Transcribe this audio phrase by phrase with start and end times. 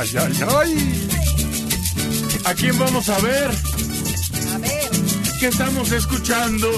[0.00, 0.72] ay, ay, ay.
[2.44, 3.50] ¿A quién vamos a ver?
[4.54, 4.90] A ver.
[5.38, 6.70] ¿Qué estamos escuchando?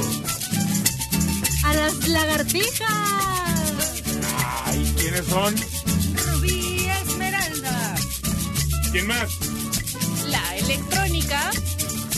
[1.65, 2.91] A las lagartijas.
[4.65, 5.55] Ay, ¿quiénes son?
[6.27, 7.95] Rubí Esmeralda.
[8.91, 9.31] ¿Quién más?
[10.29, 11.51] La electrónica.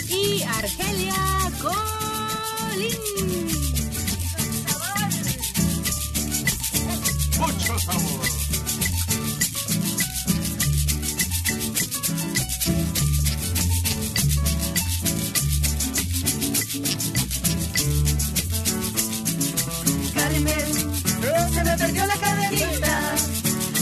[0.09, 2.99] Y Argelia Colín.
[7.39, 8.24] Mucho sabor.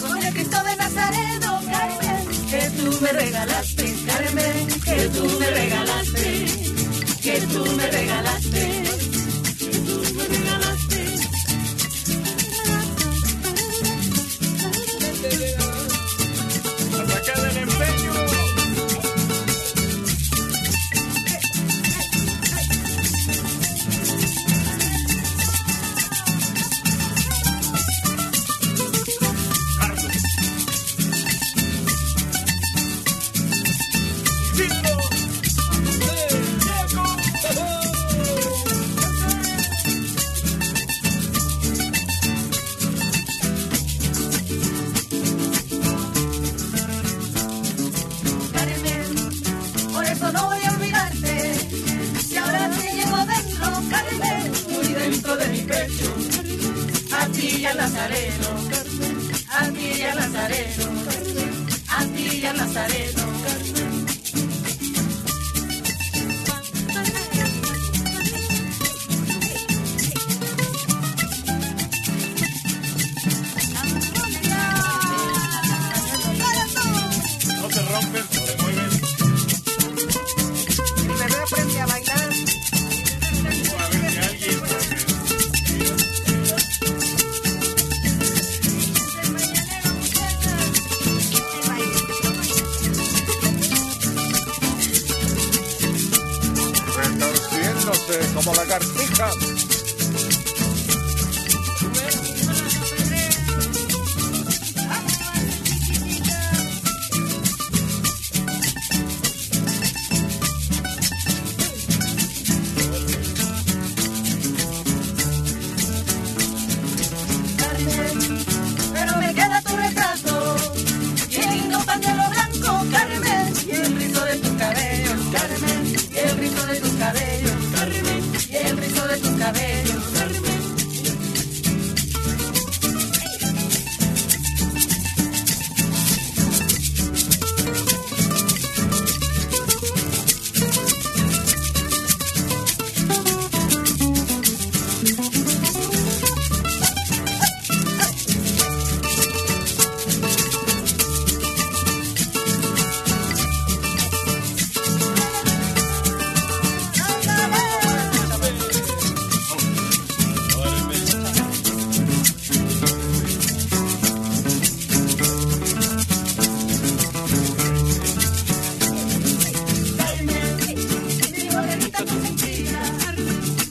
[0.01, 6.47] Con el Cristo de Nazareno, Carmen, que tú me regalaste, Carmen, que tú me regalaste,
[7.23, 8.72] que tú me regalaste,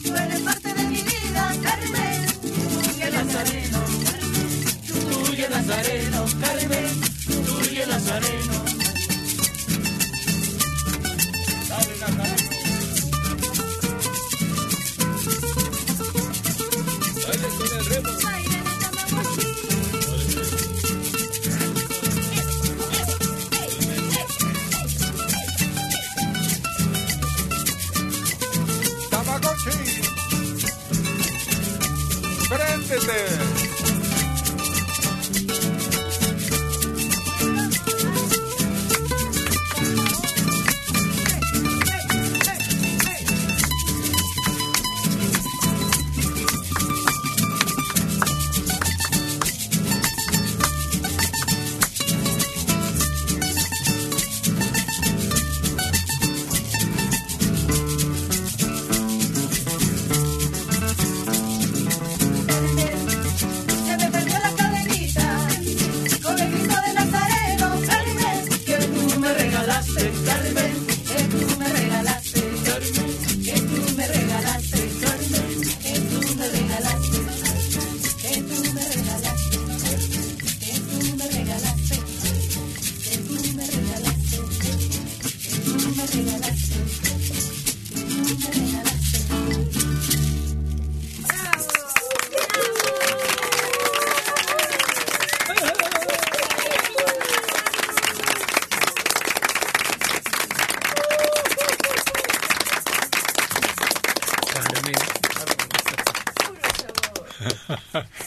[0.02, 2.26] tú eres parte de mi vida, Carmen.
[2.42, 3.78] Tú y el Nazareno,
[5.10, 7.00] tú Nazareno, Carmen,
[7.46, 8.71] tú y el Nazareno.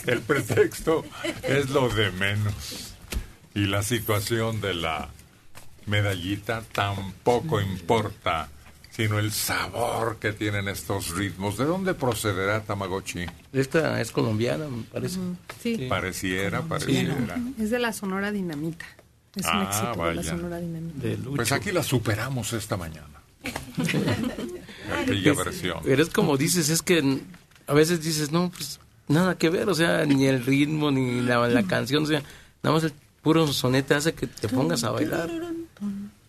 [0.12, 1.04] el pretexto
[1.42, 2.94] es lo de menos.
[3.54, 5.08] Y la situación de la
[5.86, 8.48] medallita tampoco importa,
[8.90, 11.56] sino el sabor que tienen estos ritmos.
[11.56, 13.26] ¿De dónde procederá Tamagotchi?
[13.52, 15.18] Esta es colombiana, me parece.
[15.62, 15.86] Sí.
[15.88, 17.38] Pareciera, pareciera.
[17.58, 18.84] Es de la Sonora Dinamita.
[19.34, 20.22] Es un Ah, éxito de la vaya.
[20.30, 20.98] Sonora Dinamita.
[21.08, 21.36] De Lucho.
[21.36, 23.08] Pues aquí la superamos esta mañana.
[25.02, 25.78] Aquella versión.
[25.84, 27.20] Pero es como dices, es que
[27.66, 31.46] a veces dices, no, pues nada que ver, o sea, ni el ritmo, ni la,
[31.48, 32.22] la canción, o sea,
[32.62, 32.92] nada más el
[33.22, 35.30] puro sonete hace que te pongas a bailar.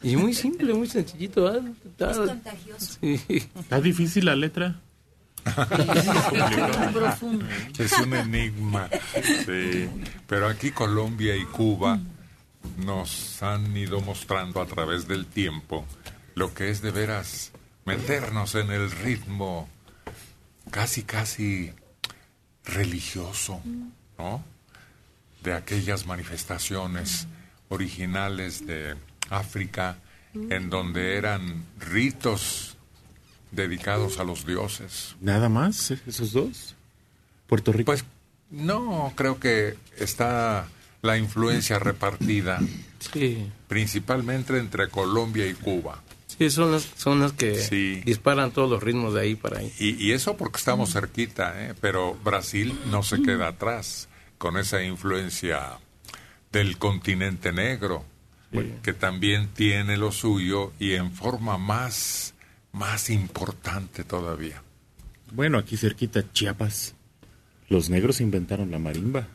[0.01, 1.55] Y muy simple, muy sencillito.
[1.55, 2.97] Es contagioso.
[3.01, 3.19] Sí.
[3.59, 4.79] ¿Está difícil la letra?
[7.77, 8.89] Es un enigma.
[9.45, 9.89] Sí.
[10.27, 11.99] Pero aquí Colombia y Cuba
[12.77, 15.85] nos han ido mostrando a través del tiempo
[16.35, 17.51] lo que es de veras
[17.85, 19.69] meternos en el ritmo
[20.69, 21.71] casi, casi
[22.67, 23.61] religioso,
[24.17, 24.43] ¿no?
[25.43, 27.27] De aquellas manifestaciones
[27.69, 28.95] originales de
[29.29, 29.97] África
[30.33, 32.77] en donde eran ritos
[33.51, 35.15] dedicados a los dioses.
[35.21, 35.91] ¿Nada más?
[35.91, 36.75] ¿Esos dos?
[37.47, 37.87] ¿Puerto Rico?
[37.87, 38.03] Pues
[38.51, 40.67] no, creo que está
[41.01, 42.59] la influencia repartida
[42.99, 46.01] Sí, principalmente entre Colombia y Cuba.
[46.37, 48.01] Sí, son las, son las que Sí.
[48.05, 49.71] disparan todos los ritmos de ahí para ahí.
[49.79, 51.73] Y, y eso porque estamos cerquita, ¿eh?
[51.81, 54.07] pero Brasil no se queda atrás
[54.37, 55.79] con esa influencia
[56.51, 58.05] del continente negro,
[58.81, 62.33] que también tiene lo suyo y en forma más,
[62.71, 64.63] más importante todavía.
[65.31, 66.95] Bueno, aquí cerquita, Chiapas.
[67.69, 69.27] Los negros inventaron la marimba.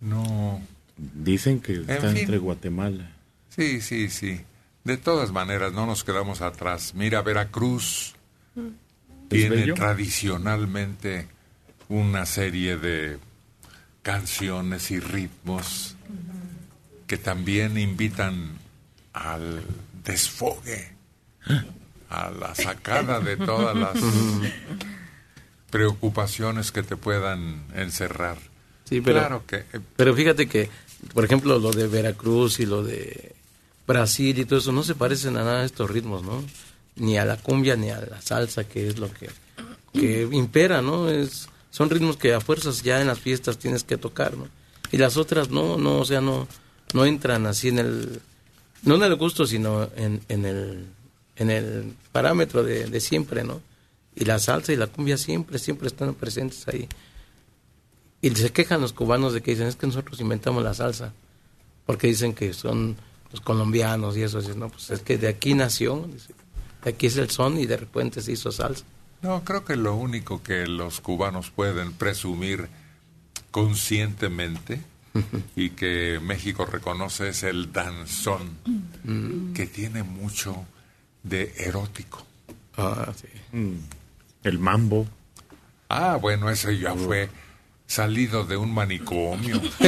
[0.00, 0.62] No,
[0.96, 2.16] Dicen que está fin.
[2.18, 3.10] entre Guatemala.
[3.50, 4.40] Sí, sí, sí.
[4.86, 6.94] De todas maneras, no nos quedamos atrás.
[6.94, 8.14] Mira, Veracruz
[9.28, 9.74] tiene bello?
[9.74, 11.26] tradicionalmente
[11.88, 13.18] una serie de
[14.02, 15.96] canciones y ritmos
[17.08, 18.58] que también invitan
[19.12, 19.60] al
[20.04, 20.92] desfogue,
[22.08, 23.98] a la sacada de todas las
[25.70, 28.38] preocupaciones que te puedan encerrar.
[28.84, 30.70] Sí, pero, claro que eh, pero fíjate que,
[31.12, 33.35] por ejemplo, lo de Veracruz y lo de
[33.86, 36.42] Brasil y todo eso no se parecen a nada de estos ritmos, ¿no?
[36.96, 39.30] Ni a la cumbia ni a la salsa, que es lo que,
[39.92, 41.08] que impera, ¿no?
[41.08, 44.48] Es, son ritmos que a fuerzas ya en las fiestas tienes que tocar, ¿no?
[44.90, 46.48] Y las otras no, no, o sea, no,
[46.94, 48.20] no entran así en el,
[48.82, 50.86] no en el gusto, sino en, en el,
[51.36, 53.60] en el parámetro de, de siempre, ¿no?
[54.14, 56.88] Y la salsa y la cumbia siempre, siempre están presentes ahí.
[58.22, 61.12] Y se quejan los cubanos de que dicen, es que nosotros inventamos la salsa,
[61.84, 62.96] porque dicen que son
[63.30, 66.34] los colombianos y eso, no, pues es que de aquí nació, dice,
[66.84, 68.84] de aquí es el son y de repente se hizo salsa.
[69.22, 72.68] No, creo que lo único que los cubanos pueden presumir
[73.50, 74.80] conscientemente
[75.56, 78.50] y que México reconoce es el danzón,
[79.54, 80.64] que tiene mucho
[81.22, 82.24] de erótico.
[82.76, 83.28] Ah, sí.
[83.56, 83.76] Mm,
[84.44, 85.06] El mambo.
[85.88, 87.30] Ah, bueno, ese ya fue
[87.86, 89.60] salido de un manicomio.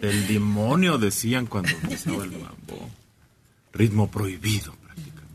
[0.00, 2.88] El demonio decían cuando empezaba el mambo.
[3.72, 5.26] Ritmo prohibido prácticamente.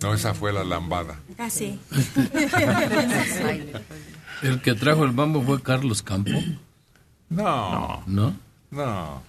[0.00, 1.18] No, esa fue la lambada.
[1.36, 1.78] Ah, sí.
[4.42, 6.30] El que trajo el bambo fue Carlos Campo,
[7.28, 8.36] No, ¿no?
[8.70, 9.22] no,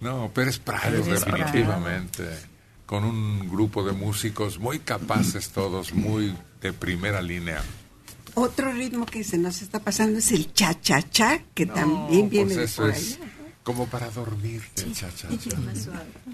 [0.00, 2.24] no, Pérez Prado definitivamente,
[2.86, 7.62] con un grupo de músicos muy capaces todos, muy de primera línea.
[8.34, 12.70] Otro ritmo que se nos está pasando es el cha-cha-cha, que No, también viene pues
[12.70, 13.30] eso por es allá.
[13.62, 15.28] como para dormir el cha-cha-cha.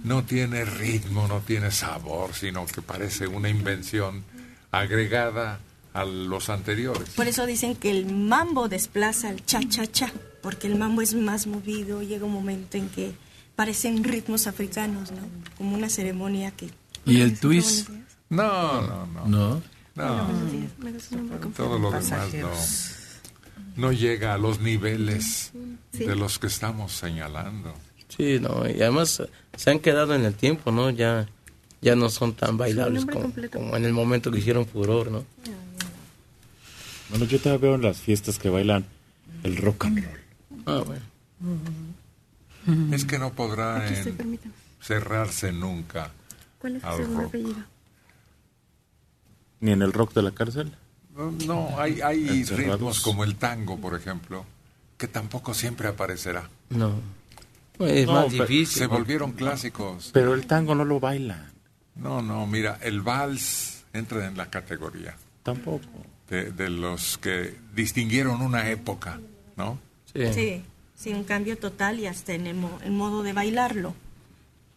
[0.04, 4.24] No tiene ritmo, no tiene sabor, sino que parece una invención
[4.72, 5.60] agregada
[5.92, 7.10] a los anteriores.
[7.10, 12.02] Por eso dicen que el mambo desplaza al cha-cha-cha, porque el mambo es más movido,
[12.02, 13.12] llega un momento en que
[13.56, 15.18] parecen ritmos africanos, ¿no?
[15.58, 16.70] Como una ceremonia que...
[17.04, 17.90] ¿Y el twist?
[18.30, 19.26] No, no, no.
[19.26, 19.62] No.
[20.00, 21.50] No.
[21.56, 22.50] Todo lo demás no,
[23.76, 25.52] no llega a los niveles
[25.92, 27.74] de los que estamos señalando.
[28.08, 29.22] Sí, no, y además
[29.56, 30.90] se han quedado en el tiempo, ¿no?
[30.90, 31.28] Ya,
[31.80, 35.24] ya no son tan bailables como, como en el momento que hicieron furor, ¿no?
[37.10, 38.84] Bueno, yo todavía veo en las fiestas que bailan
[39.42, 40.20] el rock and roll.
[40.66, 41.02] Ah, bueno.
[42.94, 44.38] Es que no podrá en-
[44.80, 46.10] cerrarse nunca
[46.58, 47.28] ¿Cuál es su al segundo rock.
[47.28, 47.56] apellido?
[49.60, 50.72] Ni en el rock de la cárcel.
[51.16, 54.44] No, No, hay, hay ritmos como el tango, por ejemplo,
[54.96, 56.48] que tampoco siempre aparecerá.
[56.70, 56.94] No.
[57.78, 58.66] Es No, más difícil.
[58.78, 60.10] Se volvieron clásicos.
[60.12, 61.50] Pero el tango no lo bailan.
[61.96, 65.16] No, no, mira, el vals entra en la categoría.
[65.42, 65.86] Tampoco.
[66.28, 69.18] de, de los que distinguieron una época,
[69.56, 69.78] ¿no?
[70.14, 70.62] Sí.
[70.94, 73.94] sí, un cambio total y hasta en el, mo- el modo de bailarlo,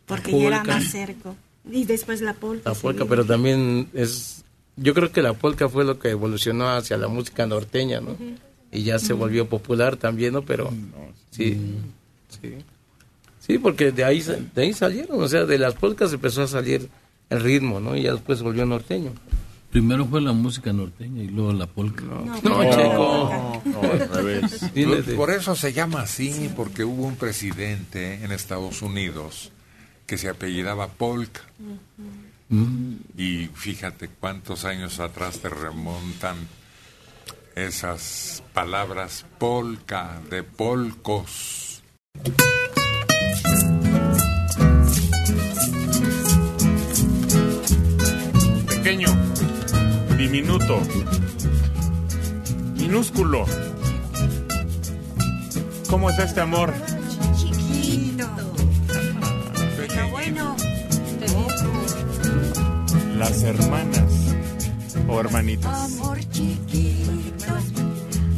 [0.08, 1.36] porque ya era más cerco.
[1.70, 2.70] Y después la polka.
[2.70, 2.82] La sí.
[2.82, 4.43] polka, pero también es...
[4.75, 8.15] Yo creo que la polka fue lo que evolucionó hacia la música norteña, ¿no?
[8.72, 10.42] Y ya se volvió popular también, ¿no?
[10.42, 10.74] Pero
[11.32, 11.60] sí,
[12.42, 12.56] sí.
[13.39, 14.22] Sí, porque de ahí,
[14.56, 16.89] de ahí salieron, o sea, de las polcas empezó a salir
[17.30, 17.96] el ritmo, ¿no?
[17.96, 19.12] Y ya después se volvió norteño.
[19.70, 22.03] Primero fue la música norteña y luego la polka.
[22.03, 23.62] No, No, pero- chico.
[23.65, 24.62] No, al revés.
[25.15, 29.51] Por, eso se llama así, porque hubo un presidente en Estados Unidos
[30.06, 31.42] que se apellidaba Polk.
[32.50, 36.36] Y fíjate cuántos años atrás te remontan
[37.56, 41.84] esas palabras polka, de polcos.
[48.68, 49.08] Pequeño,
[50.18, 50.82] diminuto,
[52.76, 53.46] minúsculo.
[55.90, 56.74] ¿Cómo es este amor?
[63.24, 64.36] Las hermanas
[65.08, 65.94] o hermanitas.
[65.94, 67.53] Amor chiquito,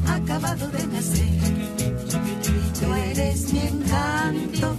[0.08, 1.25] acabado de nacer.
[2.80, 4.77] Tú eres mi encanto,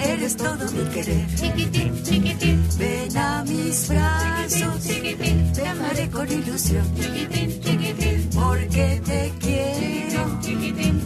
[0.00, 1.26] eres todo mi querer.
[2.78, 4.84] Ven a mis brazos,
[5.54, 6.86] te amaré con ilusión.
[8.34, 10.40] Porque te quiero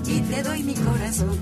[0.05, 1.39] y te doy mi corazón.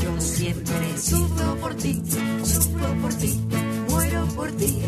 [0.00, 2.00] Yo siempre sufro por ti,
[2.44, 3.40] sufro por ti,
[3.90, 4.82] muero por ti.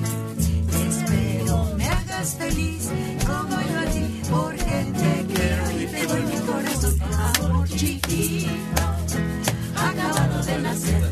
[2.25, 2.88] Hagas feliz
[3.26, 6.97] como yo a ti, porque te quiero y te doy mi corazón.
[7.02, 8.83] Amor chiquito,
[9.76, 11.03] acabado de nacer.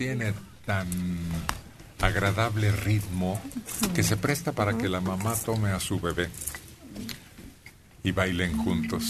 [0.00, 0.32] Tiene
[0.64, 0.88] tan
[2.00, 3.38] agradable ritmo
[3.94, 6.30] que se presta para que la mamá tome a su bebé
[8.02, 9.04] y bailen juntos.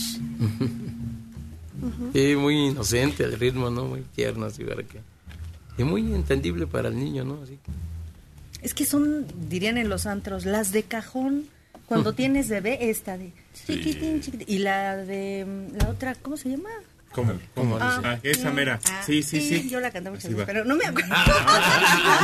[2.13, 3.85] Sí, muy inocente el ritmo, ¿no?
[3.85, 4.83] Muy tierno, así, ¿verdad?
[4.85, 5.01] Que,
[5.81, 7.41] y muy entendible para el niño, ¿no?
[7.45, 11.45] Así que- Es que son, dirían en los antros, las de cajón.
[11.87, 14.47] Cuando tienes bebé, esta de chiquitín, chiquitín.
[14.49, 16.69] Y la de mm, la otra, ¿cómo se llama?
[17.13, 17.33] ¿Cómo?
[17.55, 17.77] ¿Cómo?
[17.81, 18.79] Ah, Ah, esa mera.
[18.89, 19.69] Ah, Sí, sí, sí.
[19.69, 21.13] Yo la canté muchas veces, pero no me acuerdo.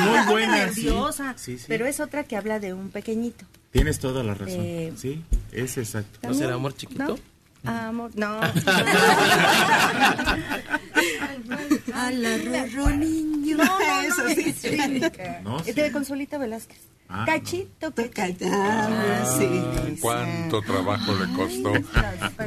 [0.05, 0.83] Muy buena, Estaba sí.
[0.85, 1.35] nerviosa.
[1.37, 1.65] Sí, sí.
[1.67, 3.45] Pero es otra que habla de un pequeñito.
[3.73, 4.61] Tienes toda la razón.
[4.61, 6.19] Eh, Sí, es exacto.
[6.27, 7.19] ¿No será amor chiquito?
[7.65, 7.71] ¿No?
[7.71, 8.41] Amor, no.
[11.95, 13.57] A la rorro niño.
[13.57, 14.69] No, no, no, Eso sí, es sí.
[14.69, 15.41] Erika.
[15.43, 15.73] No, Es sí.
[15.73, 16.79] de Consolita Velázquez.
[17.09, 18.47] Ah, cachito, cachito.
[18.51, 19.97] Ah, sí.
[20.01, 21.73] ¿Cuánto trabajo le costó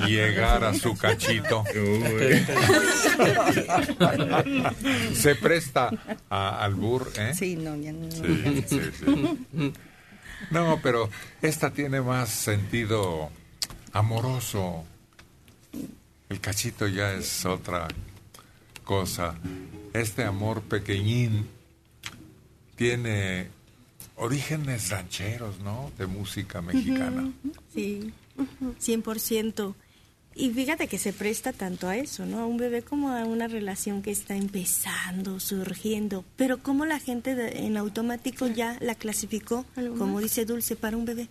[0.05, 1.63] llegar a su cachito?
[1.75, 2.45] Uy.
[5.15, 5.89] Se presta
[6.29, 7.33] a albur, ¿eh?
[7.33, 8.11] Sí, no, ya no.
[8.11, 9.73] Sí, sí, sí.
[10.51, 11.09] No, pero
[11.41, 13.29] esta tiene más sentido
[13.93, 14.83] amoroso.
[16.29, 17.87] El cachito ya es otra
[18.83, 19.35] cosa.
[19.93, 21.47] Este amor pequeñín
[22.75, 23.49] tiene
[24.19, 25.91] orígenes rancheros, ¿no?
[25.97, 27.31] De música mexicana.
[27.73, 28.11] Sí,
[28.79, 29.73] 100%.
[30.35, 32.39] Y fíjate que se presta tanto a eso, ¿no?
[32.39, 36.23] A un bebé como a una relación que está empezando, surgiendo.
[36.37, 39.65] Pero como la gente de- en automático ya la clasificó,
[39.97, 41.27] como dice Dulce, para un bebé.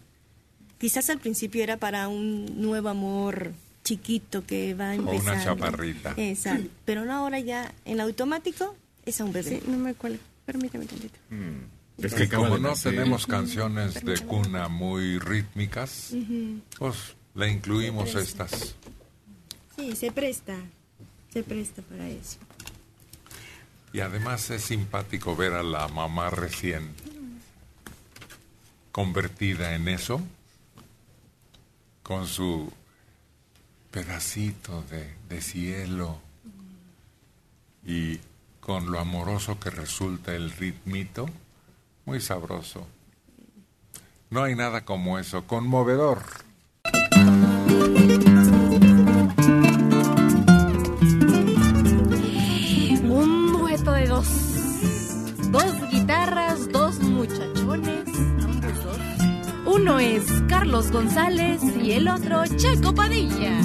[0.79, 3.53] Quizás al principio era para un nuevo amor
[3.83, 5.33] chiquito que va O empezando.
[5.33, 6.15] una chaparrita.
[6.19, 6.69] Exacto.
[6.85, 8.77] Pero no ahora ya en automático
[9.07, 9.61] es a un bebé.
[9.61, 10.19] Sí, no me acuerdo.
[10.45, 11.19] Permítame tantito.
[11.31, 11.78] Mm.
[11.99, 16.15] Es que como no tenemos canciones de cuna muy rítmicas,
[16.79, 18.77] pues le incluimos estas.
[19.77, 20.57] Sí, se presta.
[21.33, 22.39] Se presta para eso.
[23.93, 26.95] Y además es simpático ver a la mamá recién
[28.93, 30.21] convertida en eso,
[32.03, 32.73] con su
[33.91, 36.19] pedacito de, de cielo
[37.85, 38.19] y
[38.61, 41.29] con lo amoroso que resulta el ritmito,
[42.09, 42.87] muy sabroso.
[44.31, 46.23] No hay nada como eso, conmovedor.
[53.03, 54.27] Un dueto de dos.
[55.51, 58.09] Dos guitarras, dos muchachones,
[58.43, 58.97] ambos dos.
[59.67, 63.61] Uno es Carlos González y el otro Checo Padilla.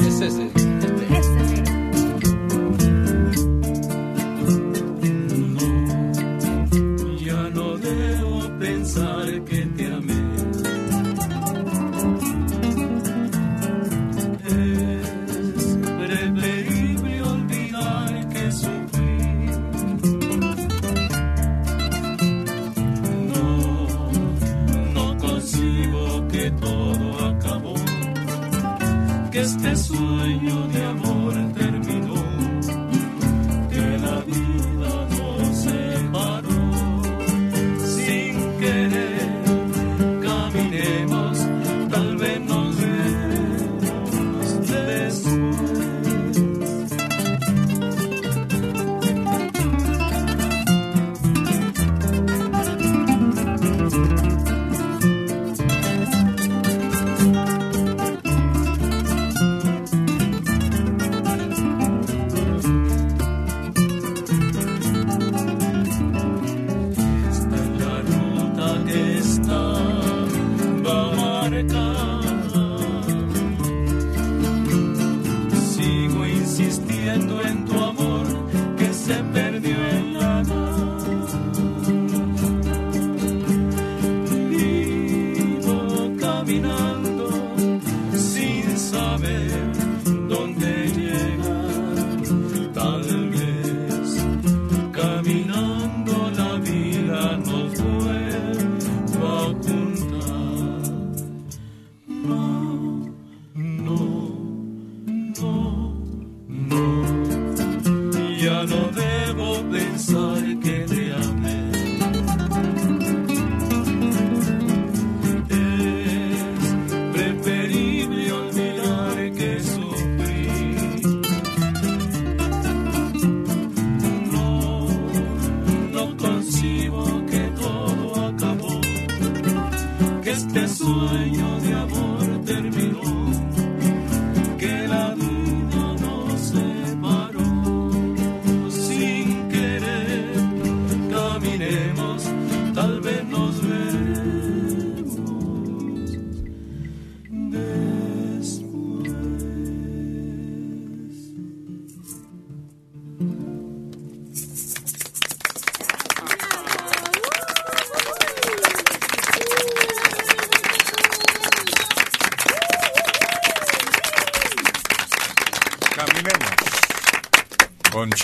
[0.00, 0.95] Es ese.
[29.36, 31.05] Este sueño de amor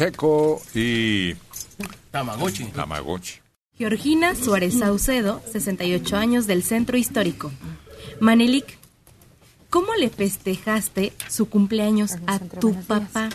[0.02, 1.32] Checo y
[2.10, 2.64] Tamagotchi.
[2.64, 3.34] Tamagotchi.
[3.78, 7.52] Georgina Suárez Saucedo, 68 años del Centro Histórico.
[8.18, 8.78] Manelik,
[9.70, 13.28] ¿cómo le festejaste su cumpleaños a tu papá?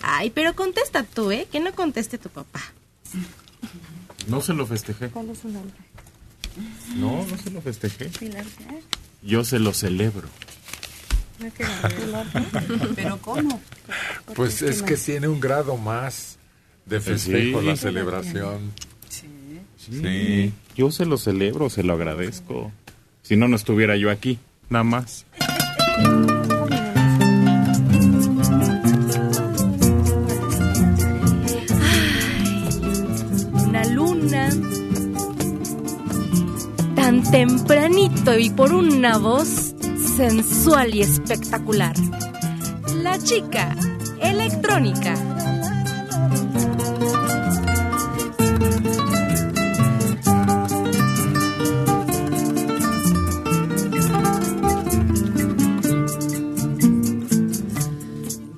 [0.00, 1.46] Ay, pero contesta tú, ¿eh?
[1.52, 2.62] Que no conteste tu papá.
[4.26, 5.10] No se lo festejé.
[5.10, 5.74] ¿Cuál es su nombre?
[6.96, 8.10] No, no se lo festejé.
[9.22, 10.30] Yo se lo celebro.
[12.96, 13.60] Pero ¿cómo?
[14.34, 16.38] Pues es que tiene un grado más
[16.86, 17.66] de festejo Sí.
[17.66, 18.72] la celebración.
[19.08, 19.26] Sí.
[19.78, 20.52] Sí.
[20.76, 22.70] Yo se lo celebro, se lo agradezco.
[23.22, 25.24] Si no, no estuviera yo aquí, nada más.
[33.52, 34.48] Una luna
[36.96, 39.69] tan tempranito y por una voz
[40.20, 41.96] sensual y espectacular.
[43.02, 43.74] La chica
[44.20, 45.14] electrónica.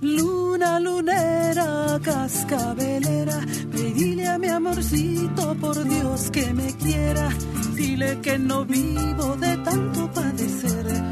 [0.00, 3.38] Luna lunera, cascabelera,
[3.70, 7.28] pedile a mi amorcito por Dios que me quiera.
[7.76, 11.11] Dile que no vivo de tanto padecer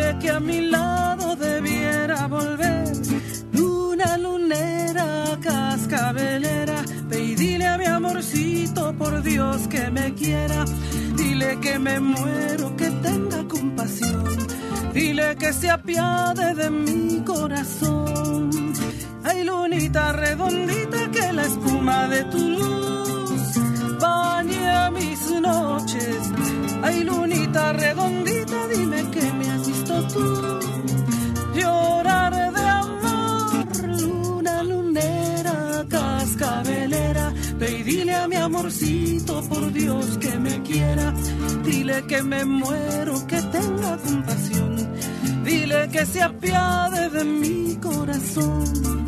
[0.00, 2.88] Dile que a mi lado debiera volver.
[3.52, 6.82] Luna lunera, cascabelera.
[7.10, 10.64] Pedile a mi amorcito, por Dios que me quiera.
[11.16, 14.24] Dile que me muero, que tenga compasión.
[14.94, 18.72] Dile que se apiade de mi corazón.
[19.22, 26.32] Ay, lunita redondita, que la espuma de tu luz baña mis noches.
[26.82, 29.30] Ay, lunita redondita, dime que
[31.54, 37.32] Llorar de amor, luna lunera, cascabelera.
[37.58, 41.14] Ve y dile a mi amorcito, por Dios que me quiera.
[41.64, 44.76] Dile que me muero, que tenga compasión.
[45.44, 48.99] Dile que se apiade de mi corazón.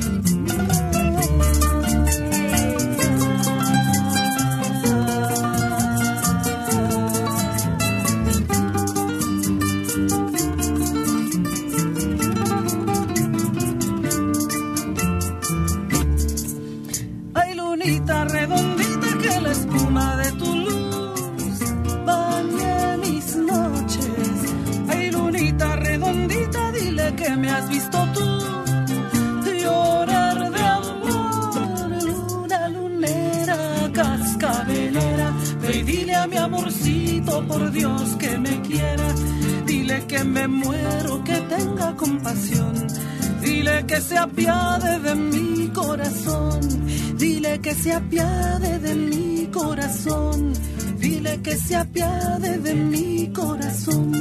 [27.53, 28.43] Has visto tú
[29.63, 32.03] llorar de amor.
[32.03, 39.09] Luna lunera, cascabelera, ve y dile a mi amorcito, por Dios que me quiera.
[39.67, 42.75] Dile que me muero, que tenga compasión.
[43.43, 46.61] Dile que se apiade de mi corazón.
[47.17, 50.53] Dile que se apiade de mi corazón.
[50.99, 54.13] Dile que se apiade de mi corazón.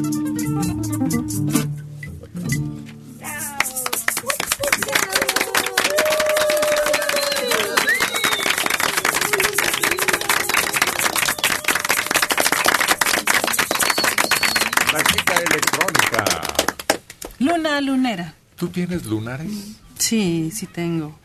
[17.81, 18.33] Luna lunera.
[18.55, 19.51] ¿Tú tienes lunares?
[19.97, 21.17] Sí, sí tengo.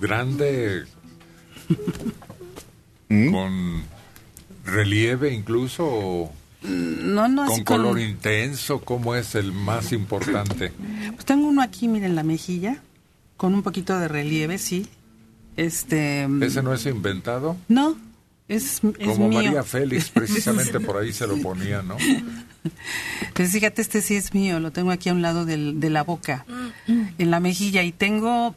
[0.00, 0.84] Grande.
[3.08, 3.82] Con
[4.64, 5.84] relieve incluso.
[5.86, 8.80] o No, no, así con con- color intenso.
[8.80, 10.72] ¿Cómo es el más importante?
[11.12, 12.82] Pues tengo uno aquí, miren, la mejilla,
[13.36, 14.86] con un poquito de relieve, sí.
[15.56, 16.26] Este.
[16.40, 17.56] ¿Ese no es inventado?
[17.68, 17.96] No,
[18.48, 19.42] es, es Como mío.
[19.44, 21.96] María Félix, precisamente por ahí se lo ponía, ¿no?
[23.34, 26.44] Fíjate, este sí es mío, lo tengo aquí a un lado del- de la boca,
[26.86, 28.54] en la mejilla, y tengo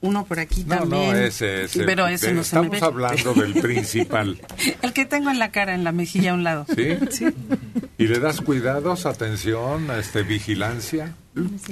[0.00, 1.10] uno por aquí No, también.
[1.12, 1.82] no, ese, ese.
[1.84, 2.86] Pero ese no se me Estamos ve.
[2.86, 4.40] hablando del principal.
[4.82, 6.66] El que tengo en la cara, en la mejilla a un lado.
[7.10, 7.24] ¿Sí?
[7.98, 11.14] ¿Y le das cuidados, atención, este, vigilancia?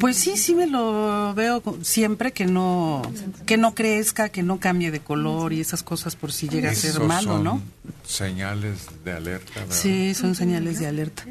[0.00, 3.02] Pues sí, sí me lo veo siempre que no
[3.46, 6.74] que no crezca, que no cambie de color y esas cosas por si llega a
[6.74, 7.62] ser malo, son ¿no?
[8.06, 9.74] Señales de alerta, ¿verdad?
[9.74, 11.24] Sí, son señales de alerta.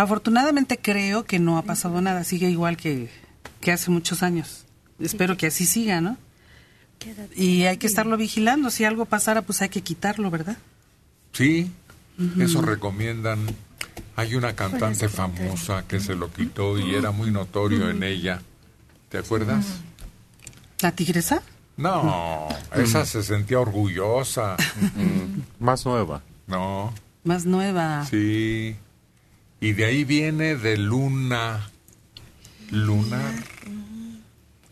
[0.00, 3.10] Afortunadamente creo que no ha pasado nada, sigue igual que,
[3.60, 4.64] que hace muchos años.
[4.98, 6.16] Espero que así siga, ¿no?
[7.36, 10.56] Y hay que estarlo vigilando, si algo pasara pues hay que quitarlo, ¿verdad?
[11.32, 11.70] Sí,
[12.38, 13.40] eso recomiendan.
[14.16, 18.40] Hay una cantante famosa que se lo quitó y era muy notorio en ella.
[19.10, 19.66] ¿Te acuerdas?
[20.80, 21.42] ¿La tigresa?
[21.76, 24.56] No, esa se sentía orgullosa.
[25.58, 26.22] Más nueva.
[26.46, 28.06] No, Más nueva.
[28.06, 28.76] sí.
[29.60, 31.70] Y de ahí viene de luna,
[32.70, 33.34] lunar.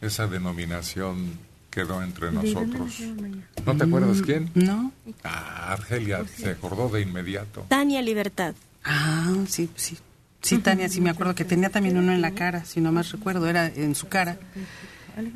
[0.00, 1.38] Esa denominación
[1.70, 3.00] quedó entre nosotros.
[3.66, 4.50] ¿No te acuerdas quién?
[4.54, 4.92] No.
[5.24, 7.66] Ah, Argelia se acordó de inmediato.
[7.68, 8.54] Tania Libertad.
[8.84, 9.98] Ah, sí, sí.
[10.40, 13.10] Sí, Tania, sí me acuerdo que tenía también uno en la cara, si no más
[13.12, 14.38] recuerdo, era en su cara.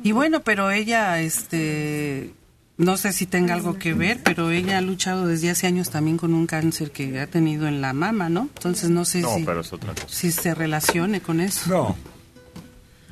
[0.01, 2.33] Y bueno, pero ella, este,
[2.77, 6.17] no sé si tenga algo que ver, pero ella ha luchado desde hace años también
[6.17, 8.49] con un cáncer que ha tenido en la mama, ¿no?
[8.55, 10.07] Entonces no sé No, si, pero es otra cosa.
[10.09, 11.69] si se relacione con eso.
[11.69, 11.97] No.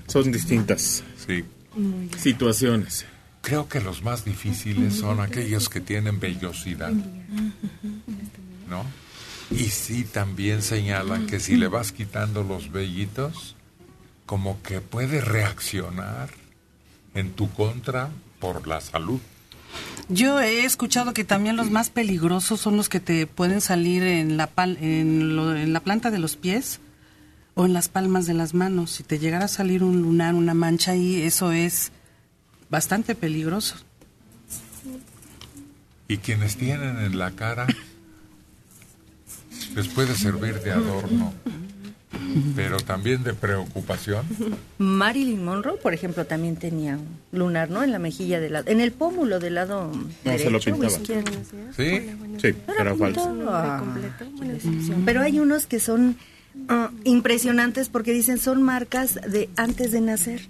[0.07, 1.43] Son distintas Sí.
[2.19, 3.05] situaciones.
[3.41, 6.91] Creo que los más difíciles son aquellos que tienen vellosidad,
[8.69, 8.83] ¿no?
[9.49, 13.55] Y sí también señalan que si le vas quitando los vellitos,
[14.25, 16.29] como que puede reaccionar
[17.15, 19.19] en tu contra por la salud.
[20.09, 24.35] Yo he escuchado que también los más peligrosos son los que te pueden salir en
[24.37, 26.79] la, pal- en, lo- en la planta de los pies
[27.53, 28.91] o en las palmas de las manos.
[28.91, 31.91] Si te llegara a salir un lunar, una mancha ahí, eso es
[32.69, 33.75] bastante peligroso.
[36.07, 37.67] Y quienes tienen en la cara,
[39.75, 41.33] les puede servir de adorno.
[42.55, 44.25] Pero también de preocupación.
[44.77, 47.83] Marilyn Monroe, por ejemplo, también tenía un lunar, ¿no?
[47.83, 50.61] En la mejilla del lado, en el pómulo del lado No, se derecho lo o
[50.61, 50.91] pintaba.
[50.91, 51.31] izquierdo.
[51.75, 52.09] ¿Sí?
[52.41, 53.35] Sí, era falso.
[55.05, 56.17] Pero hay unos que son
[56.69, 60.41] ah, impresionantes porque dicen son marcas de antes de nacer.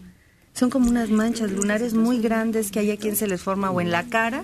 [0.54, 3.80] Son como unas manchas lunares muy grandes que hay a quien se les forma o
[3.80, 4.44] en la cara.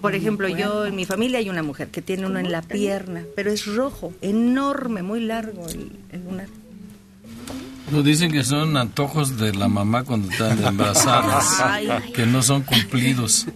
[0.00, 3.22] Por ejemplo, yo en mi familia hay una mujer que tiene uno en la pierna,
[3.36, 6.48] pero es rojo, enorme, muy largo el, el lunar.
[7.90, 12.12] Nos dicen que son antojos de la mamá cuando están embarazadas, Ay.
[12.12, 13.46] que no son cumplidos.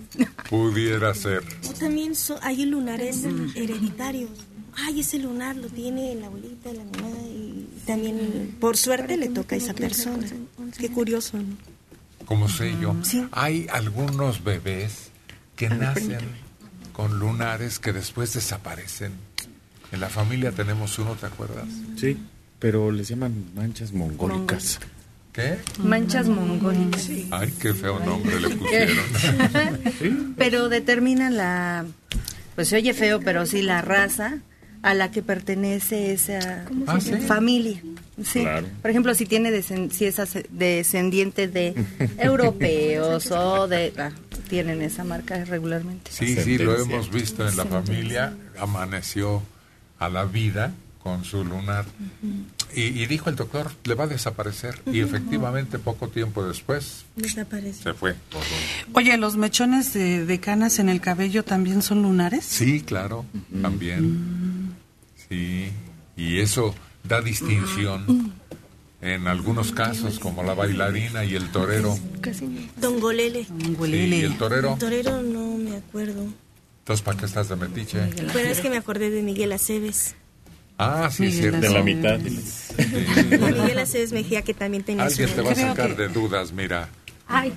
[0.48, 1.42] Pudiera ser.
[1.68, 3.24] O también so- hay lunares
[3.56, 4.30] hereditarios.
[4.76, 9.56] Ay, ese lunar lo tiene la abuelita, la mamá, y también por suerte le toca
[9.56, 10.26] a esa persona.
[10.78, 11.56] Qué curioso, ¿no?
[12.24, 12.94] Como sé yo,
[13.32, 15.09] hay algunos bebés
[15.60, 16.20] que nacen
[16.94, 19.12] con lunares que después desaparecen.
[19.92, 21.66] En la familia tenemos uno, ¿te acuerdas?
[21.98, 22.16] Sí,
[22.58, 24.80] pero les llaman manchas mongólicas.
[25.34, 25.58] ¿Qué?
[25.78, 27.10] Manchas mongólicas.
[27.30, 30.34] Ay, qué feo nombre le pusieron.
[30.38, 31.84] Pero determina la,
[32.54, 34.38] pues se oye feo, pero sí la raza
[34.82, 37.12] a la que pertenece esa Ah, ¿sí?
[37.16, 37.82] familia.
[38.24, 38.40] Sí.
[38.42, 38.66] Claro.
[38.82, 40.16] Por ejemplo, si tiene si es
[40.50, 41.74] descendiente de
[42.18, 44.10] europeos o de ah,
[44.48, 46.10] tienen esa marca regularmente.
[46.12, 48.34] Sí, sí, lo hemos visto en la familia.
[48.58, 49.42] Amaneció
[49.98, 51.84] a la vida con su lunar.
[52.74, 54.80] Y, y dijo el doctor, le va a desaparecer.
[54.86, 57.82] Y efectivamente, poco tiempo después, Desaparece.
[57.82, 58.14] se fue.
[58.92, 62.44] Oye, ¿los mechones de, de canas en el cabello también son lunares?
[62.44, 63.24] Sí, claro,
[63.62, 64.69] también.
[65.30, 65.70] Sí,
[66.16, 68.34] y eso da distinción
[69.00, 71.96] en algunos casos, como la bailarina y el torero.
[72.76, 73.44] Don Golele.
[73.44, 73.76] Sí,
[74.16, 74.76] y el torero.
[74.78, 76.26] Torero no me acuerdo.
[76.80, 77.98] Entonces, ¿para qué estás de metiche?
[78.32, 80.16] Pero es que me acordé de Miguel Aceves.
[80.78, 81.60] Ah, sí, es cierto.
[81.60, 82.18] De la mitad.
[82.18, 86.52] Miguel Aceves Mejía que también tenía Alguien su- te va a sacar que- de dudas,
[86.52, 86.88] mira.
[87.28, 87.52] Ay,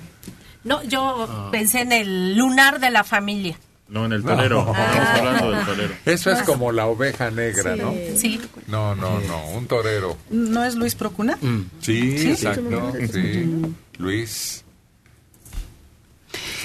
[0.62, 3.58] no, yo pensé en el lunar de la familia.
[3.88, 4.60] No, en el torero.
[4.74, 5.94] Estamos hablando del torero.
[6.06, 7.92] Eso es como la oveja negra, ¿no?
[8.16, 8.40] Sí.
[8.66, 10.16] No, no, no, un torero.
[10.30, 11.38] ¿No es Luis Procuna?
[11.80, 13.74] Sí, exacto, sí.
[13.98, 14.64] Luis.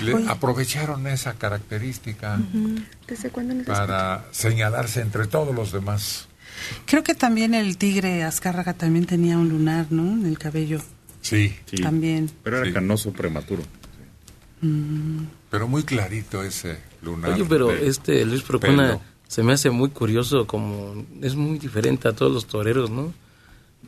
[0.02, 2.40] Le- aprovecharon esa característica
[3.06, 6.28] ¿Desde cuándo nos para señalarse entre todos los demás.
[6.86, 10.04] Creo que también el tigre Azcárraga también tenía un lunar, ¿no?
[10.14, 10.80] En el cabello.
[11.22, 11.78] Sí, Sí.
[11.84, 12.32] También.
[12.44, 12.72] Pero era Sí.
[12.74, 13.64] canoso prematuro.
[15.50, 17.32] pero muy clarito ese lunar.
[17.34, 19.02] Oye, pero este Luis Procuna pelo.
[19.28, 23.14] se me hace muy curioso, como es muy diferente a todos los toreros, ¿no?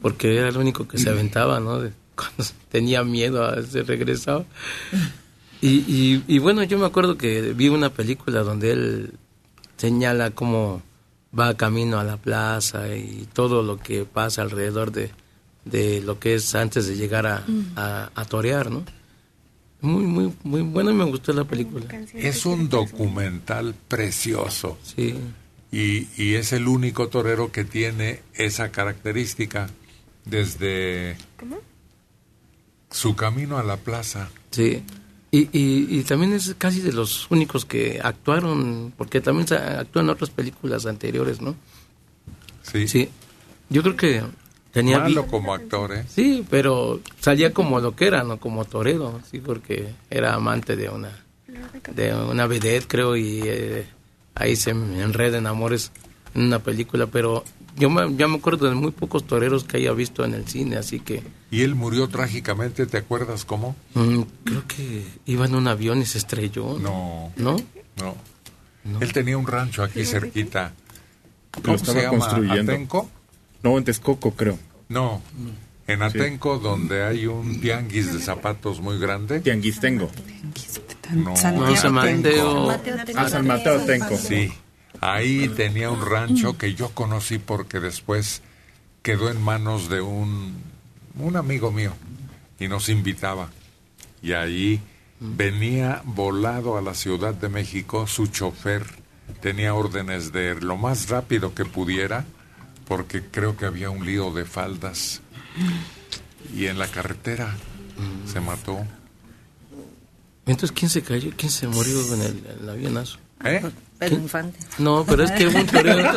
[0.01, 1.79] Porque era el único que se aventaba, ¿no?
[1.79, 4.45] De- cuando tenía miedo a se regresaba.
[5.63, 9.11] Y, y, y bueno, yo me acuerdo que vi una película donde él
[9.77, 10.81] señala cómo
[11.37, 15.11] va camino a la plaza y todo lo que pasa alrededor de,
[15.65, 17.43] de lo que es antes de llegar a,
[17.75, 18.83] a, a torear, ¿no?
[19.81, 21.85] Muy, muy, muy bueno y me gustó la película.
[22.13, 25.15] Es un documental precioso Sí.
[25.71, 29.69] y, y es el único torero que tiene esa característica
[30.25, 31.17] desde
[32.89, 34.29] su camino a la plaza.
[34.51, 34.83] Sí,
[35.31, 40.05] y, y, y también es casi de los únicos que actuaron, porque también se actúan
[40.05, 41.55] en otras películas anteriores, ¿no?
[42.63, 43.09] Sí, Sí,
[43.69, 44.21] yo creo que
[44.71, 44.99] tenía...
[44.99, 46.05] malo como actor, ¿eh?
[46.07, 48.37] Sí, pero salía como lo que era, ¿no?
[48.39, 51.23] Como torero, sí, porque era amante de una
[51.93, 53.85] de una vedette, creo, y eh,
[54.35, 55.91] ahí se enreda en amores
[56.33, 57.43] en una película, pero
[57.77, 60.77] yo me, ya me acuerdo de muy pocos toreros que haya visto en el cine,
[60.77, 63.75] así que Y él murió trágicamente, ¿te acuerdas cómo?
[63.95, 66.79] mm, creo que iba en un avión y se estrelló.
[66.79, 67.57] No, ¿No?
[67.97, 68.15] no.
[69.01, 70.73] Él tenía un rancho aquí cerquita.
[71.57, 72.17] Lo ¿Cómo estaba se llama?
[72.17, 72.71] construyendo.
[72.71, 73.09] ¿Atenco?
[73.63, 74.57] No, en Texcoco, creo.
[74.89, 75.21] No.
[75.87, 79.39] En Atenco, donde hay un tianguis de zapatos muy grande.
[79.41, 80.09] Tianguistengo.
[81.11, 81.35] No, No,
[81.75, 82.69] San Mateo.
[83.15, 84.17] Ah, San Mateo Tenco.
[84.17, 84.53] Sí,
[85.01, 88.41] ahí tenía un rancho que yo conocí porque después
[89.01, 90.55] quedó en manos de un,
[91.17, 91.93] un amigo mío
[92.59, 93.49] y nos invitaba.
[94.21, 94.79] Y ahí
[95.19, 98.85] venía volado a la Ciudad de México su chofer.
[99.41, 102.25] Tenía órdenes de ir lo más rápido que pudiera
[102.91, 105.21] porque creo que había un lío de faldas.
[106.53, 107.55] Y en la carretera
[108.25, 108.85] se mató.
[110.45, 111.31] Entonces, ¿quién se cayó?
[111.37, 113.17] ¿Quién se murió en el, en el avionazo?
[113.45, 113.61] ¿Eh?
[113.97, 114.59] Pedro Infante.
[114.77, 116.09] No, pero es que hubo un torero,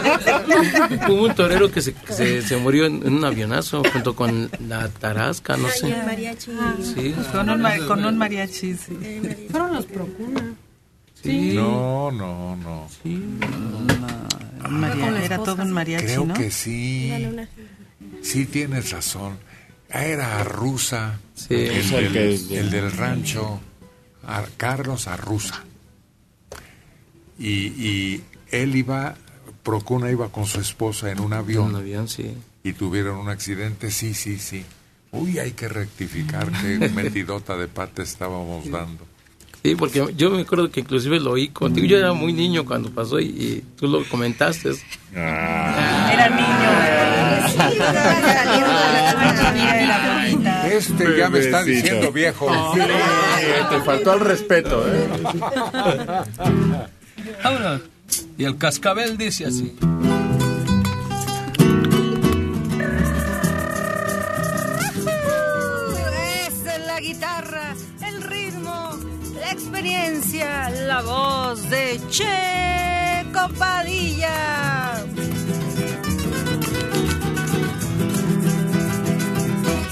[1.10, 4.88] hubo un torero que, se, que se, se murió en, un avionazo junto con la
[4.88, 5.94] tarasca, no sé.
[6.04, 6.50] mariachi.
[6.82, 8.98] Sí, Con un, con un mariachi, sí.
[9.48, 10.56] Fueron los Procuna.
[11.24, 11.52] Sí.
[11.54, 12.88] No, no, no.
[14.68, 16.34] Maria- era todo un mariachi, Creo ¿no?
[16.34, 17.12] que sí.
[18.22, 19.38] Sí tienes razón.
[19.88, 21.54] Era Arruza, Sí.
[21.54, 22.12] el, del,
[22.48, 23.60] que- el del rancho,
[24.26, 25.62] Ar- Carlos Arruza.
[27.38, 29.16] Y, y él iba,
[29.62, 31.70] Procuna iba con su esposa en un avión.
[31.70, 32.34] Un avión, sí.
[32.62, 34.64] Y tuvieron un accidente, sí, sí, sí.
[35.12, 39.06] Uy, hay que rectificar qué metidota de pata estábamos dando.
[39.64, 41.86] Sí, porque yo me acuerdo que inclusive lo oí contigo.
[41.86, 44.72] Yo era muy niño cuando pasó y, y tú lo comentaste.
[45.14, 46.70] Era niño.
[50.70, 52.74] Este ya me está diciendo viejo.
[52.74, 52.80] Sí,
[53.70, 55.08] te faltó el respeto, ¿eh?
[57.42, 57.80] Ahora,
[58.36, 59.74] y el cascabel dice así.
[70.94, 74.38] La voz de Che Compadilla.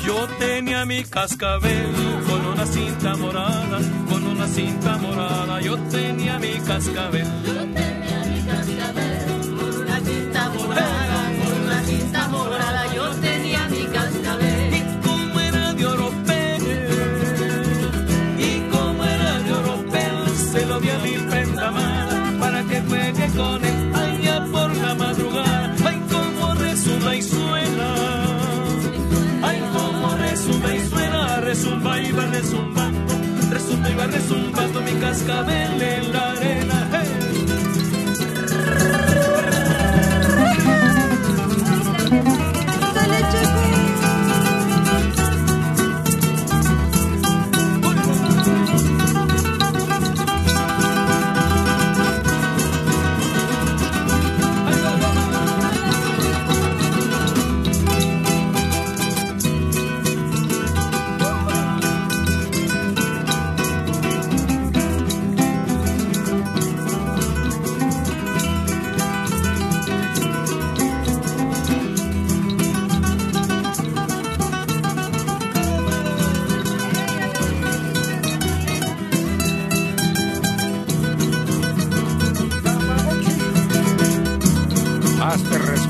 [0.06, 1.92] Yo tenía mi cascabel
[2.28, 5.60] con una cinta morada, con una cinta morada.
[5.60, 7.26] Yo tenía mi cascabel.
[7.46, 9.18] Yo tenía mi cascabel
[9.58, 12.91] con una cinta morada, con una cinta morada.
[23.34, 25.74] Él allá por la madrugada.
[25.84, 27.88] Ay, como resuma y suena.
[29.42, 33.14] Ay, como resumba y suena, resumba y va resumbando,
[33.50, 37.21] resumba y va resumbando mi cascabel en la arena.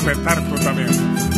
[0.04, 1.31] Respetar tú también.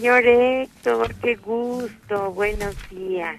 [0.00, 3.36] Señor Héctor, qué gusto, buenos días.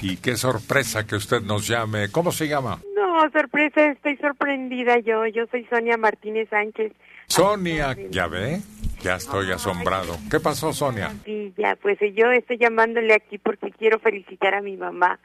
[0.00, 2.08] y qué sorpresa que usted nos llame.
[2.12, 2.80] ¿Cómo se llama?
[2.94, 5.26] No, sorpresa, estoy sorprendida yo.
[5.26, 6.92] Yo soy Sonia Martínez Sánchez.
[7.26, 8.60] Sonia, ¿ya ve?
[9.02, 10.16] Ya estoy asombrado.
[10.30, 11.12] ¿Qué pasó, Sonia?
[11.24, 15.18] Sí, ya, pues yo estoy llamándole aquí porque quiero felicitar a mi mamá,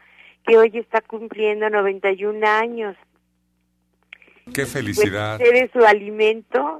[0.47, 2.95] que hoy está cumpliendo 91 años.
[4.55, 5.39] Qué Pues felicidad.
[5.39, 6.79] es su alimento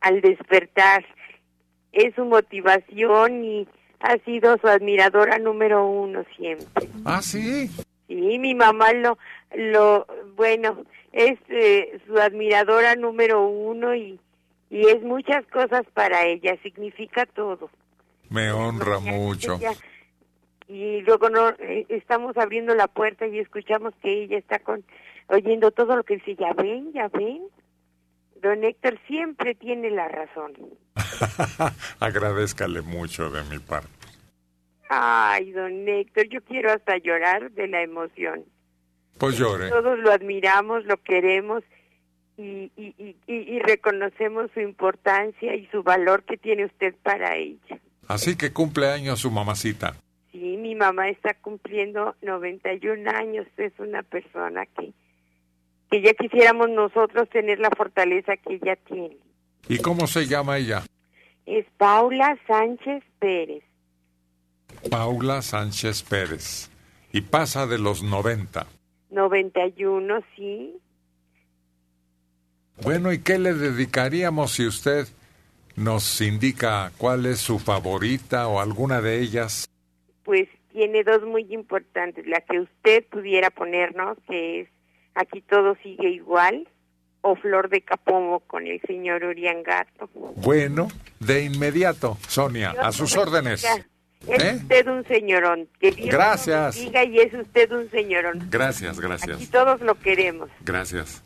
[0.00, 1.04] al despertar.
[1.96, 3.66] Es su motivación y
[4.00, 6.88] ha sido su admiradora número uno siempre.
[7.04, 7.68] Ah, sí.
[8.06, 9.18] Sí, mi mamá lo,
[9.54, 14.20] lo, bueno, es eh, su admiradora número uno y,
[14.70, 17.70] y es muchas cosas para ella, significa todo.
[18.28, 19.54] Me honra mucho.
[19.56, 19.72] Ella-
[20.68, 24.84] y luego no, eh, estamos abriendo la puerta y escuchamos que ella está con,
[25.28, 27.40] oyendo todo lo que dice, ya ven, ya ven.
[28.46, 30.52] Don Héctor siempre tiene la razón.
[32.00, 33.88] Agradezcale mucho de mi parte.
[34.88, 38.44] Ay, don Héctor, yo quiero hasta llorar de la emoción.
[39.18, 39.68] Pues llore.
[39.68, 41.64] Todos lo admiramos, lo queremos
[42.36, 47.34] y, y, y, y- y reconocemos su importancia y su valor que tiene usted para
[47.34, 47.80] ella.
[48.06, 49.96] Así que cumple años su mamacita.
[50.30, 54.92] Sí, mi mamá está cumpliendo 91 años, es una persona que,
[55.90, 59.16] que ya quisiéramos nosotros tener la fortaleza que ella tiene.
[59.68, 60.82] ¿Y cómo se llama ella?
[61.44, 63.62] Es Paula Sánchez Pérez.
[64.90, 66.70] Paula Sánchez Pérez.
[67.12, 68.66] Y pasa de los 90.
[69.10, 70.76] 91, sí.
[72.82, 75.06] Bueno, ¿y qué le dedicaríamos si usted
[75.76, 79.68] nos indica cuál es su favorita o alguna de ellas?
[80.24, 82.26] Pues tiene dos muy importantes.
[82.26, 84.68] La que usted pudiera ponernos, que es
[85.16, 86.68] Aquí todo sigue igual,
[87.22, 90.08] o Flor de Capomo con el señor Uriangato.
[90.36, 90.88] Bueno,
[91.18, 93.64] de inmediato, Sonia, a sus órdenes.
[94.28, 94.58] Es ¿Eh?
[94.60, 95.68] usted un señorón.
[95.80, 96.76] Que Dios Gracias.
[96.76, 98.46] bendiga y es usted un señorón.
[98.50, 99.50] Gracias, Y gracias.
[99.50, 100.48] todos lo queremos.
[100.64, 101.22] Gracias.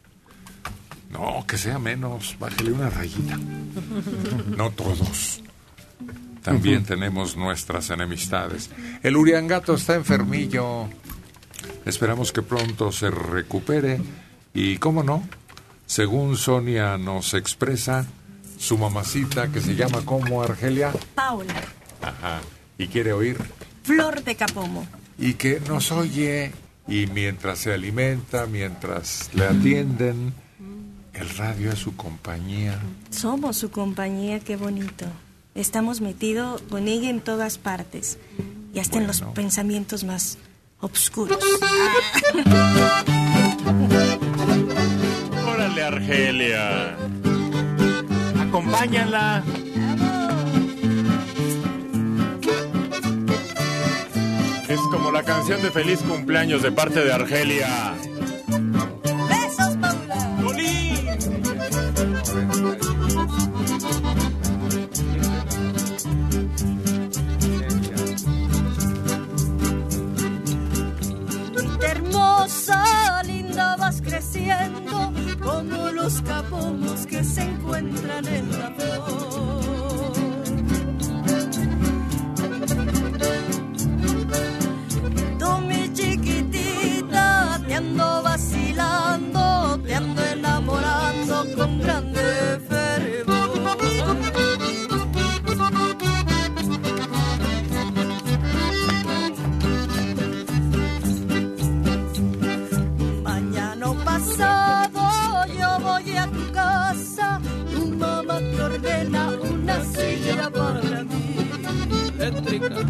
[1.11, 3.37] No, que sea menos, bájele una rayita.
[4.57, 5.43] No todos.
[6.43, 8.71] También tenemos nuestras enemistades.
[9.03, 10.89] El Uriangato está enfermillo.
[11.85, 14.01] Esperamos que pronto se recupere.
[14.53, 15.23] Y, cómo no,
[15.87, 18.07] según Sonia nos expresa,
[18.59, 21.55] su mamacita, que se llama como Argelia, Paula,
[22.03, 22.41] ajá,
[22.77, 23.39] y quiere oír,
[23.85, 24.87] Flor de Capomo.
[25.19, 26.53] y que nos oye,
[26.87, 30.35] y mientras se alimenta, mientras le atienden,
[31.15, 32.79] el radio es su compañía.
[33.11, 35.07] Somos su compañía, qué bonito.
[35.55, 38.19] Estamos metidos con ella en todas partes
[38.73, 40.39] y hasta en los pensamientos más
[40.81, 41.39] oscuros.
[45.47, 46.97] Órale, Argelia.
[48.49, 49.43] Acompáñala.
[54.69, 57.95] Es como la canción de feliz cumpleaños de parte de Argelia.
[73.25, 80.11] Linda vas creciendo como los capomos que se encuentran en la flor.
[85.39, 92.21] Tú mi chiquitita te ando vacilando, te ando enamorando con grande
[112.81, 112.87] Tú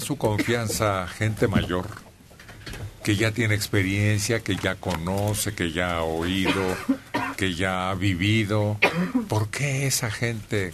[0.00, 1.86] su confianza gente mayor,
[3.04, 6.76] que ya tiene experiencia, que ya conoce, que ya ha oído,
[7.36, 8.78] que ya ha vivido.
[9.28, 10.72] ¿Por qué esa gente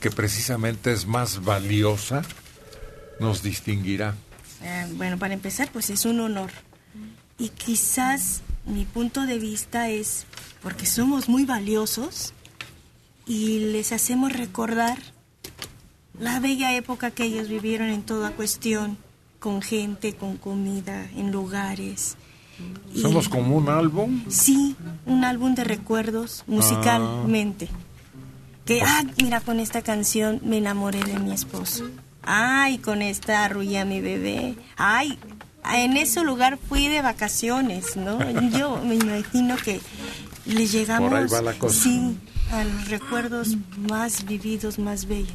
[0.00, 2.22] que precisamente es más valiosa
[3.18, 4.14] nos distinguirá?
[4.62, 6.50] Eh, bueno, para empezar, pues es un honor.
[7.38, 10.26] Y quizás mi punto de vista es
[10.62, 12.32] porque somos muy valiosos
[13.26, 14.98] y les hacemos recordar
[16.18, 18.96] la bella época que ellos vivieron en toda cuestión,
[19.38, 22.16] con gente, con comida, en lugares.
[22.94, 24.24] Y- ¿Somos como un álbum?
[24.28, 27.68] Sí, un álbum de recuerdos musicalmente.
[28.64, 31.84] Que, ah, mira, con esta canción me enamoré de mi esposo.
[32.22, 34.56] Ay, con esta arrullé a mi bebé.
[34.76, 35.16] Ay,
[35.74, 38.18] en ese lugar fui de vacaciones, ¿no?
[38.58, 39.80] Yo me imagino que
[40.46, 41.10] le llegamos.
[41.10, 41.80] Por ahí va la cosa.
[41.84, 42.16] Sí,
[42.50, 43.56] a los recuerdos
[43.88, 45.30] más vividos, más bellos.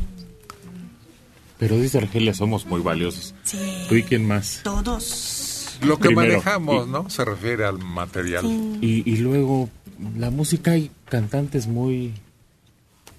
[1.62, 3.36] Pero dice Argelia, somos muy valiosos.
[3.44, 3.60] Sí.
[3.88, 4.62] ¿Tú y quién más?
[4.64, 5.78] Todos.
[5.84, 7.08] Lo que Primero, manejamos, y- ¿no?
[7.12, 8.44] Se refiere al material.
[8.82, 9.70] Y, y luego,
[10.18, 12.14] la música, hay cantantes muy...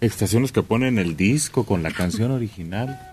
[0.00, 3.12] Estaciones que ponen el disco con la canción original.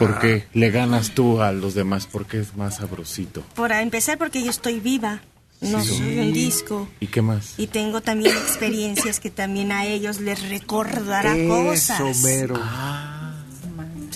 [0.00, 2.08] ¿Por qué le ganas tú a los demás?
[2.10, 3.44] Porque es más sabrosito.
[3.54, 5.20] Por empezar, porque yo estoy viva.
[5.60, 5.98] No Sí.
[5.98, 6.88] soy un disco.
[6.98, 7.54] ¿Y qué más?
[7.58, 12.22] Y tengo también experiencias que también a ellos les recordará cosas.
[12.24, 12.58] mero.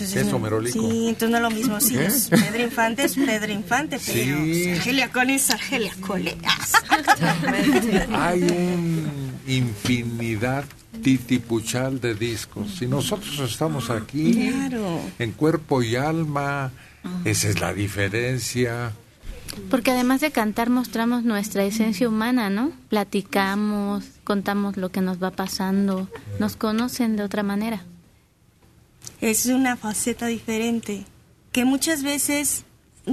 [0.03, 0.79] Entonces, Merolico.
[0.79, 1.79] Sí, entonces no es lo mismo.
[1.81, 4.69] Sí, es Pedro Infante es Pedro Infante, pero Sí.
[4.71, 6.37] Argelia con es Argelia Cole.
[8.11, 9.11] Hay una
[9.47, 10.65] infinidad
[11.03, 12.81] titipuchal de discos.
[12.81, 14.99] Y nosotros estamos aquí Claro.
[15.19, 16.71] en cuerpo y alma.
[17.25, 18.91] Esa es la diferencia.
[19.71, 22.71] Porque además de cantar mostramos nuestra esencia humana, ¿no?
[22.89, 27.83] Platicamos, contamos lo que nos va pasando, nos conocen de otra manera.
[29.21, 31.05] Es una faceta diferente
[31.51, 32.65] que muchas veces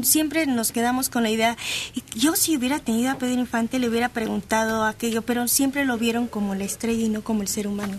[0.03, 1.57] siempre nos quedamos con la idea,
[1.95, 5.97] "Y yo si hubiera tenido a Pedro Infante le hubiera preguntado aquello, pero siempre lo
[5.97, 7.97] vieron como la estrella y no como el ser humano.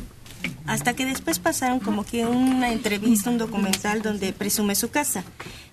[0.68, 5.24] Hasta que después pasaron como que una entrevista, un documental donde presume su casa,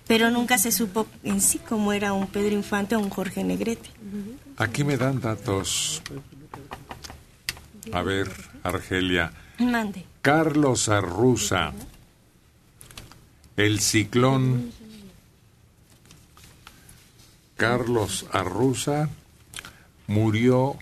[0.07, 3.89] pero nunca se supo en sí cómo era un Pedro Infante o un Jorge Negrete.
[4.57, 6.01] Aquí me dan datos.
[7.91, 8.31] A ver,
[8.63, 9.31] Argelia.
[9.59, 10.05] Mande.
[10.21, 11.73] Carlos Arruza.
[13.55, 14.71] El ciclón.
[17.55, 19.09] Carlos Arruza
[20.07, 20.75] murió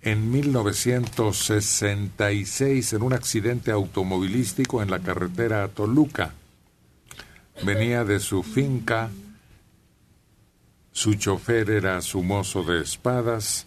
[0.00, 6.32] en 1966 en un accidente automovilístico en la carretera a Toluca.
[7.62, 9.10] Venía de su finca,
[10.92, 13.66] su chofer era su mozo de espadas,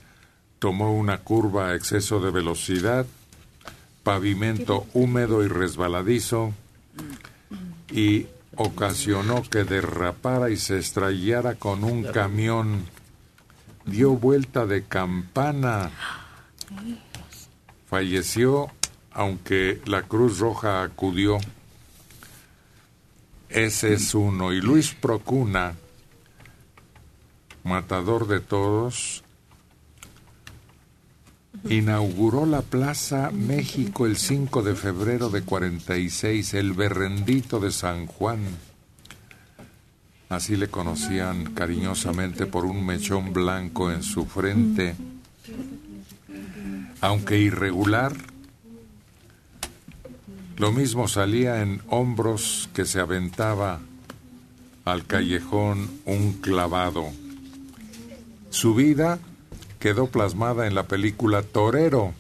[0.58, 3.06] tomó una curva a exceso de velocidad,
[4.04, 6.54] pavimento húmedo y resbaladizo,
[7.92, 8.26] y
[8.58, 12.86] ocasionó que derrapara y se estrellara con un camión.
[13.86, 15.92] Dio vuelta de campana.
[17.88, 18.68] Falleció,
[19.12, 21.38] aunque la Cruz Roja acudió.
[23.50, 24.52] Ese es uno.
[24.52, 25.76] Y Luis Procuna,
[27.64, 29.24] matador de todos,
[31.70, 38.40] inauguró la Plaza México el 5 de febrero de 46, el berrendito de San Juan.
[40.30, 44.96] Así le conocían cariñosamente por un mechón blanco en su frente.
[47.00, 48.14] Aunque irregular,
[50.58, 53.80] lo mismo salía en hombros que se aventaba
[54.86, 57.06] al callejón un clavado.
[58.50, 59.20] Su vida
[59.80, 62.14] quedó plasmada en la película Torero,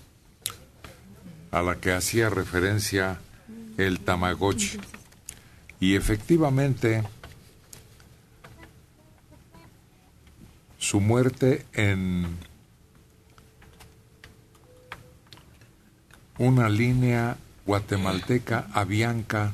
[1.51, 3.20] a la que hacía referencia
[3.78, 4.80] el Tamagotchi.
[5.80, 7.03] Y efectivamente,
[10.78, 12.38] su muerte en
[16.38, 19.53] una línea guatemalteca Avianca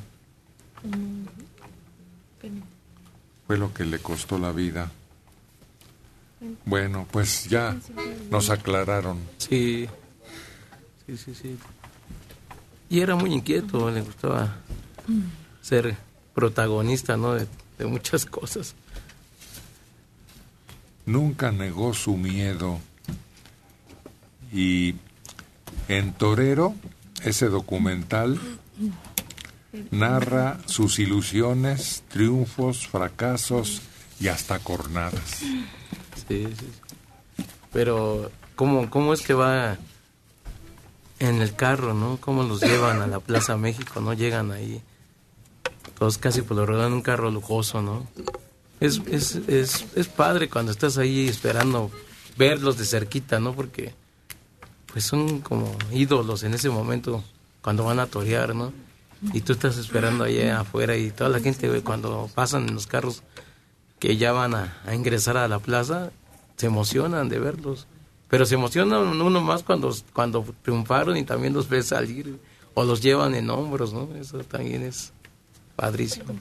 [3.46, 4.90] fue lo que le costó la vida.
[6.64, 7.76] Bueno, pues ya
[8.30, 9.18] nos aclararon.
[9.38, 9.88] Sí,
[11.06, 11.58] sí, sí, sí.
[12.90, 14.56] Y era muy inquieto, le gustaba
[15.62, 15.96] ser
[16.34, 17.34] protagonista, ¿no?
[17.34, 17.46] De,
[17.78, 18.74] de muchas cosas.
[21.06, 22.78] Nunca negó su miedo.
[24.52, 24.94] Y
[25.88, 26.74] en Torero,
[27.24, 28.38] ese documental
[29.90, 33.82] narra sus ilusiones, triunfos, fracasos
[34.20, 35.42] y hasta cornadas.
[36.28, 36.54] Sí, sí.
[36.58, 37.44] sí.
[37.72, 39.76] Pero, ¿cómo, ¿cómo es que va
[41.18, 42.18] en el carro, no?
[42.20, 44.12] ¿Cómo los llevan a la Plaza México, no?
[44.12, 44.80] Llegan ahí.
[45.98, 48.06] todos casi por lo en un carro lujoso, ¿no?
[48.80, 51.90] Es, es, es, es padre cuando estás ahí esperando
[52.36, 53.54] verlos de cerquita, ¿no?
[53.54, 53.94] Porque
[54.92, 57.24] pues son como ídolos en ese momento
[57.60, 58.72] cuando van a torear, ¿no?
[59.32, 63.22] Y tú estás esperando allá afuera y toda la gente cuando pasan en los carros
[63.98, 66.10] que ya van a, a ingresar a la plaza,
[66.56, 67.86] se emocionan de verlos.
[68.28, 72.38] Pero se emocionan uno más cuando, cuando triunfaron y también los ves salir
[72.74, 74.08] o los llevan en hombros, ¿no?
[74.16, 75.12] Eso también es
[75.76, 76.34] padrísimo.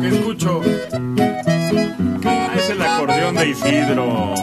[0.00, 0.60] ¿Qué escucho?
[2.24, 4.34] Ah, es el acordeón de Isidro.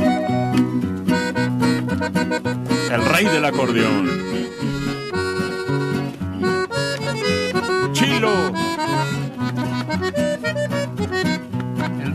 [2.91, 4.09] El rey del acordeón.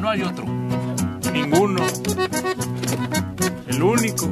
[0.07, 0.45] No hay otro.
[1.33, 1.83] Ninguno.
[3.67, 4.29] El único.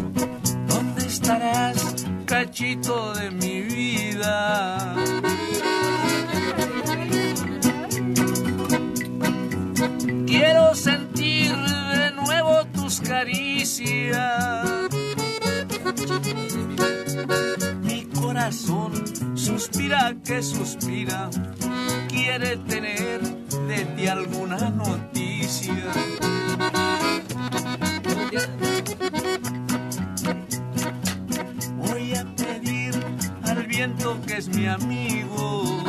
[0.69, 4.95] ¿Dónde estarás, cachito de mi vida?
[10.27, 14.69] Quiero sentir de nuevo tus caricias.
[17.83, 18.93] Mi corazón
[19.37, 21.29] suspira que suspira,
[22.09, 23.23] quiere tener
[23.67, 25.04] de ti alguna noticia.
[34.37, 35.84] Es mi amigo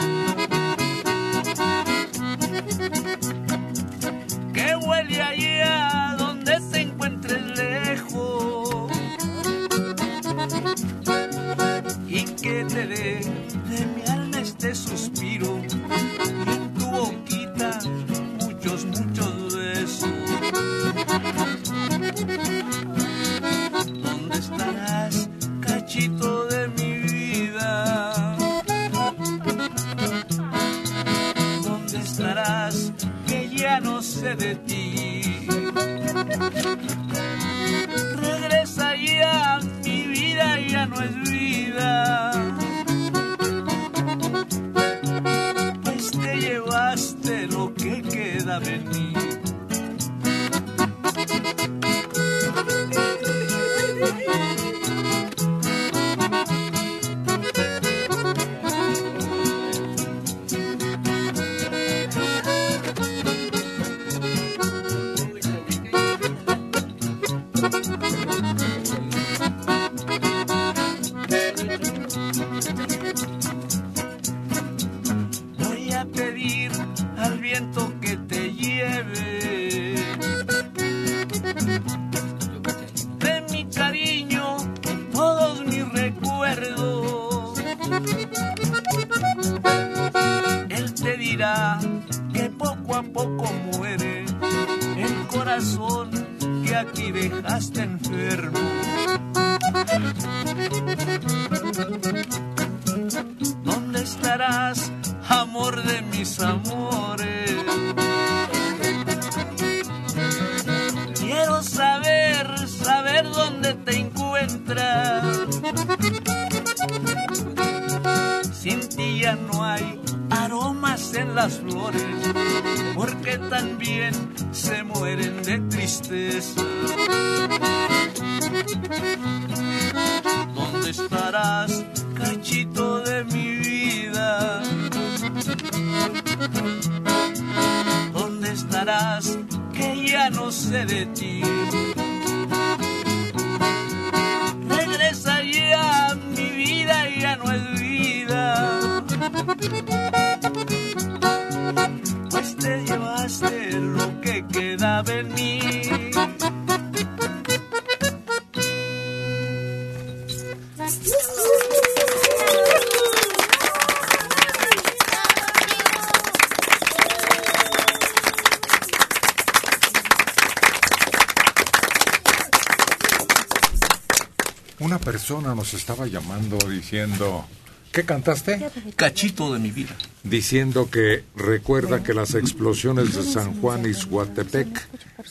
[174.79, 177.45] Una persona nos estaba llamando diciendo,
[177.93, 178.69] ¿qué cantaste?
[178.97, 179.95] Cachito de mi vida.
[180.23, 184.67] Diciendo que recuerda que las explosiones de San Juan y Zuatepec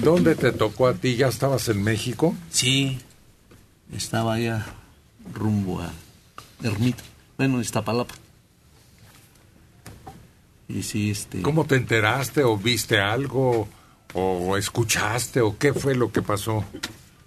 [0.01, 1.17] ¿Dónde te tocó a ti?
[1.17, 2.33] ¿Ya estabas en México?
[2.49, 2.99] Sí,
[3.93, 4.65] estaba ya
[5.33, 5.91] rumbo a
[6.63, 7.03] Ermita,
[7.37, 8.15] bueno, Iztapalapa.
[10.67, 11.41] Y sí, este...
[11.41, 13.67] ¿Cómo te enteraste o viste algo
[14.13, 16.63] o escuchaste o qué fue lo que pasó?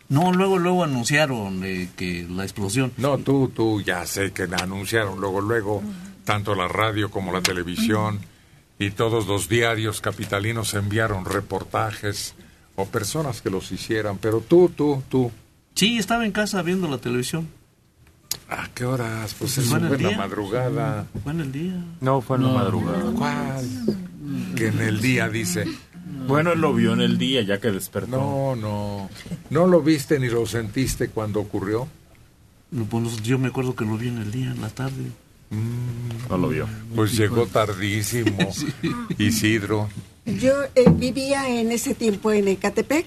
[0.09, 2.93] No, luego, luego anunciaron eh, que la explosión.
[2.97, 5.83] No, tú, tú, ya sé que la anunciaron luego, luego,
[6.25, 8.21] tanto la radio como la televisión
[8.79, 12.35] y todos los diarios capitalinos enviaron reportajes
[12.75, 15.31] o personas que los hicieran, pero tú, tú, tú.
[15.75, 17.49] Sí, estaba en casa viendo la televisión.
[18.49, 19.35] ¿A qué horas?
[19.39, 21.07] Pues es Fue en el fue en la madrugada.
[21.23, 21.85] Fue en el día.
[22.01, 22.55] No, fue en la No.
[22.55, 23.13] madrugada.
[23.13, 23.67] ¿Cuál?
[24.57, 25.65] Que en el día dice.
[26.27, 28.17] Bueno, él lo vio en el día ya que despertó.
[28.17, 29.11] No, no.
[29.51, 31.89] ¿No lo viste ni lo sentiste cuando ocurrió?
[32.71, 35.11] No, pues, yo me acuerdo que lo vi en el día, en la tarde.
[36.29, 36.67] No lo vio.
[36.95, 38.37] Pues llegó tardísimo.
[39.19, 39.89] Isidro.
[40.27, 43.07] Yo eh, vivía en ese tiempo en Ecatepec,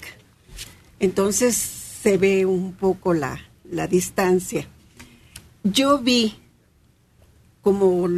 [0.98, 4.66] entonces se ve un poco la, la distancia.
[5.64, 6.34] Yo vi
[7.62, 8.08] como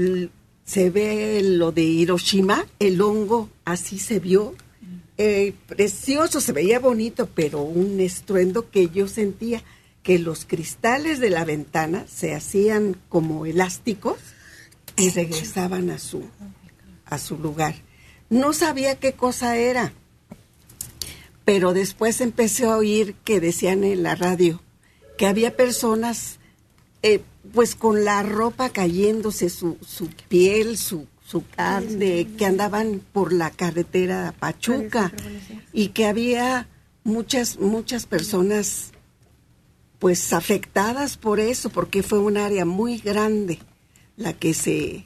[0.64, 4.54] se ve lo de Hiroshima, el hongo, así se vio.
[5.16, 9.62] Eh, precioso, se veía bonito, pero un estruendo que yo sentía
[10.02, 14.18] que los cristales de la ventana se hacían como elásticos
[14.96, 16.24] y regresaban a su,
[17.06, 17.74] a su lugar.
[18.30, 19.92] No sabía qué cosa era,
[21.44, 24.60] pero después empecé a oír que decían en la radio
[25.16, 26.38] que había personas
[27.06, 27.20] eh,
[27.52, 33.50] pues con la ropa cayéndose, su, su piel, su, su carne, que andaban por la
[33.50, 35.12] carretera a Pachuca
[35.70, 36.66] y que había
[37.04, 38.92] muchas, muchas personas
[39.98, 43.58] pues afectadas por eso, porque fue un área muy grande
[44.16, 45.04] la que se,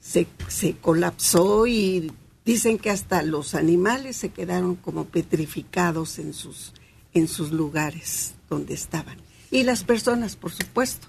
[0.00, 2.10] se, se colapsó y
[2.46, 6.72] dicen que hasta los animales se quedaron como petrificados en sus,
[7.12, 9.25] en sus lugares donde estaban.
[9.50, 11.08] Y las personas, por supuesto.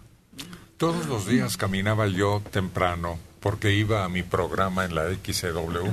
[0.77, 5.89] Todos los días caminaba yo temprano porque iba a mi programa en la XCW.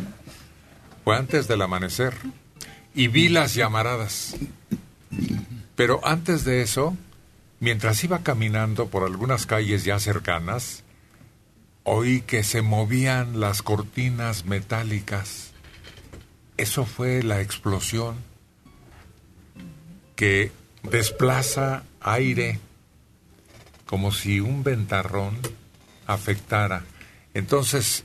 [1.04, 2.14] Fue antes del amanecer
[2.94, 4.36] y vi las llamaradas.
[5.76, 6.96] Pero antes de eso,
[7.60, 10.84] mientras iba caminando por algunas calles ya cercanas,
[11.82, 15.52] oí que se movían las cortinas metálicas.
[16.56, 18.16] Eso fue la explosión
[20.14, 22.60] que desplaza aire
[23.86, 25.38] como si un ventarrón
[26.06, 26.84] afectara.
[27.34, 28.04] Entonces,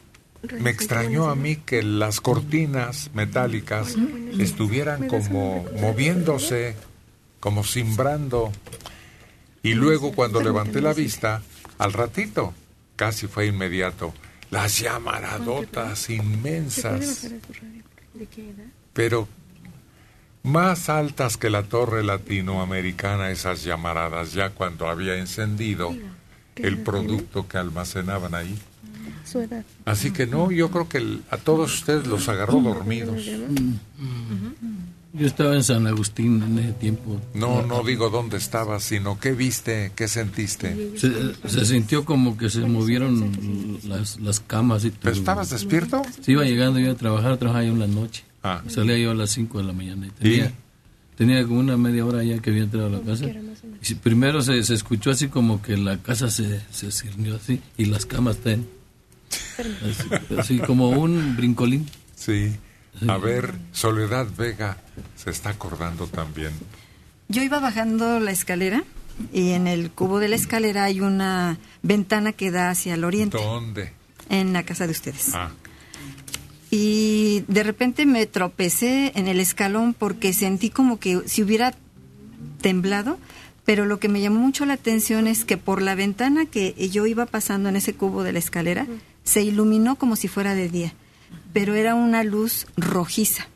[0.60, 3.96] me extrañó a mí que las cortinas metálicas
[4.40, 6.76] estuvieran como moviéndose,
[7.40, 8.52] como simbrando.
[9.62, 11.42] Y luego cuando levanté la vista,
[11.78, 12.54] al ratito,
[12.96, 14.14] casi fue inmediato,
[14.50, 17.30] las llamaradotas inmensas,
[18.94, 19.28] pero
[20.44, 25.94] más altas que la torre latinoamericana esas llamaradas, ya cuando había encendido
[26.56, 28.58] el producto que almacenaban ahí.
[29.26, 29.64] Su edad.
[29.86, 33.24] Así que no, yo creo que el- a todos ustedes los agarró dormidos.
[35.12, 37.20] Yo estaba en San Agustín en ese tiempo.
[37.34, 40.92] No, no digo dónde estabas, sino qué viste, qué sentiste.
[40.98, 45.00] Se, se sintió como que se movieron las, las camas y todo.
[45.04, 46.04] ¿Pero estabas despierto?
[46.22, 48.24] Sí, iba llegando yo a trabajar, trabajaba yo en la noche.
[48.44, 48.62] Ah.
[48.68, 50.08] Salía yo a las 5 de la mañana.
[50.08, 50.52] Y tenía,
[51.18, 53.26] tenía como una media hora ya que había entrado a la casa.
[53.88, 57.86] Y primero se, se escuchó así como que la casa se, se cirnió así y
[57.86, 58.66] las camas están
[59.60, 61.88] así, así como un brincolín.
[62.16, 62.56] Sí.
[63.08, 64.78] A ver, Soledad Vega
[65.16, 66.52] se está acordando también.
[67.30, 68.84] Yo iba bajando la escalera
[69.32, 73.38] y en el cubo de la escalera hay una ventana que da hacia el oriente,
[73.38, 73.94] ¿Dónde?
[74.30, 75.34] en la casa de ustedes.
[75.34, 75.52] Ah,
[76.72, 81.74] Y de repente me tropecé en el escalón porque sentí como que si hubiera
[82.62, 83.18] temblado,
[83.66, 87.06] pero lo que me llamó mucho la atención es que por la ventana que yo
[87.06, 88.88] iba pasando en ese cubo de la escalera,
[89.24, 90.94] se iluminó como si fuera de día,
[91.54, 93.48] pero era una luz rojiza.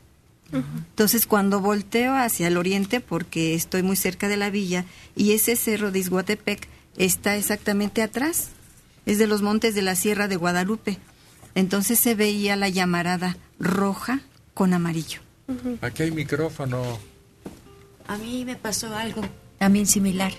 [0.52, 4.86] Entonces cuando volteo hacia el oriente, porque estoy muy cerca de la villa,
[5.16, 8.50] y ese cerro de Izguatepec está exactamente atrás,
[9.08, 11.00] es de los montes de la Sierra de Guadalupe.
[11.56, 14.22] Entonces se veía la llamarada roja
[14.54, 15.20] con amarillo.
[15.82, 16.82] aquí hay micrófono.
[18.08, 19.22] A mí me pasó algo
[19.58, 20.34] también similar.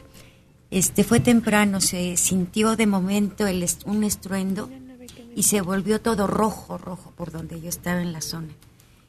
[0.71, 4.69] Este fue temprano, se sintió de momento el est- un estruendo
[5.37, 8.49] y se volvió todo rojo, rojo por donde yo estaba en la zona.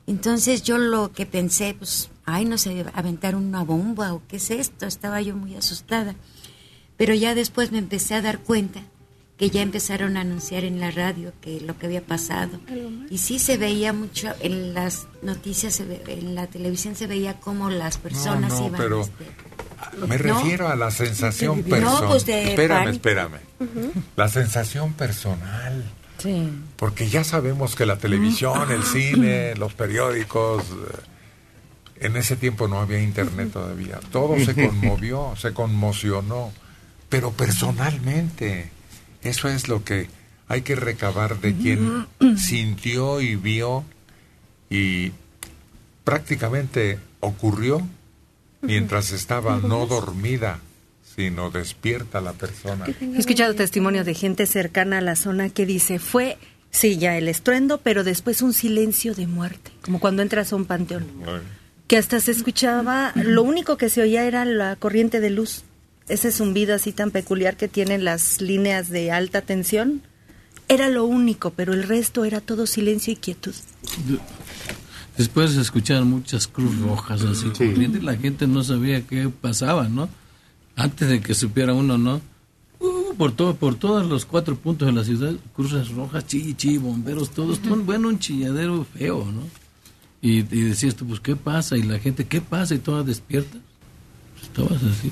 [0.08, 4.51] Entonces yo lo que pensé, pues, ay, no sé, aventar una bomba o qué es
[4.51, 6.16] esto, estaba yo muy asustada.
[6.97, 8.82] Pero ya después me empecé a dar cuenta
[9.38, 12.58] que ya empezaron a anunciar en la radio que lo que había pasado.
[13.10, 17.34] Y sí se veía mucho en las noticias, se ve- en la televisión se veía
[17.42, 18.80] como las personas no, iban.
[18.80, 19.26] pero este,
[20.08, 20.24] me No.
[20.40, 22.08] refiero a la sensación No, personal.
[22.08, 22.92] pues espérame, pánico.
[22.92, 23.40] espérame.
[24.16, 25.84] La sensación personal.
[26.18, 26.50] Sí.
[26.78, 32.80] Porque ya sabemos que la televisión, el cine, los periódicos, eh, en ese tiempo no
[32.80, 34.00] había internet todavía.
[34.14, 36.54] Todo se conmovió, se conmocionó,
[37.10, 38.70] pero personalmente.
[39.26, 40.08] Eso es lo que
[40.48, 42.06] hay que recabar de quien
[42.38, 43.84] sintió y vio
[44.70, 45.12] y
[46.04, 47.82] prácticamente ocurrió
[48.62, 50.60] mientras estaba no dormida,
[51.16, 52.86] sino despierta la persona.
[53.02, 56.38] He escuchado testimonio de gente cercana a la zona que dice, fue,
[56.70, 60.66] sí, ya el estruendo, pero después un silencio de muerte, como cuando entras a un
[60.66, 61.08] panteón.
[61.88, 65.64] Que hasta se escuchaba, lo único que se oía era la corriente de luz.
[66.08, 70.01] Ese zumbido así tan peculiar que tienen las líneas de alta tensión.
[70.68, 73.53] Era lo único, pero el resto era todo silencio y quietud.
[75.18, 79.88] Después se escuchaban muchas cruz rojas así corriendo y la gente no sabía qué pasaba,
[79.88, 80.10] ¿no?
[80.76, 82.22] Antes de que supiera uno, ¿no?
[82.80, 86.78] Uh, por todo, por todos los cuatro puntos de la ciudad, cruces rojas, chi, chi,
[86.78, 89.43] bomberos, todos, todo, bueno, un chilladero feo, ¿no?
[90.22, 91.78] Y, y decías tú, pues, ¿qué pasa?
[91.78, 92.76] Y la gente, ¿qué pasa?
[92.76, 93.58] Y toda despierta.
[94.34, 95.12] Pues, estabas así.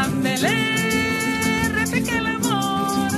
[0.00, 3.12] Malambelé, repique el amor,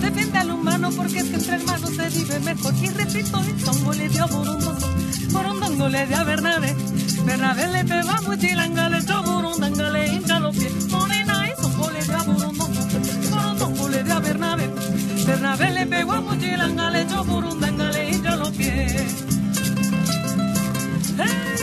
[0.00, 2.74] defiende al humano porque es que entre hermanos se vive mejor.
[2.80, 6.74] Y repito, el tongo le dio a Burundongo le a Bernabé,
[7.26, 10.88] Bernabé le pegó a Muchilanga, le echó Burundanga, le hincha los pies.
[10.88, 12.68] Morena y Songo le dio a Burundongo,
[13.30, 14.70] Burundongo le a Bernabé,
[15.26, 19.26] Bernabé le pegó a Muchilanga, le echó Burundanga, le hincha los pies.
[21.18, 21.53] ¡Hey!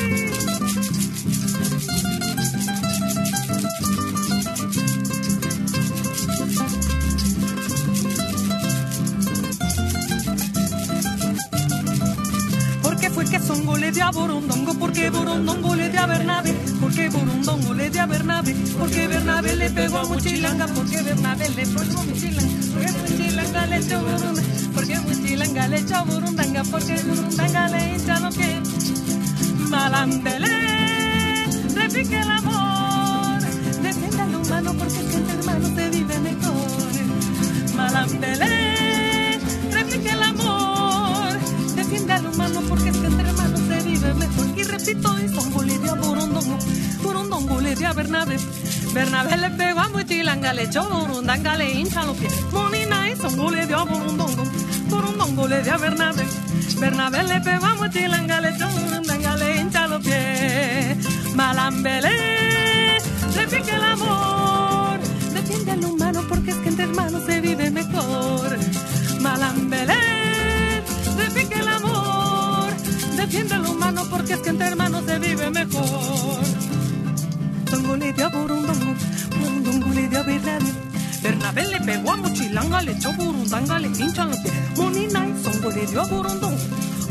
[13.91, 14.73] Le dio a Borondongo?
[14.75, 16.53] ¿Por qué Borondongo le dio a Bernabé?
[16.79, 18.53] ¿Por qué Borondongo le dio a Bernabé?
[18.79, 20.67] ¿Por qué Bernabé le pegó a Muchilanga?
[20.67, 22.55] ¿Por qué Bernabé le pegó a Muchilanga?
[22.73, 24.73] ¿Por qué Muchilanga le echó Burundanga?
[24.73, 26.63] ¿Por qué Muchilanga le echó Burundanga?
[26.63, 28.59] ¿Por qué Burundanga le hincha los pies?
[29.69, 33.41] Malambelé, repique el amor,
[33.83, 37.75] defiende al humano porque es que entre hermanos se vive mejor.
[37.75, 38.60] Malambelé,
[45.01, 46.57] Y repito, y Songo le dio a Burundongo,
[47.01, 48.37] Burundongo le dio a Bernabé.
[48.93, 52.33] Bernabé le pegó a Muchilanga, le echó Burundanga, le hincha los pies.
[52.51, 54.43] Monina y Songo le dio a Burundongo,
[54.89, 56.23] Burundongo le dio a Bernabé.
[56.79, 60.97] Bernabé le pegó a Muchilanga, le echó Burundanga, le hincha los pies.
[61.35, 62.97] Malambelé,
[63.35, 64.99] repique el amor,
[65.33, 67.60] defiende al humano porque es que entre hermanos se vive
[74.11, 75.85] porque es que entre hermanos se vive mejor.
[77.69, 78.93] Tongo le dio a Burundongo,
[79.39, 81.67] Burundongo le dio a Bernabé.
[81.67, 84.53] Le pegó a Mochilanga, le echó Burundanga, le hinchan los pies.
[84.77, 86.57] Monina y Songo le dio a Burundongo,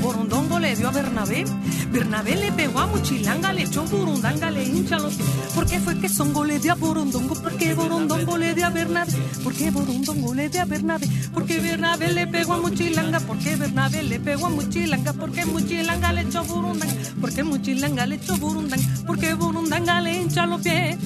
[0.01, 1.45] Burundongo le dio a Bernabé.
[1.91, 5.29] Bernabé le pegó a Mochilanga, le echó Burundanga, le hinchan los pies.
[5.55, 7.35] ¿Por qué fue que Songo le dio a Burundongo?
[7.35, 9.13] ¿Por qué Burundongo le dio a Bernabé?
[9.43, 11.09] ¿Por qué Burundongo le dio a Bernabé?
[11.33, 13.21] ¿Por qué Bernabé le pegó a Mochilanga?
[13.21, 15.13] ¿Por qué Bernabé le pegó a Mochilanga?
[15.13, 16.95] ¿Por qué Mochilanga le echó Burundanga?
[17.21, 18.85] ¿Por qué Mochilanga le echó Burundanga?
[19.07, 20.97] ¿Por qué Burundanga le hincha los pies?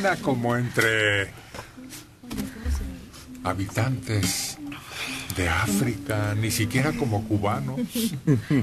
[0.00, 1.30] Suena como entre
[3.44, 4.58] habitantes
[5.36, 7.80] de África, ni siquiera como cubanos.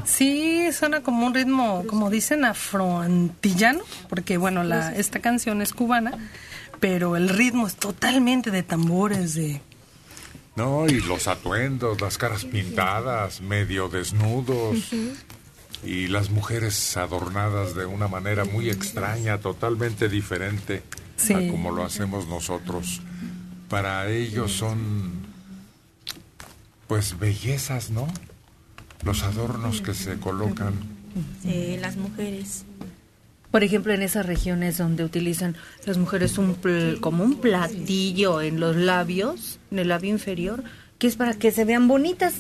[0.06, 6.18] Sí, suena como un ritmo, como dicen, afroantillano, porque bueno, la, esta canción es cubana,
[6.80, 9.62] pero el ritmo es totalmente de tambores, de...
[10.56, 14.92] No, y los atuendos, las caras pintadas, medio desnudos,
[15.84, 20.82] y las mujeres adornadas de una manera muy extraña, totalmente diferente
[21.18, 21.34] Sí.
[21.34, 23.02] a como lo hacemos nosotros.
[23.70, 25.12] Para ellos son,
[26.88, 28.08] pues, bellezas, ¿no?
[29.04, 30.74] Los adornos que se colocan.
[31.44, 32.64] Sí, las mujeres.
[33.52, 35.56] Por ejemplo, en esas regiones donde utilizan
[35.86, 40.64] las mujeres un pl- como un platillo en los labios, en el labio inferior,
[41.00, 42.36] que es para que se vean bonitas.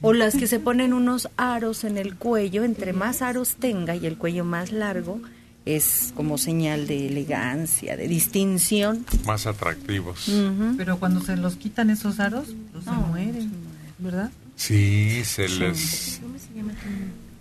[0.00, 4.06] O las que se ponen unos aros en el cuello, entre más aros tenga y
[4.06, 5.20] el cuello más largo,
[5.64, 9.06] es como señal de elegancia, de distinción.
[9.26, 10.30] Más atractivos.
[10.76, 13.52] Pero cuando se los quitan esos aros, pues se mueren,
[13.98, 14.30] ¿verdad?
[14.56, 16.20] Sí, se les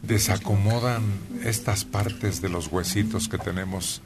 [0.02, 1.04] desacomodan
[1.44, 4.02] estas partes de los huesitos que tenemos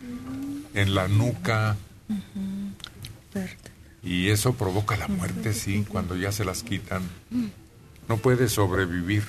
[0.73, 1.75] en la nuca
[4.03, 7.03] y eso provoca la muerte, sí, cuando ya se las quitan.
[8.07, 9.23] No puede sobrevivir.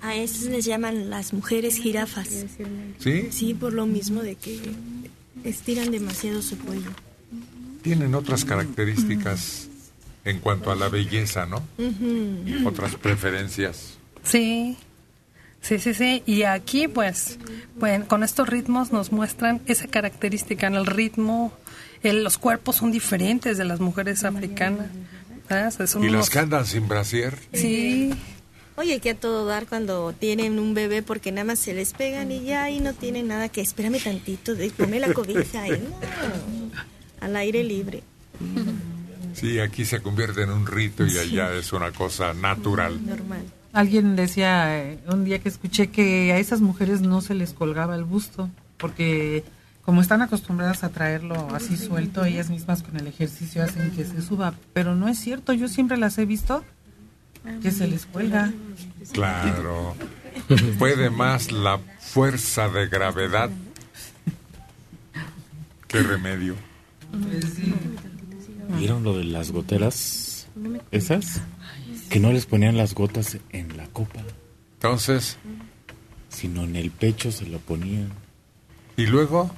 [0.00, 2.28] A esas les llaman las mujeres jirafas.
[2.98, 3.28] ¿Sí?
[3.30, 4.60] Sí, por lo mismo de que
[5.44, 6.90] estiran demasiado su cuello.
[7.82, 9.68] Tienen otras características
[10.24, 11.62] en cuanto a la belleza, ¿no?
[12.64, 13.94] Otras preferencias.
[14.24, 14.76] Sí,
[15.62, 16.22] sí, sí, sí.
[16.26, 17.38] Y aquí, pues,
[17.76, 21.52] bueno, con estos ritmos nos muestran esa característica en el ritmo.
[22.04, 24.86] el- los cuerpos son diferentes de las mujeres africanas.
[25.48, 25.90] ¿sabes?
[25.90, 27.36] Son Y las unos- andan sin brasier.
[27.52, 28.12] Sí.
[28.78, 32.30] Oye, que a todo dar cuando tienen un bebé porque nada más se les pegan
[32.30, 35.98] y ya ahí no tienen nada que espérame tantito, de ponme la cobija y no,
[37.20, 38.04] al aire libre.
[39.34, 43.04] Sí, aquí se convierte en un rito y allá es una cosa natural.
[43.04, 43.42] Normal.
[43.72, 47.96] Alguien decía eh, un día que escuché que a esas mujeres no se les colgaba
[47.96, 49.42] el busto, porque
[49.82, 54.22] como están acostumbradas a traerlo así suelto, ellas mismas con el ejercicio hacen que se
[54.22, 54.54] suba.
[54.72, 56.62] Pero no es cierto, yo siempre las he visto
[57.62, 58.52] que se les cuelga.
[59.12, 59.94] Claro.
[60.78, 63.50] Puede más la fuerza de gravedad
[65.86, 66.54] que remedio.
[68.78, 70.46] ¿Vieron lo de las goteras?
[70.90, 71.40] ¿Esas?
[72.10, 74.20] Que no les ponían las gotas en la copa.
[74.74, 75.38] Entonces.
[76.28, 78.10] Sino en el pecho se lo ponían.
[78.96, 79.50] ¿Y luego?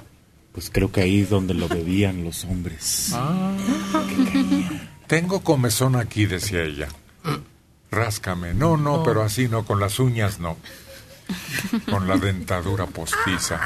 [0.53, 3.11] Pues creo que ahí es donde lo bebían los hombres.
[3.13, 3.53] Ah.
[5.07, 6.87] Tengo comezón aquí, decía ella.
[7.91, 8.53] Ráscame.
[8.53, 10.57] No, no, pero así no, con las uñas no.
[11.89, 13.61] Con la dentadura postiza.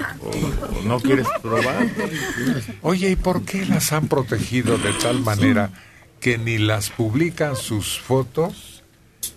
[0.84, 1.88] ¿No quieres probar?
[2.82, 5.72] Oye, ¿y por qué las han protegido de tal manera
[6.20, 8.84] que ni las publican sus fotos,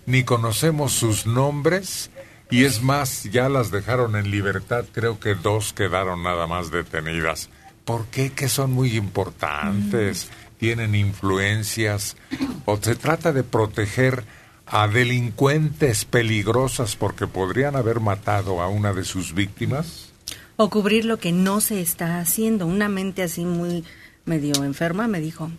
[0.07, 2.11] ni conocemos sus nombres?
[2.51, 7.51] Y es más, ya las dejaron en libertad, creo que dos quedaron nada más detenidas.
[7.84, 8.32] ¿Por qué?
[8.32, 10.28] Que son muy importantes,
[10.59, 12.16] tienen influencias,
[12.64, 14.24] o se trata de proteger
[14.71, 20.11] a delincuentes peligrosas porque podrían haber matado a una de sus víctimas.
[20.57, 22.66] O cubrir lo que no se está haciendo.
[22.66, 23.85] Una mente así muy
[24.25, 25.51] medio enferma me dijo,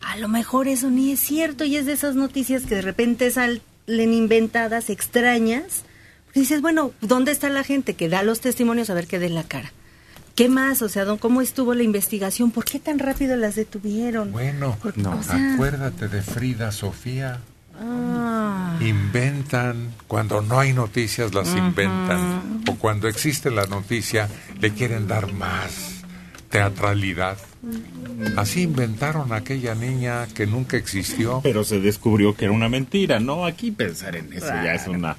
[0.00, 3.30] a lo mejor eso ni es cierto y es de esas noticias que de repente
[3.30, 5.82] salen inventadas, extrañas.
[6.34, 9.42] Dices, bueno, ¿dónde está la gente que da los testimonios a ver qué dé la
[9.42, 9.72] cara?
[10.36, 10.80] ¿Qué más?
[10.80, 12.52] O sea, don, ¿cómo estuvo la investigación?
[12.52, 14.30] ¿Por qué tan rápido las detuvieron?
[14.32, 15.18] Bueno, no.
[15.18, 17.40] o sea- acuérdate de Frida Sofía.
[17.80, 18.78] Ah.
[18.80, 24.28] Inventan, cuando no hay noticias las inventan, o cuando existe la noticia
[24.60, 26.02] le quieren dar más
[26.50, 27.38] teatralidad.
[28.36, 31.40] Así inventaron a aquella niña que nunca existió.
[31.42, 33.44] Pero se descubrió que era una mentira, ¿no?
[33.46, 35.16] Aquí pensar en eso ya es una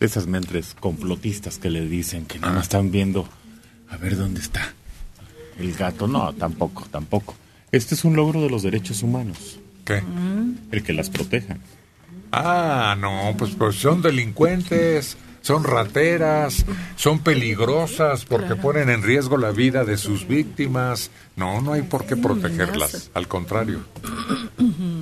[0.00, 3.28] de esas mentes complotistas que le dicen que nada más están viendo
[3.88, 4.72] a ver dónde está
[5.58, 6.06] el gato.
[6.06, 7.34] No, tampoco, tampoco.
[7.70, 9.58] Este es un logro de los derechos humanos.
[9.88, 10.02] ¿Qué?
[10.70, 11.60] El que las protejan.
[12.30, 16.66] Ah, no, pues, pues son delincuentes, son rateras,
[16.96, 21.10] son peligrosas porque ponen en riesgo la vida de sus víctimas.
[21.36, 23.80] No, no hay por qué protegerlas, al contrario.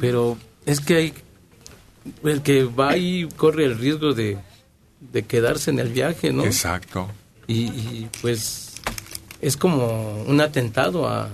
[0.01, 1.15] Pero es que hay
[2.23, 4.39] el que va ahí corre el riesgo de,
[5.01, 6.45] de quedarse en el viaje, ¿no?
[6.45, 7.09] Exacto.
[7.49, 8.75] Y, y, pues
[9.41, 11.29] es como un atentado a,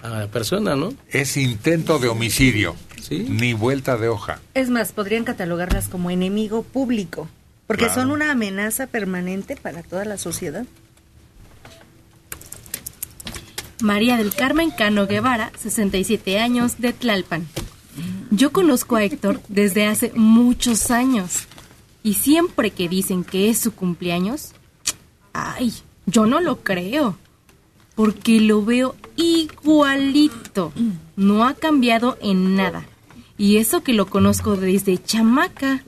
[0.00, 0.92] a la persona, ¿no?
[1.10, 3.26] Es intento de homicidio, Sí.
[3.28, 4.40] ni vuelta de hoja.
[4.54, 7.28] Es más, podrían catalogarlas como enemigo público,
[7.66, 8.02] porque Claro.
[8.02, 10.64] son una amenaza permanente para toda la sociedad.
[13.80, 17.46] María del Carmen Cano Guevara, 67 años, de Tlalpan.
[18.30, 21.46] Yo conozco a Héctor desde hace muchos años
[22.02, 24.52] y siempre que dicen que es su cumpleaños,
[25.32, 25.72] ay,
[26.06, 27.16] yo no lo creo,
[27.94, 30.72] porque lo veo igualito,
[31.16, 32.84] no ha cambiado en nada.
[33.36, 35.82] Y eso que lo conozco desde chamaca.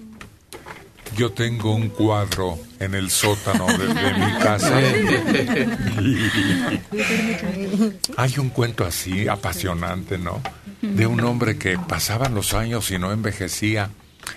[1.16, 4.78] Yo tengo un cuadro en el sótano de, de mi casa.
[8.16, 10.40] Hay un cuento así apasionante, ¿no?
[10.82, 13.90] De un hombre que pasaban los años y no envejecía.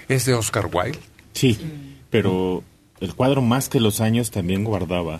[0.08, 1.00] ¿Es de Oscar Wilde?
[1.34, 1.60] Sí,
[2.10, 2.64] pero
[3.00, 5.20] el cuadro más que los años también guardaba.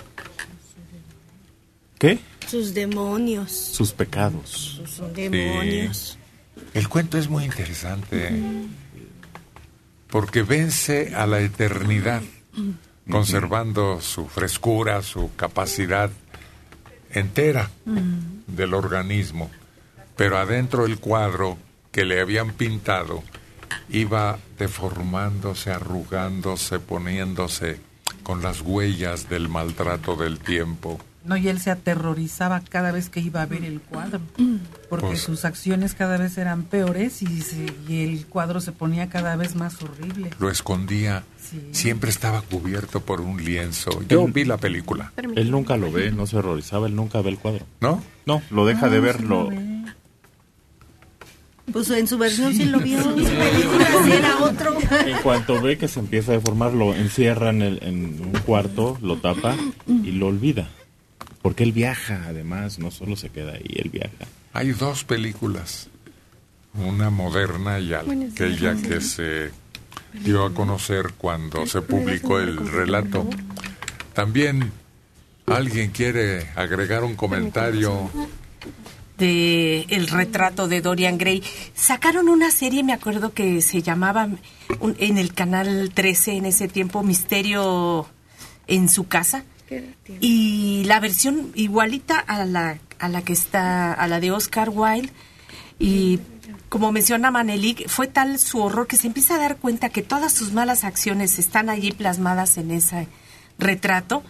[2.00, 2.20] ¿Qué?
[2.54, 3.52] Sus demonios.
[3.52, 4.80] Sus pecados.
[4.86, 6.20] Sus demonios.
[6.76, 8.30] El cuento es muy interesante
[10.08, 12.22] porque vence a la eternidad,
[13.10, 16.12] conservando su frescura, su capacidad
[17.10, 17.72] entera
[18.46, 19.50] del organismo.
[20.16, 21.58] Pero adentro el cuadro
[21.92, 23.24] que le habían pintado
[23.90, 27.80] iba deformándose, arrugándose, poniéndose
[28.22, 31.00] con las huellas del maltrato del tiempo.
[31.26, 34.20] No, y él se aterrorizaba cada vez que iba a ver el cuadro,
[34.90, 39.08] porque Pues- sus acciones cada vez eran peores y, se- y el cuadro se ponía
[39.10, 40.30] cada vez más horrible.
[40.40, 41.24] Lo escondía,
[41.72, 44.02] siempre estaba cubierto por un lienzo.
[44.10, 45.14] Yo vi la película.
[45.36, 47.66] Él nunca lo ve, no se horrorizaba, él nunca ve el cuadro.
[47.80, 48.04] ¿No?
[48.26, 49.50] No, lo deja de verlo.
[51.72, 54.78] Pues en su versión sí lo vio, en su película sí era otro.
[55.08, 58.98] En cuanto ve que se empieza a deformar, lo encierra en, el- en un cuarto,
[59.02, 59.56] lo tapa
[59.88, 60.68] y lo olvida.
[61.44, 64.26] Porque él viaja, además, no solo se queda ahí, él viaja.
[64.54, 65.90] Hay dos películas,
[66.74, 69.52] una moderna y aquella que se
[70.24, 73.28] dio a conocer cuando se publicó el relato.
[74.14, 74.72] También
[75.46, 78.10] alguien quiere agregar un comentario.
[79.18, 81.44] de el retrato de Dorian Gray.
[81.76, 84.28] Sacaron una serie, me acuerdo que se llamaba
[84.80, 88.08] un- en el canal 13 en ese tiempo Misterio
[88.66, 89.44] en su casa
[90.20, 95.12] y la versión igualita a la a la que está a la de Oscar Wilde
[95.80, 96.20] y
[96.70, 100.34] como menciona Manelik, fue tal su horror que se empieza a dar cuenta que todas
[100.34, 103.08] sus malas acciones están allí plasmadas en ese
[103.60, 104.24] retrato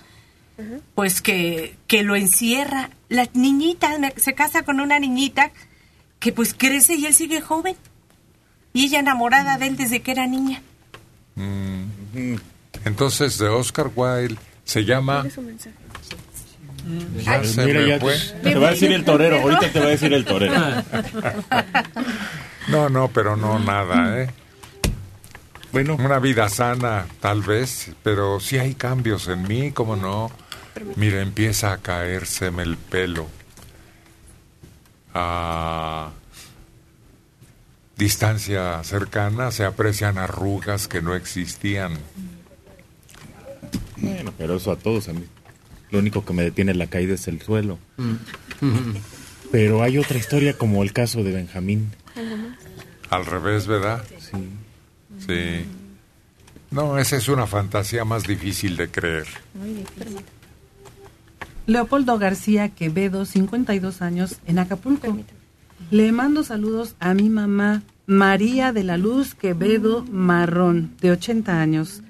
[0.95, 2.89] pues que, que lo encierra.
[3.09, 5.51] La niñita se casa con una niñita
[6.19, 7.75] que pues crece y él sigue joven.
[8.73, 10.61] Y ella enamorada de él desde que era niña.
[11.35, 12.35] Mm.
[12.85, 15.23] Entonces, de Oscar Wilde se llama...
[17.23, 18.18] Ya se Mira, me ya fue.
[18.18, 20.53] te, te va a decir el torero, ahorita te va a decir el torero.
[22.69, 24.30] No, no, pero no nada, ¿eh?
[25.73, 25.95] Bueno.
[25.95, 30.31] Una vida sana, tal vez, pero sí hay cambios en mí, ¿cómo no?
[30.95, 33.27] Mira, empieza a caérseme el pelo.
[35.14, 36.11] A
[37.98, 41.98] distancia cercana se aprecian arrugas que no existían.
[43.97, 45.23] Bueno, pero eso a todos a mí.
[45.91, 47.77] Lo único que me detiene en la caída es el suelo.
[49.51, 51.91] Pero hay otra historia como el caso de Benjamín.
[53.09, 54.03] Al revés, ¿verdad?
[54.19, 54.37] Sí.
[55.27, 55.65] Sí.
[56.71, 59.27] No, esa es una fantasía más difícil de creer.
[61.67, 65.17] Leopoldo García Quevedo, 52 años, en Acapulco.
[65.91, 72.02] Le mando saludos a mi mamá, María de la Luz Quevedo Marrón, de 80 años.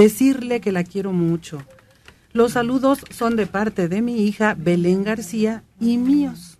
[0.00, 1.62] Decirle que la quiero mucho.
[2.32, 6.58] Los saludos son de parte de mi hija Belén García y míos.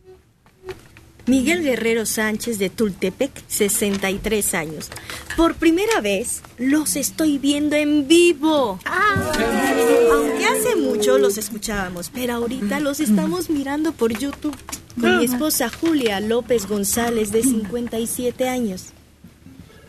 [1.27, 4.91] Miguel Guerrero Sánchez de Tultepec, 63 años.
[5.37, 8.81] Por primera vez los estoy viendo en vivo.
[8.85, 14.57] Aunque hace mucho los escuchábamos, pero ahorita los estamos mirando por YouTube
[15.01, 18.87] con mi esposa Julia López González de 57 años.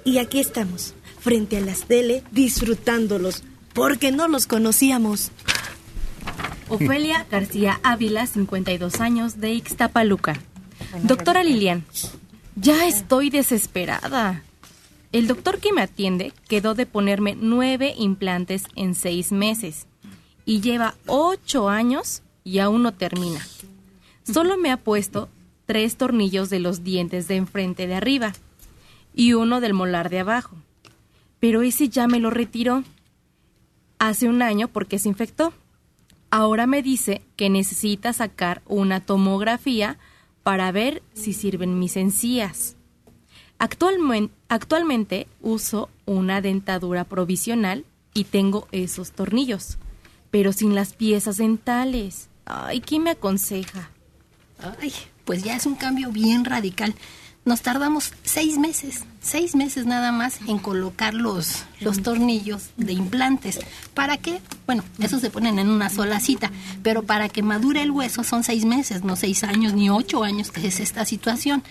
[0.03, 3.43] Y aquí estamos, frente a las tele, disfrutándolos,
[3.73, 5.31] porque no los conocíamos.
[6.67, 10.39] Ofelia García Ávila, 52 años, de Ixtapaluca.
[11.03, 11.85] Doctora Lilian,
[12.55, 14.43] ya estoy desesperada.
[15.11, 19.85] El doctor que me atiende quedó de ponerme nueve implantes en seis meses
[20.45, 23.45] y lleva ocho años y aún no termina.
[24.23, 25.29] Solo me ha puesto
[25.65, 28.33] tres tornillos de los dientes de enfrente de arriba
[29.13, 30.55] y uno del molar de abajo.
[31.41, 32.85] Pero ese ya me lo retiró
[33.99, 35.53] hace un año porque se infectó.
[36.29, 39.97] Ahora me dice que necesita sacar una tomografía
[40.43, 42.77] para ver si sirven mis encías.
[43.59, 49.77] Actualmen- actualmente uso una dentadura provisional y tengo esos tornillos,
[50.31, 52.29] pero sin las piezas dentales.
[52.45, 53.89] Ay, ¿quién me aconseja?
[54.79, 54.93] Ay,
[55.25, 56.95] pues ya es un cambio bien radical.
[57.45, 63.59] Nos tardamos seis meses, seis meses nada más en colocar los, los tornillos de implantes.
[63.93, 64.41] ¿Para qué?
[64.65, 66.51] Bueno, esos se ponen en una sola cita,
[66.83, 70.51] pero para que madure el hueso son seis meses, no seis años ni ocho años,
[70.51, 71.63] que es esta situación.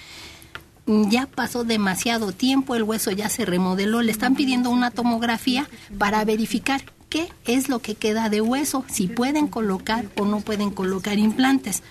[0.86, 5.68] Ya pasó demasiado tiempo, el hueso ya se remodeló, le están pidiendo una tomografía
[5.98, 10.70] para verificar qué es lo que queda de hueso, si pueden colocar o no pueden
[10.70, 11.82] colocar implantes.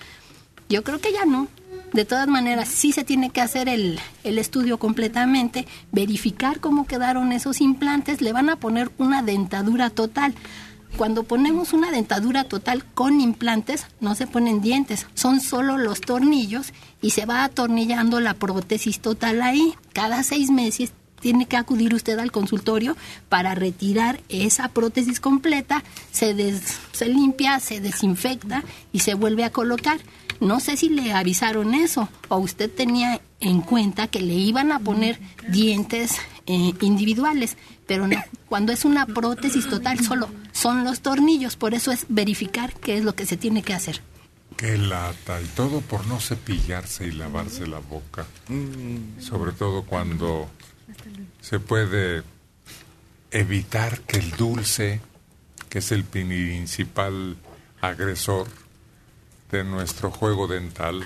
[0.69, 1.47] Yo creo que ya no.
[1.93, 7.31] De todas maneras, sí se tiene que hacer el, el estudio completamente, verificar cómo quedaron
[7.31, 10.35] esos implantes, le van a poner una dentadura total.
[10.97, 16.73] Cuando ponemos una dentadura total con implantes, no se ponen dientes, son solo los tornillos
[17.01, 19.73] y se va atornillando la prótesis total ahí.
[19.93, 22.95] Cada seis meses tiene que acudir usted al consultorio
[23.29, 29.51] para retirar esa prótesis completa, se, des- se limpia, se desinfecta y se vuelve a
[29.51, 29.99] colocar.
[30.39, 34.79] No sé si le avisaron eso o usted tenía en cuenta que le iban a
[34.79, 38.21] poner dientes eh, individuales, pero no.
[38.47, 43.03] Cuando es una prótesis total, solo son los tornillos, por eso es verificar qué es
[43.03, 44.01] lo que se tiene que hacer.
[44.55, 48.25] Qué lata, y todo por no cepillarse y lavarse la boca.
[49.19, 50.49] Sobre todo cuando
[51.39, 52.23] se puede
[53.31, 54.99] evitar que el dulce,
[55.69, 57.37] que es el principal
[57.79, 58.47] agresor
[59.51, 61.05] de nuestro juego dental,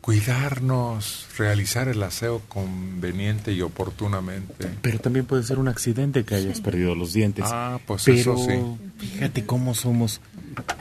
[0.00, 4.68] cuidarnos, realizar el aseo conveniente y oportunamente.
[4.82, 7.46] Pero también puede ser un accidente que hayas perdido los dientes.
[7.48, 8.52] Ah, pues Pero eso sí.
[8.98, 10.20] fíjate cómo somos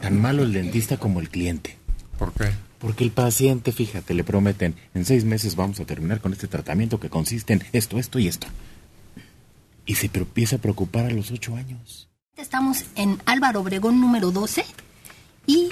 [0.02, 1.78] tan malo el dentista como el cliente.
[2.20, 2.52] ¿Por qué?
[2.80, 7.00] Porque el paciente, fíjate, le prometen, en seis meses vamos a terminar con este tratamiento
[7.00, 8.48] que consiste en esto, esto y esto.
[9.86, 12.10] Y se empieza a preocupar a los ocho años.
[12.36, 14.66] Estamos en Álvaro Obregón número 12
[15.48, 15.72] y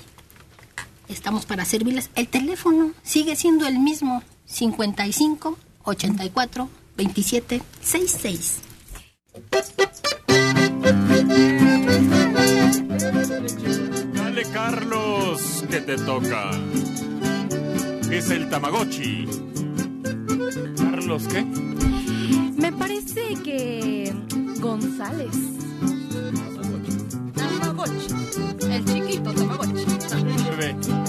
[1.14, 2.10] estamos para servirles.
[2.16, 8.62] El teléfono sigue siendo el mismo, 55 84 27 66.
[14.14, 16.52] Dale, Carlos, que te toca.
[18.12, 19.28] Es el Tamagotchi.
[20.78, 21.44] ¿Carlos qué?
[22.58, 24.14] Me parece que
[24.60, 25.36] González.
[27.34, 28.08] Tamagotchi.
[28.70, 29.86] El chiquito Tamagotchi.
[30.50, 31.01] Bebé.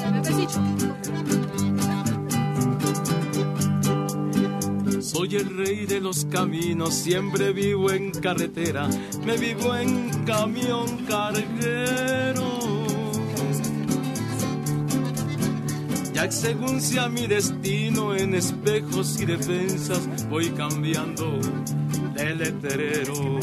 [5.01, 8.89] Soy el rey de los caminos, siempre vivo en carretera,
[9.25, 12.61] me vivo en camión carguero.
[16.13, 21.39] Ya según sea mi destino, en espejos y defensas voy cambiando
[22.15, 23.41] de letrero.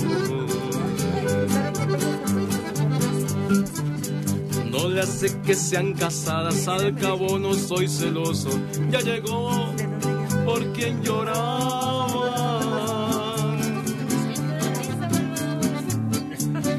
[4.69, 8.49] No le hace que sean casadas, al cabo no soy celoso.
[8.91, 9.73] Ya llegó
[10.45, 11.99] por quien lloraba.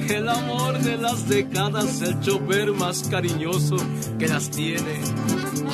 [0.09, 3.77] El amor de las décadas, el chofer más cariñoso
[4.19, 5.01] que las tiene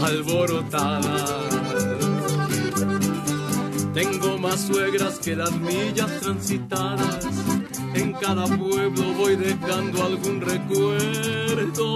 [0.03, 1.31] alborotadas.
[3.95, 7.56] Tengo más suegras que las millas transitadas.
[7.97, 11.89] En cada pueblo voy dejando algún recuerdo.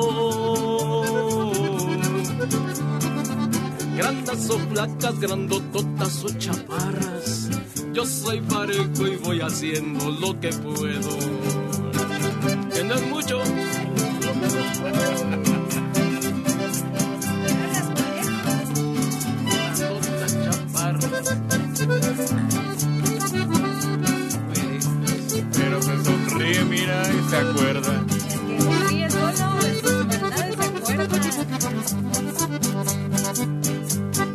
[3.96, 7.50] Grandes o flacas, grandototas o chaparras.
[7.92, 11.18] Yo soy parejo y voy haciendo lo que puedo.
[12.72, 13.42] Que no mucho.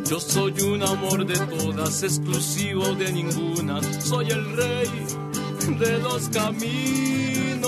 [0.08, 3.80] Yo soy un amor de todas, exclusivo de ninguna.
[4.00, 4.88] Soy el rey
[5.78, 7.66] de los caminos.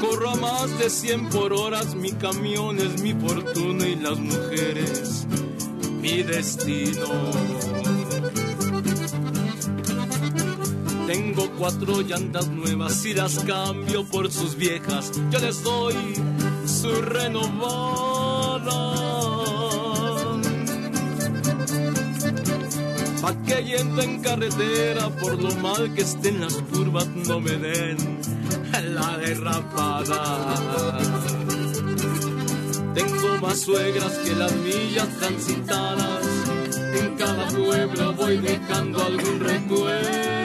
[0.00, 5.26] Corro a más de 100 por horas, mi camión es mi fortuna y las mujeres
[6.04, 7.08] mi destino.
[11.14, 15.12] Tengo cuatro llantas nuevas y las cambio por sus viejas.
[15.30, 15.94] Yo les doy
[16.66, 18.72] su renovada.
[23.22, 27.96] Pa' que yendo en carretera, por lo mal que estén las curvas, no me den
[28.92, 30.98] la derrapada.
[32.92, 36.26] Tengo más suegras que las millas transitadas.
[37.00, 40.43] En cada pueblo voy dejando algún recuerdo.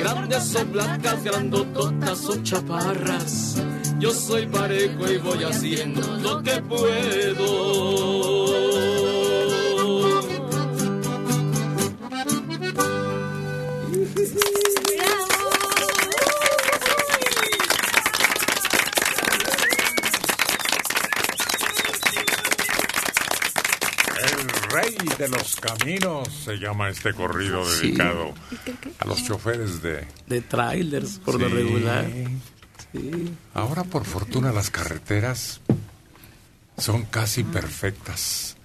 [0.00, 3.56] Grandes o blancas, grandototas o chaparras.
[3.98, 8.43] Yo soy parejo y voy haciendo lo que puedo.
[24.48, 27.88] Rey de los caminos se llama este corrido Sí.
[27.88, 28.34] dedicado
[28.98, 30.06] a los choferes de...
[30.26, 32.06] De trailers, por lo regular.
[32.92, 33.32] Sí.
[33.54, 35.60] Ahora, por fortuna, las carreteras
[36.78, 38.56] son casi perfectas.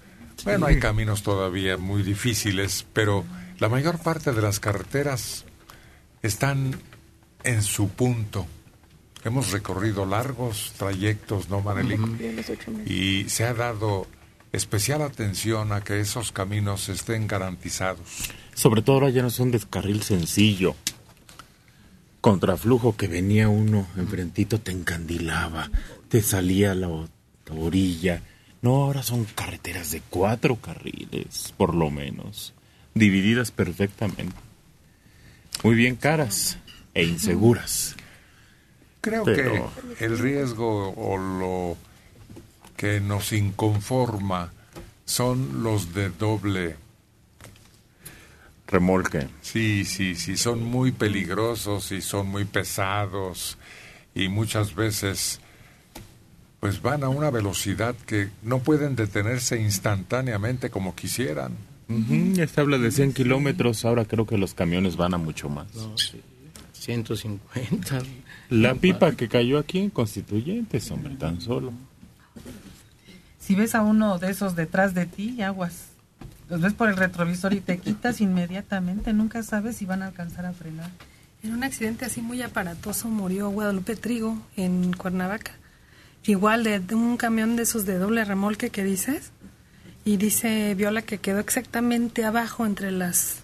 [0.44, 3.24] Bueno, hay caminos todavía muy difíciles, pero
[3.58, 5.44] la mayor parte de las carreteras
[6.22, 6.80] están
[7.44, 8.46] en su punto.
[9.22, 12.00] Hemos recorrido largos trayectos, ¿no, Manelik?
[12.86, 14.06] Y se ha dado
[14.52, 18.30] especial atención a que esos caminos estén garantizados.
[18.54, 20.74] Sobre todo ahora ya no es un descarril sencillo.
[22.20, 25.70] Contraflujo que venía uno enfrentito te encandilaba,
[26.08, 26.88] te salía a la
[27.50, 28.22] orilla.
[28.60, 32.52] No, ahora son carreteras de cuatro carriles, por lo menos,
[32.94, 34.36] divididas perfectamente.
[35.62, 36.58] Muy bien caras
[36.92, 37.96] e inseguras.
[39.00, 41.76] Creo Pero- que el riesgo o lo
[42.80, 44.54] que nos inconforma
[45.04, 46.76] son los de doble
[48.66, 49.28] remolque.
[49.42, 53.58] Sí, sí, sí, son muy peligrosos y son muy pesados
[54.14, 55.42] y muchas veces
[56.60, 61.52] pues van a una velocidad que no pueden detenerse instantáneamente como quisieran.
[61.86, 65.50] Ujú, ya se habla de 100 kilómetros, ahora creo que los camiones van a mucho
[65.50, 65.74] más.
[65.74, 66.22] No, sí.
[66.72, 67.98] 150.
[68.48, 71.74] La pipa que cayó aquí en Constituyentes, hombre, tan solo.
[73.50, 75.86] Si ves a uno de esos detrás de ti, aguas.
[76.48, 79.12] Los ves por el retrovisor y te quitas inmediatamente.
[79.12, 80.88] Nunca sabes si van a alcanzar a frenar.
[81.42, 85.50] En un accidente así muy aparatoso murió Guadalupe Trigo en Cuernavaca.
[86.22, 89.32] Igual de, de un camión de esos de doble remolque que dices.
[90.04, 93.38] Y dice Viola que quedó exactamente abajo entre las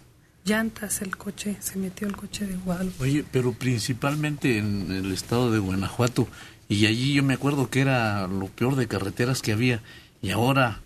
[0.44, 1.56] llantas el coche.
[1.58, 3.02] Se metió el coche de Guadalupe.
[3.02, 6.28] Oye, pero principalmente en el estado de Guanajuato.
[6.68, 9.82] Y allí yo me acuerdo que era lo peor de carreteras que había.
[10.22, 10.80] Y ahora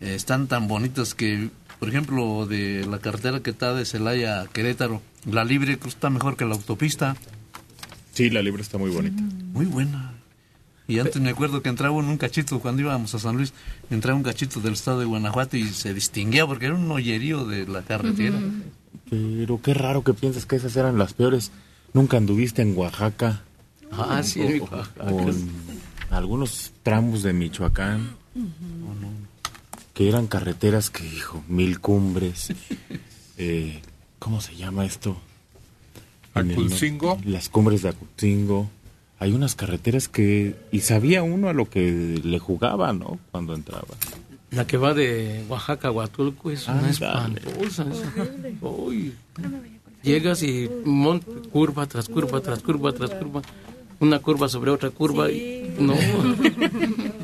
[0.00, 4.46] eh, están tan bonitas que, por ejemplo, de la carretera que está de Celaya a
[4.48, 7.16] Querétaro, la libre está mejor que la autopista.
[8.12, 9.22] Sí, la libre está muy bonita.
[9.52, 10.14] Muy buena.
[10.88, 13.52] Y antes me acuerdo que entraba en un cachito, cuando íbamos a San Luis,
[13.90, 17.68] entraba un cachito del estado de Guanajuato y se distinguía porque era un hoyerío de
[17.68, 18.36] la carretera.
[19.08, 21.52] Pero qué raro que piensas que esas eran las peores.
[21.92, 23.42] Nunca anduviste en Oaxaca.
[23.92, 25.04] Ah, sí, en O- Oaxaca.
[25.04, 25.48] o en
[26.10, 28.10] algunos tramos de Michoacán.
[29.94, 32.52] Que eran carreteras que, hijo, mil cumbres.
[33.42, 33.80] Eh,
[34.18, 35.16] ¿Cómo se llama esto?
[36.34, 37.18] El- ¿Aculcingo?
[37.24, 38.68] Las cumbres de Aculcingo.
[39.18, 40.56] Hay unas carreteras que...
[40.70, 43.18] Y sabía uno a lo que le jugaba, ¿no?
[43.30, 43.88] Cuando entraba.
[44.50, 47.86] La que va de Oaxaca a Huatulco es una espantosa.
[47.90, 48.04] esa.
[48.60, 49.14] Uy.
[50.02, 53.40] Llegas y mon- curva tras curva, tras curva, tras curva.
[54.00, 55.94] Una curva sobre otra curva y no.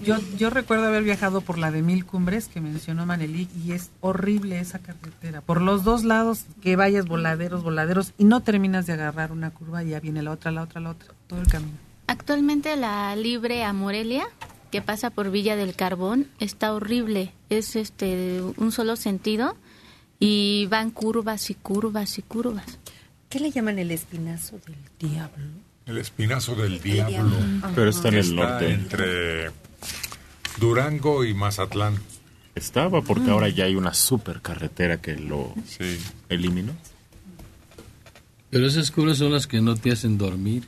[0.04, 3.90] Yo, yo recuerdo haber viajado por la de Mil Cumbres que mencionó Manelik y es
[4.00, 5.40] horrible esa carretera.
[5.40, 9.82] Por los dos lados que vayas voladeros, voladeros y no terminas de agarrar una curva
[9.82, 11.72] y ya viene la otra, la otra, la otra, todo el camino.
[12.06, 14.28] Actualmente la libre a Morelia,
[14.70, 17.32] que pasa por Villa del Carbón, está horrible.
[17.50, 19.56] Es este un solo sentido
[20.20, 22.78] y van curvas y curvas y curvas.
[23.28, 25.65] ¿Qué le llaman el espinazo del diablo?
[25.86, 27.36] El espinazo del diablo.
[27.74, 28.70] Pero está en el norte.
[28.72, 29.50] Entre
[30.58, 31.94] Durango y Mazatlán.
[32.56, 35.54] Estaba porque ahora ya hay una super carretera que lo
[36.28, 36.72] eliminó.
[38.50, 40.64] Pero esas curvas son las que no te hacen dormir.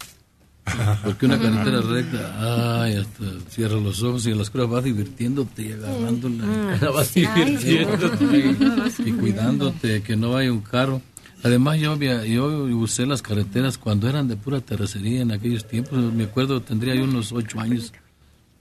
[1.02, 5.62] Porque una carretera recta, ay, hasta cierras los ojos y en las curvas vas divirtiéndote
[5.62, 6.44] y agarrándola.
[6.44, 6.94] Mm.
[6.94, 9.04] Vas divirtiéndote sí.
[9.06, 11.00] y cuidándote que no vaya un carro.
[11.42, 12.46] Además, yo, yo
[12.76, 15.98] usé las carreteras cuando eran de pura terracería en aquellos tiempos.
[16.12, 17.92] Me acuerdo, tendría yo unos ocho años.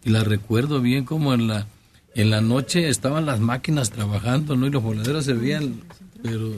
[0.04, 1.68] Y la recuerdo bien como en la,
[2.14, 4.68] en la noche estaban las máquinas trabajando, ¿no?
[4.68, 5.82] Y los voladeros se veían,
[6.22, 6.54] pero,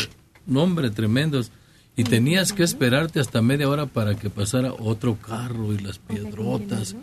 [0.46, 1.52] no, hombre, tremendos.
[1.96, 6.96] Y tenías que esperarte hasta media hora para que pasara otro carro y las piedrotas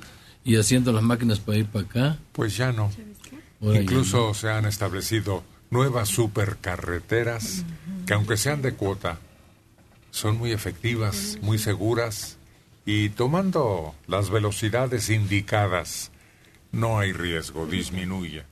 [0.44, 2.18] y haciendo las máquinas para ir para acá.
[2.32, 2.90] Pues ya no.
[3.60, 7.64] Ahora ya Incluso se han establecido nuevas supercarreteras
[8.06, 9.18] que aunque sean de cuota,
[10.10, 12.38] son muy efectivas, muy seguras
[12.84, 16.12] y tomando las velocidades indicadas,
[16.72, 18.44] no hay riesgo, disminuye.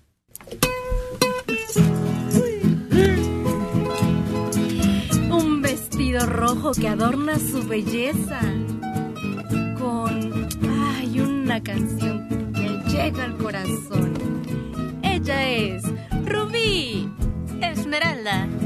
[5.31, 8.41] Un vestido rojo que adorna su belleza.
[9.79, 10.49] Con.
[10.97, 14.43] Ay, una canción que llega al corazón.
[15.03, 15.85] Ella es
[16.27, 17.09] Rubí
[17.61, 18.64] Esmeralda.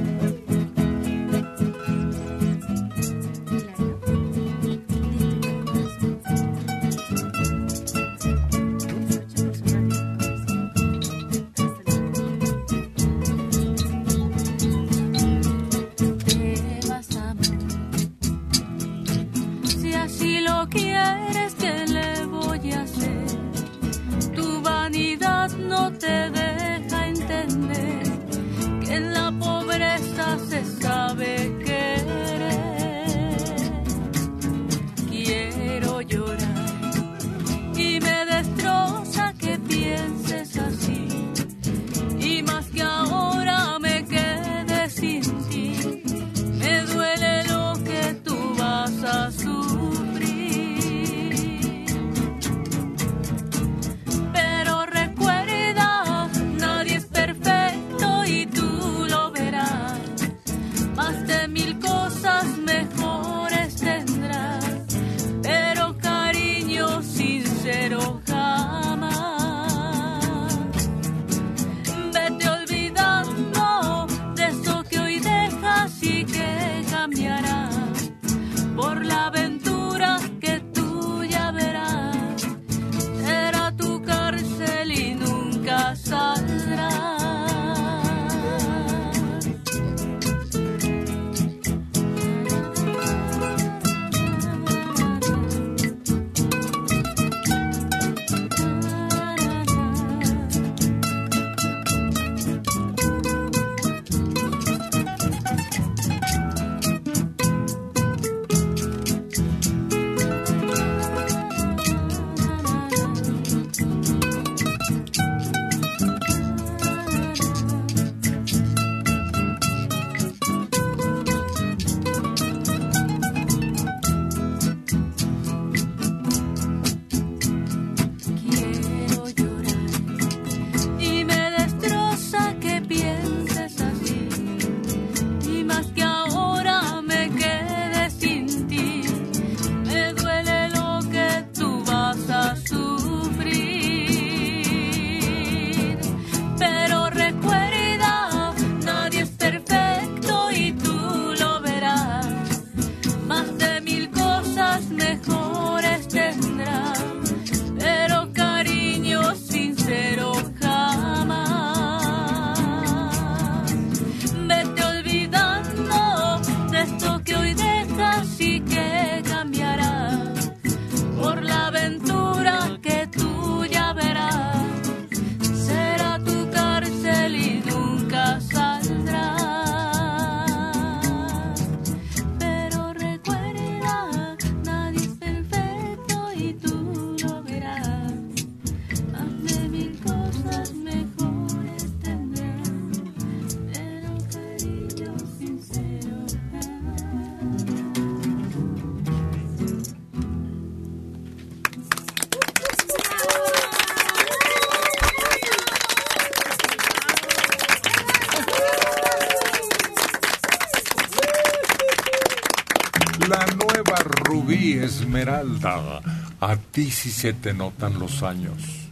[215.40, 216.00] Esmeralda.
[216.40, 218.88] A ti sí se te notan los años.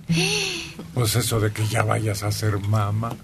[0.95, 3.15] Pues eso de que ya vayas a ser mamá.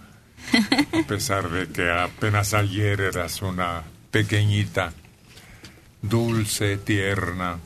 [0.93, 4.93] A pesar de que apenas ayer eras una pequeñita,
[6.03, 7.59] dulce, tierna,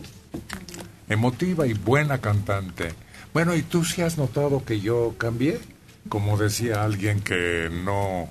[1.08, 2.94] emotiva y buena cantante.
[3.32, 5.60] Bueno, ¿y tú sí has notado que yo cambié?
[6.08, 8.28] Como decía alguien que no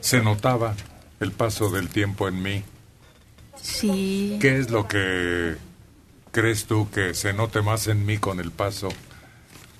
[0.00, 0.74] se notaba
[1.20, 2.62] el paso del tiempo en mí.
[3.60, 4.38] Sí.
[4.40, 5.56] ¿Qué es lo que
[6.36, 8.90] crees tú que se note más en mí con el paso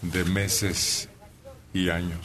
[0.00, 1.10] de meses
[1.74, 2.18] y años?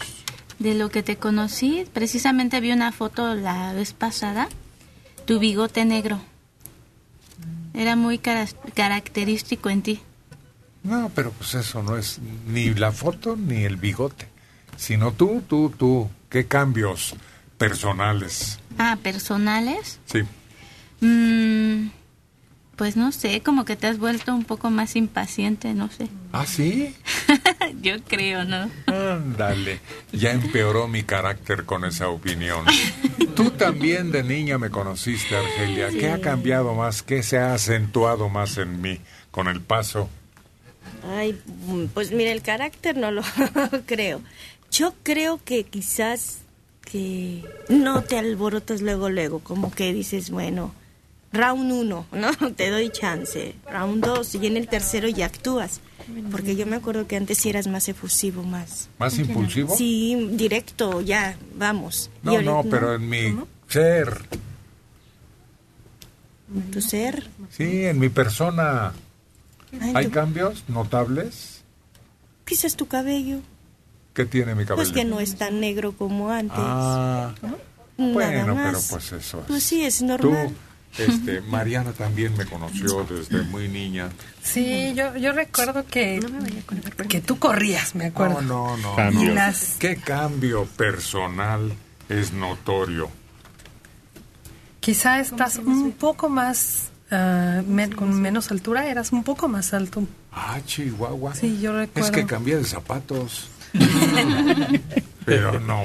[0.58, 4.48] De lo que te conocí, precisamente vi una foto la vez pasada,
[5.26, 6.22] tu bigote negro.
[7.74, 10.00] Era muy cara- característico en ti.
[10.84, 14.28] No, pero pues eso no es ni la foto ni el bigote,
[14.78, 16.10] sino tú, tú, tú.
[16.30, 17.16] ¿Qué cambios
[17.58, 18.58] personales?
[18.78, 20.00] Ah, personales.
[20.06, 20.20] Sí.
[21.06, 21.90] Mm,
[22.82, 26.08] pues no sé, como que te has vuelto un poco más impaciente, no sé.
[26.32, 26.96] ¿Ah, sí?
[27.84, 28.72] Yo creo, ¿no?
[28.88, 29.80] Ándale,
[30.12, 32.66] ya empeoró mi carácter con esa opinión.
[33.36, 35.90] Tú también de niña me conociste, Argelia.
[35.90, 37.04] ¿Qué ha cambiado más?
[37.04, 38.98] ¿Qué se ha acentuado más en mí
[39.30, 40.10] con el paso?
[41.08, 43.22] Ay, mm, pues mira, el carácter no lo
[43.86, 44.22] creo.
[44.72, 46.40] Yo creo que quizás
[46.82, 50.74] que no te alborotas luego, luego, como que dices, bueno,
[51.34, 52.32] round uno, ¿no?
[52.56, 53.56] Te doy chance.
[53.72, 55.80] Round dos, y en el tercero ya actúas.
[56.32, 58.90] Porque yo me acuerdo que antes sí eras más efusivo, más.
[58.98, 59.76] ¿Más impulsivo?
[59.78, 62.10] Sí, directo, ya, vamos.
[62.24, 63.36] No, ahorita- no, pero en mi
[63.68, 64.22] ser.
[66.72, 67.30] ¿Tu ser?
[67.50, 68.92] Sí, en mi persona.
[69.80, 71.62] Ay, ¿Hay cambios notables?
[72.46, 73.38] Quizás tu cabello.
[74.14, 74.76] ¿Qué tiene mi cabello?
[74.84, 76.58] Pues que no es tan negro como antes.
[76.60, 77.58] Ah, Nada
[78.14, 78.66] bueno, más.
[78.66, 79.46] pero pues eso es.
[79.48, 80.50] Pues sí, es normal.
[80.50, 80.54] Tú,
[80.98, 84.10] este, Mariana también me conoció desde muy niña.
[84.44, 86.20] Sí, yo, yo recuerdo que,
[87.08, 88.42] que tú corrías, me acuerdo.
[88.42, 89.24] No, no, no.
[89.34, 91.74] Las- ¿Qué cambio personal
[92.10, 93.10] es notorio?
[94.80, 100.04] Quizá estás un poco más, ah, men- con menos altura, eras un poco más alto.
[100.32, 101.36] Ah, Chihuahua.
[101.36, 102.10] Sí, yo recuerdo.
[102.10, 103.50] Es que cambié de zapatos.
[105.26, 105.84] Pero no.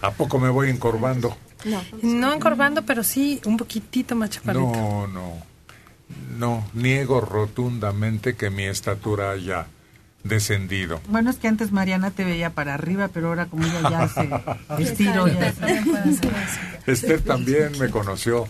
[0.00, 1.36] ¿a poco me voy encorvando?
[1.64, 1.82] No.
[2.02, 4.66] No encorvando, pero sí un poquitito más chaparrito.
[4.66, 5.54] No, no.
[6.36, 9.66] No, niego rotundamente que mi estatura haya
[10.22, 11.00] descendido.
[11.08, 14.28] Bueno, es que antes Mariana te veía para arriba, pero ahora como ella ya se
[14.82, 15.54] estiró, ya
[16.86, 18.46] Esther también me conoció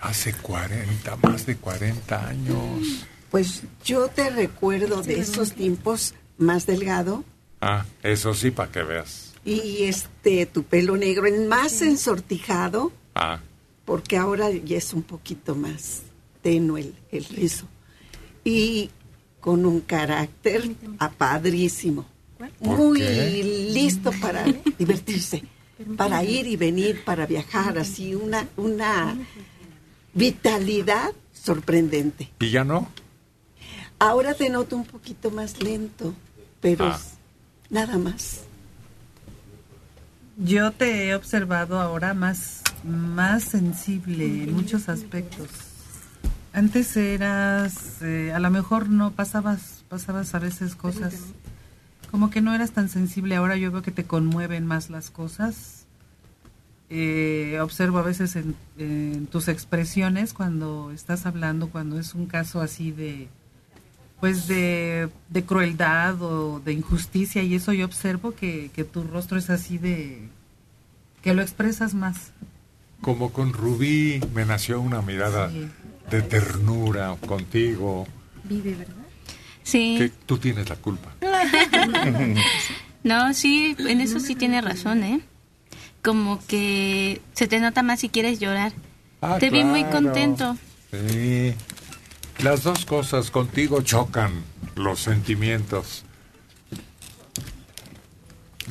[0.00, 3.06] hace 40, más de 40 años.
[3.30, 7.24] Pues yo te recuerdo de esos tiempos más delgado
[7.60, 9.29] Ah, eso sí, para que veas.
[9.44, 13.40] Y este tu pelo negro en más ensortijado, Ah,
[13.84, 16.02] porque ahora ya es un poquito más
[16.42, 17.66] tenue el, el rizo.
[18.44, 18.90] Y
[19.40, 22.06] con un carácter apadrísimo.
[22.38, 23.68] ¿Por Muy qué?
[23.72, 24.44] listo para
[24.78, 25.42] divertirse,
[25.96, 29.16] para ir y venir, para viajar, así una, una
[30.14, 32.30] vitalidad sorprendente.
[32.40, 32.88] ¿y ya no?
[33.98, 36.14] Ahora te noto un poquito más lento,
[36.60, 37.00] pero Ah.
[37.68, 38.40] nada más.
[40.42, 45.48] Yo te he observado ahora más, más sensible en muchos aspectos.
[46.54, 51.14] Antes eras, eh, a lo mejor no pasabas, pasabas a veces cosas,
[52.10, 53.36] como que no eras tan sensible.
[53.36, 55.84] Ahora yo veo que te conmueven más las cosas.
[56.88, 62.62] Eh, observo a veces en, en tus expresiones cuando estás hablando, cuando es un caso
[62.62, 63.28] así de,
[64.20, 69.38] pues de, de crueldad o de injusticia y eso yo observo que, que tu rostro
[69.38, 70.28] es así de
[71.22, 72.32] que lo expresas más.
[73.00, 75.50] Como con Rubí me nació una mirada
[76.10, 78.06] de ternura contigo,
[78.44, 78.94] Vive, ¿verdad?
[79.62, 79.96] Sí.
[79.98, 81.12] que tú tienes la culpa.
[83.02, 85.20] No, sí, en eso sí tiene razón, ¿eh?
[86.02, 88.72] Como que se te nota más si quieres llorar.
[89.22, 90.56] Ah, te vi muy contento.
[90.90, 91.54] Sí.
[92.42, 94.32] Las dos cosas contigo chocan
[94.74, 96.04] los sentimientos.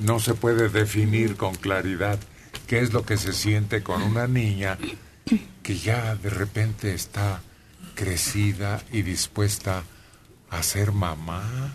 [0.02, 2.20] No se puede definir con claridad
[2.66, 4.78] qué es lo que se siente con una niña
[5.62, 7.42] que ya de repente está
[7.94, 9.84] crecida y dispuesta
[10.50, 11.74] a ser mamá,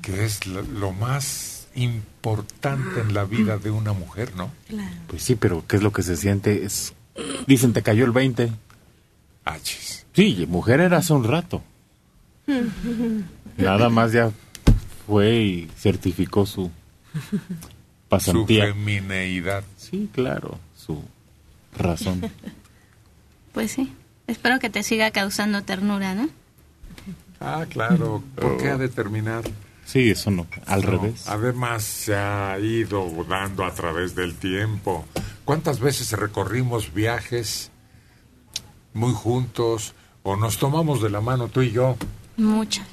[0.00, 4.52] que es lo, lo más importante en la vida de una mujer, ¿no?
[5.08, 6.64] Pues sí, pero ¿qué es lo que se siente?
[6.64, 6.94] Es,
[7.48, 8.52] dicen, te cayó el 20.
[9.44, 9.99] Achis.
[10.12, 11.62] Sí, mujer era hace un rato.
[13.56, 14.30] Nada más ya
[15.06, 16.70] fue y certificó su
[17.30, 17.38] Su
[18.08, 18.66] pasantía.
[18.66, 19.64] femineidad.
[19.76, 21.02] Sí, claro, su
[21.76, 22.20] razón.
[23.52, 23.92] Pues sí.
[24.28, 26.28] Espero que te siga causando ternura, ¿no?
[27.40, 28.22] Ah, claro.
[28.36, 29.42] ¿Por qué ha de terminar?
[29.84, 31.26] Sí, eso no, al No, revés.
[31.26, 35.04] Además, se ha ido dando a través del tiempo.
[35.44, 37.72] ¿Cuántas veces recorrimos viajes
[38.94, 41.96] muy juntos o nos tomamos de la mano tú y yo?
[42.36, 42.86] Muchas.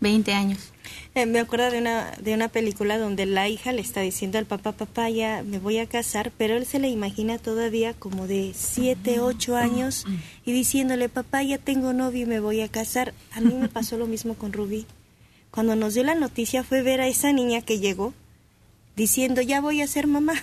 [0.00, 0.72] 20 años.
[1.14, 4.46] Eh, me acuerdo de una, de una película donde la hija le está diciendo al
[4.46, 8.52] papá, papá, ya me voy a casar, pero él se le imagina todavía como de
[8.54, 10.06] 7, 8 años
[10.44, 13.12] y diciéndole, papá, ya tengo novio y me voy a casar.
[13.32, 14.86] A mí me pasó lo mismo con Rubí.
[15.50, 18.14] Cuando nos dio la noticia fue ver a esa niña que llegó
[18.96, 20.34] diciendo, ya voy a ser mamá.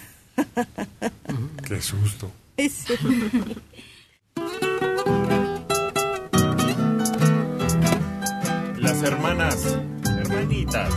[1.68, 2.32] Qué susto.
[2.58, 2.94] Eso.
[9.04, 10.94] Hermanas, hermanitas.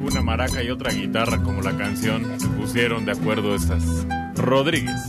[0.00, 3.84] Una maraca y otra guitarra como la canción se pusieron de acuerdo estas.
[4.36, 5.00] Rodríguez.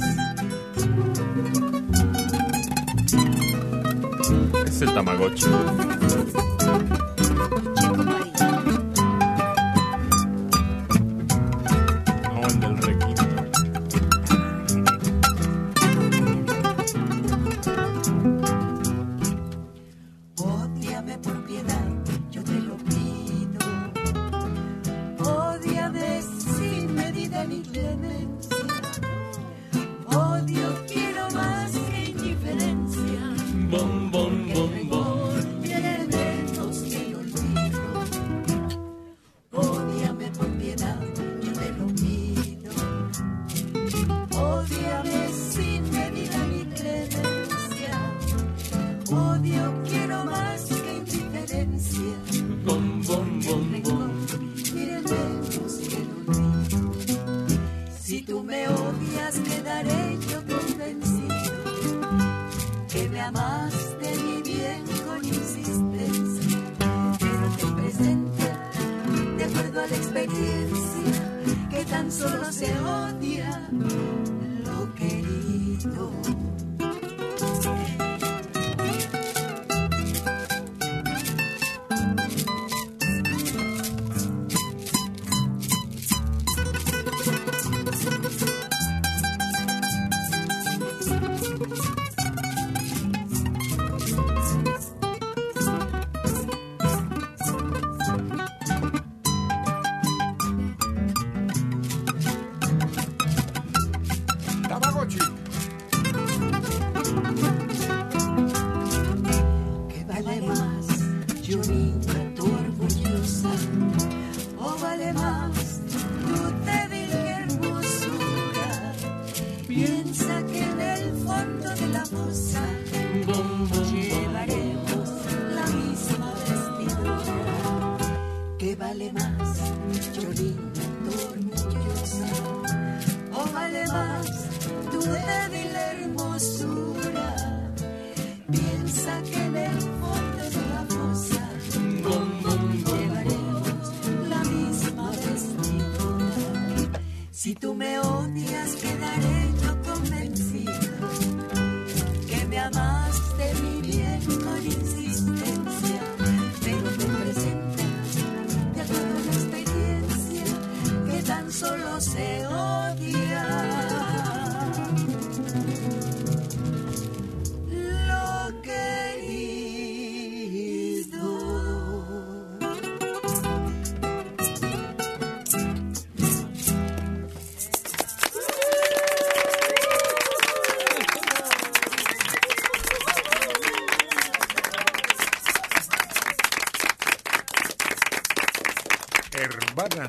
[4.66, 5.46] Es el Tamagotchi.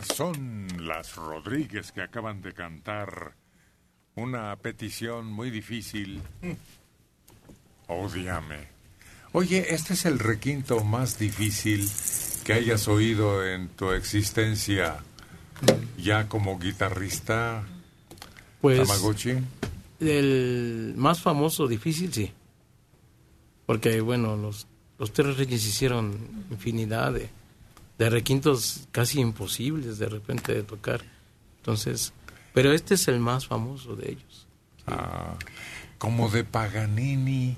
[0.02, 3.35] Son las Rodríguez que acaban de cantar
[4.14, 6.23] una petición muy difícil.
[7.89, 8.68] Odiame.
[9.32, 11.89] Oye, este es el requinto más difícil
[12.44, 14.97] que hayas oído en tu existencia
[15.98, 17.64] ya como guitarrista.
[18.60, 19.35] Pues Tamagotchi.
[20.01, 22.32] el más famoso, difícil, sí.
[23.66, 24.66] Porque, bueno, los,
[24.98, 27.28] los Tres Reyes hicieron infinidad de,
[27.98, 31.02] de requintos casi imposibles de repente de tocar.
[31.59, 32.12] Entonces,
[32.52, 34.47] pero este es el más famoso de ellos.
[34.86, 35.36] Ah,
[35.98, 37.56] como de Paganini,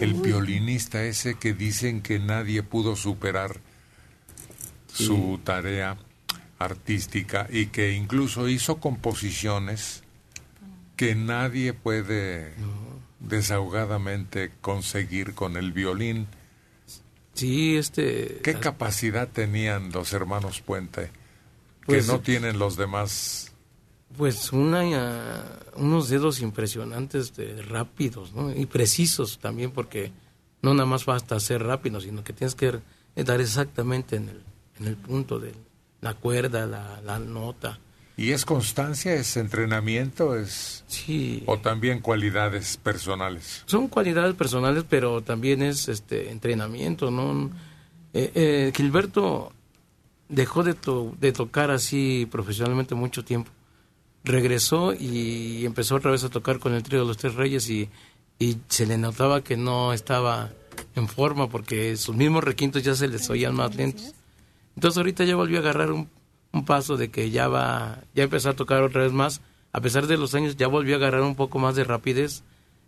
[0.00, 3.60] el violinista ese que dicen que nadie pudo superar
[4.92, 5.96] su tarea
[6.58, 10.02] artística y que incluso hizo composiciones
[10.96, 12.54] que nadie puede
[13.20, 16.26] desahogadamente conseguir con el violín.
[17.36, 18.40] Sí, este...
[18.42, 21.10] ¿Qué capacidad tenían los hermanos Puente
[21.84, 23.52] Pues- que no tienen los demás?
[24.16, 28.50] Pues una, ah, unos dedos impresionantes, de, rápidos, ¿no?
[28.54, 30.12] Y precisos también, porque
[30.62, 32.80] no nada más basta ser rápido, sino que tienes que
[33.14, 34.42] dar exactamente en el,
[34.80, 35.52] en el punto de
[36.00, 37.78] la cuerda, la, la nota.
[38.18, 41.42] ¿Y es constancia, es entrenamiento, es sí.
[41.46, 43.62] o también cualidades personales?
[43.66, 47.50] Son cualidades personales, pero también es este entrenamiento, ¿no?
[48.14, 49.52] Eh, eh, Gilberto
[50.30, 53.50] dejó de, to- de tocar así profesionalmente mucho tiempo.
[54.24, 57.88] Regresó y empezó otra vez a tocar con el trío de los Tres Reyes y,
[58.38, 60.50] y se le notaba que no estaba
[60.94, 64.14] en forma porque sus mismos requintos ya se les oían más lentos.
[64.74, 66.08] Entonces ahorita ya volvió a agarrar un,
[66.56, 69.40] un paso de que ya va, ya empezó a tocar otra vez más.
[69.72, 72.42] A pesar de los años ya volvió a agarrar un poco más de rapidez,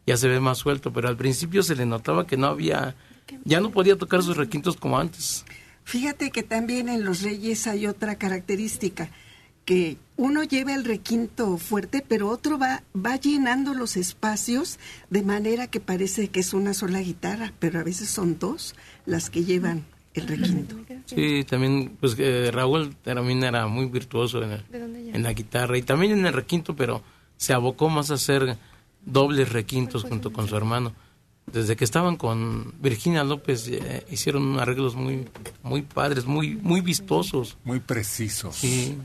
[0.06, 2.96] ya se ve más suelto, pero al principio se le notaba que no había,
[3.44, 5.44] ya no podía tocar sus requintos como antes.
[5.84, 9.10] Fíjate que también en los reyes hay otra característica,
[9.66, 14.78] que uno lleva el requinto fuerte, pero otro va, va llenando los espacios
[15.10, 18.74] de manera que parece que es una sola guitarra, pero a veces son dos
[19.04, 19.84] las que llevan
[20.18, 20.76] el requinto.
[21.06, 24.64] Sí, también, pues eh, Raúl también era muy virtuoso en, el-
[25.14, 27.02] en la guitarra y también en el requinto, pero
[27.36, 28.56] se abocó más a hacer
[29.04, 30.92] dobles requintos junto con su hermano.
[31.50, 35.24] Desde que estaban con Virginia López eh, hicieron arreglos muy
[35.62, 37.56] muy padres, muy muy vistosos.
[37.64, 38.56] Muy precisos.
[38.56, 38.98] Sí.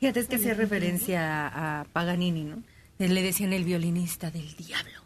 [0.00, 2.62] Fíjate, es que hacía referencia a, Paganini, ¿no?
[2.98, 5.01] Él le decían el violinista del diablo.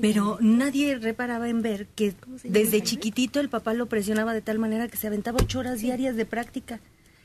[0.00, 2.14] Pero nadie reparaba en ver que
[2.44, 6.16] desde chiquitito el papá lo presionaba de tal manera que se aventaba ocho horas diarias
[6.16, 6.80] de práctica.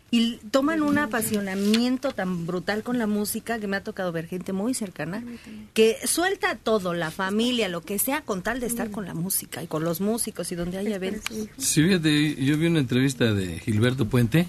[0.09, 4.53] Y toman un apasionamiento tan brutal con la música que me ha tocado ver gente
[4.53, 5.21] muy cercana
[5.73, 9.61] que suelta todo, la familia, lo que sea, con tal de estar con la música
[9.61, 11.35] y con los músicos y donde haya eventos.
[11.57, 14.47] Sí, fíjate, yo vi una entrevista de Gilberto Puente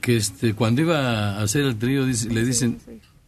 [0.00, 2.78] que este cuando iba a hacer el trío dice- le dicen,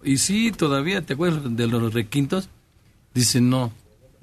[0.02, 2.48] ¿y sí todavía te acuerdas de los requintos?
[3.14, 3.72] Dice, no,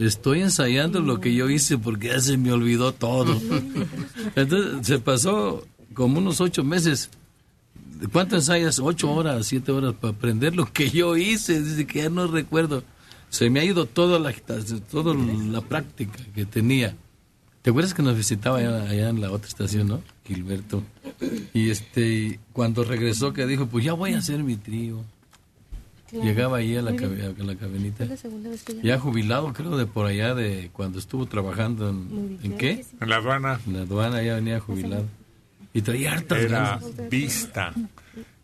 [0.08, 3.40] estoy ensayando lo que yo hice porque ya se me olvidó todo.
[4.36, 7.10] Entonces se pasó como unos ocho meses.
[8.12, 8.80] ¿Cuánto ensayas?
[8.80, 11.62] Ocho horas, siete horas para aprender lo que yo hice.
[11.62, 12.84] Dice que ya no recuerdo.
[13.30, 14.34] Se me ha ido toda la,
[14.92, 16.96] toda la práctica que tenía.
[17.62, 20.02] ¿Te acuerdas que nos visitaba allá, allá en la otra estación, no?
[20.26, 20.84] Gilberto.
[21.54, 25.04] Y este, cuando regresó que dijo, pues ya voy a hacer mi trío.
[26.22, 28.06] Llegaba ahí a la, a la cabenita.
[28.84, 32.86] Ya jubilado, creo, de por allá, de cuando estuvo trabajando en, ¿en qué?
[33.02, 33.60] En la aduana.
[33.66, 35.08] En la aduana ya venía jubilado.
[35.74, 37.10] Y traía hartas Era ganas.
[37.10, 37.74] Vista,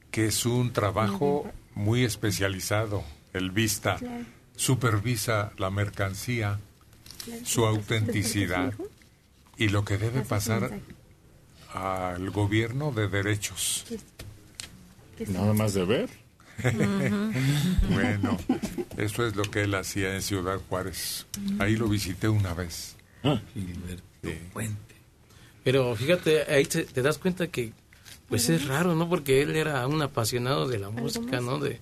[0.10, 3.04] que es un trabajo muy especializado.
[3.34, 4.00] El Vista
[4.56, 6.60] supervisa la mercancía,
[7.44, 8.74] su autenticidad
[9.58, 10.80] y lo que debe pasar
[11.74, 13.86] al gobierno de derechos.
[15.28, 16.10] Nada más de ver.
[17.90, 18.38] Bueno,
[18.98, 21.26] eso es lo que él hacía en Ciudad Juárez.
[21.60, 22.96] Ahí lo visité una vez.
[23.54, 24.04] Gilberto
[24.54, 24.96] Puente.
[25.64, 27.74] Pero fíjate, ahí te, te das cuenta que
[28.28, 29.10] pues es raro, ¿no?
[29.10, 31.58] Porque él era un apasionado de la música, ¿no?
[31.58, 31.80] De,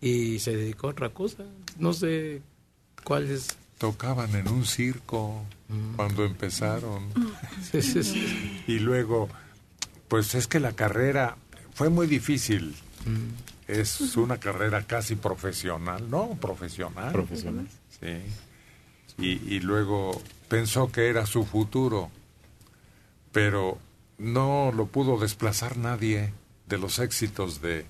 [0.00, 1.44] y se dedicó a otra cosa.
[1.78, 2.42] No sé
[3.04, 3.56] cuál es.
[3.78, 5.44] Tocaban en un circo
[5.96, 7.12] cuando empezaron.
[7.70, 8.62] Sí, sí, sí.
[8.66, 9.28] Y luego,
[10.08, 11.36] pues es que la carrera
[11.74, 12.74] fue muy difícil.
[13.80, 16.36] Es una carrera casi profesional, ¿no?
[16.40, 17.12] Profesional.
[17.12, 17.66] Profesional.
[18.00, 18.18] Sí.
[19.18, 22.10] Y, y luego pensó que era su futuro,
[23.30, 23.78] pero
[24.18, 26.32] no lo pudo desplazar nadie
[26.66, 27.86] de los éxitos de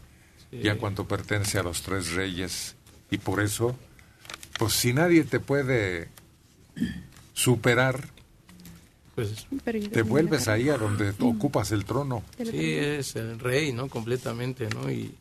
[0.52, 2.76] ya cuando pertenece a los tres reyes.
[3.10, 3.76] Y por eso,
[4.58, 6.08] pues si nadie te puede
[7.32, 8.08] superar,
[9.14, 9.46] Pues
[9.92, 12.22] te vuelves ahí a donde ocupas el trono.
[12.38, 13.88] Sí, es el rey, ¿no?
[13.88, 14.90] Completamente, ¿no?
[14.90, 15.14] Y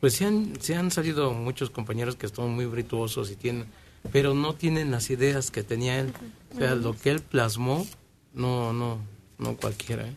[0.00, 3.66] pues se han, se han salido muchos compañeros que son muy virtuosos y tienen,
[4.12, 6.12] pero no tienen las ideas que tenía él.
[6.54, 7.86] O sea, lo que él plasmó,
[8.34, 8.98] no, no,
[9.38, 10.14] no cualquiera, ¿eh?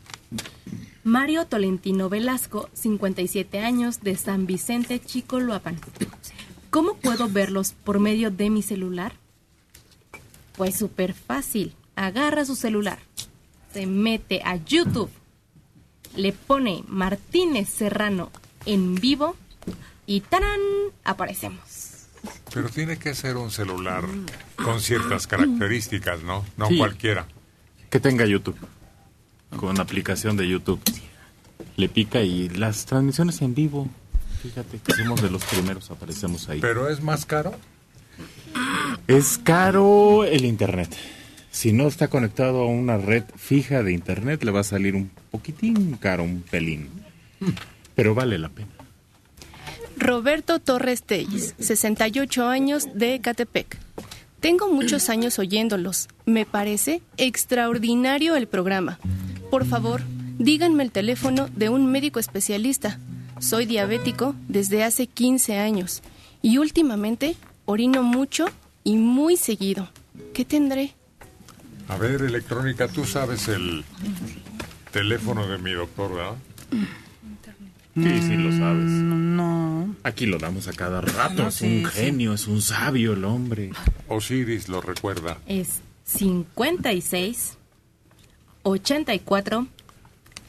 [1.04, 5.80] Mario Tolentino Velasco, 57 años, de San Vicente Chicoloapan.
[6.70, 9.14] ¿Cómo puedo verlos por medio de mi celular?
[10.56, 11.74] Pues súper fácil.
[11.96, 13.00] Agarra su celular,
[13.74, 15.10] se mete a YouTube,
[16.16, 18.32] le pone Martínez Serrano
[18.66, 19.36] en vivo
[20.10, 20.60] y ¡tarán!
[21.04, 22.08] Aparecemos.
[22.52, 24.04] Pero tiene que ser un celular
[24.56, 26.44] con ciertas características, ¿no?
[26.58, 26.78] No Sí.
[26.80, 27.28] cualquiera.
[27.92, 28.58] Que tenga YouTube.
[29.56, 30.82] Con aplicación de YouTube.
[31.78, 33.88] Le pica y las transmisiones en vivo.
[34.42, 36.60] Fíjate que somos de los primeros, aparecemos ahí.
[36.60, 37.54] Pero es más caro.
[39.08, 40.90] Es caro el internet.
[41.52, 45.12] Si no está conectado a una red fija de internet, le va a salir un
[45.30, 46.90] poquitín caro, un pelín.
[47.96, 48.70] Pero vale la pena.
[50.00, 53.78] Roberto Torres Telles, 68 años de Ecatepec.
[54.40, 56.08] Tengo muchos años oyéndolos.
[56.26, 58.98] Me parece extraordinario el programa.
[59.52, 60.02] Por favor,
[60.38, 62.98] díganme el teléfono de un médico especialista.
[63.40, 66.02] Soy diabético desde hace 15 años
[66.42, 67.36] y últimamente
[67.66, 68.46] orino mucho
[68.86, 69.90] y muy seguido.
[70.34, 70.94] ¿Qué tendré?
[71.90, 73.84] A ver, electrónica, tú sabes el
[74.94, 76.36] teléfono de mi doctor, ¿verdad?
[77.96, 78.86] Sí, sí, lo sabes.
[78.86, 79.96] No.
[80.04, 81.44] Aquí lo damos a cada rato.
[81.44, 81.98] No, es sí, un sí.
[82.00, 83.72] genio, es un sabio el hombre.
[84.08, 85.38] Osiris lo recuerda.
[85.48, 87.58] Es 56
[88.64, 89.68] 84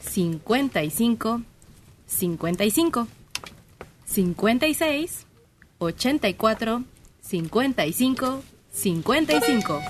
[0.09, 1.41] 55
[2.07, 3.07] 55
[4.05, 5.25] 56
[5.79, 6.83] 84
[7.21, 8.43] 55
[8.73, 9.81] 55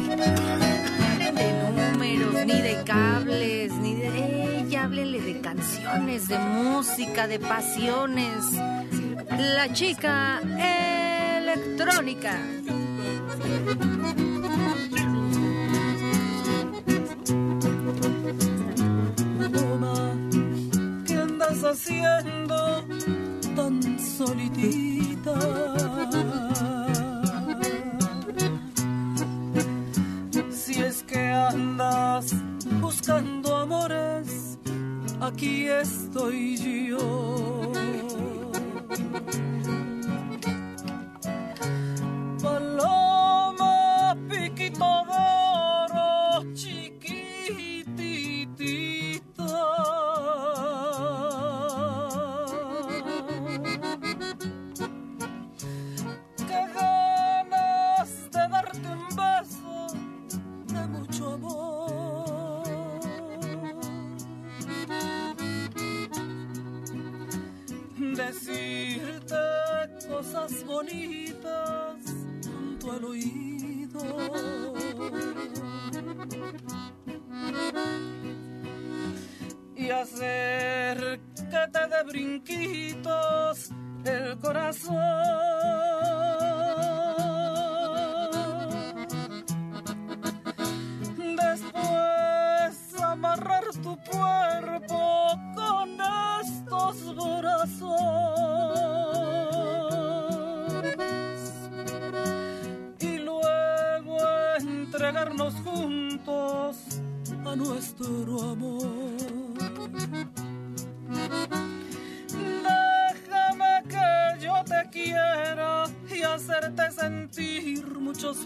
[0.00, 3.09] hablen de números, ni de cables,
[5.98, 8.44] de música, de pasiones!
[9.36, 10.40] La chica
[11.36, 12.38] electrónica.
[19.36, 20.14] Paloma,
[21.06, 22.84] ¿qué andas haciendo
[23.56, 25.34] tan solitita?
[30.52, 32.32] Si es que andas
[32.80, 34.49] buscando amores,
[35.20, 36.56] aquí estoy
[36.88, 37.72] yo.
[42.42, 45.12] Paloma, piquito de
[45.92, 47.10] oro, chiquititita.
[56.48, 59.74] Qué ganas de darte un beso
[60.66, 61.69] de mucho amor.
[68.30, 69.34] decirte
[70.08, 71.96] cosas bonitas
[72.44, 73.49] junto al oído.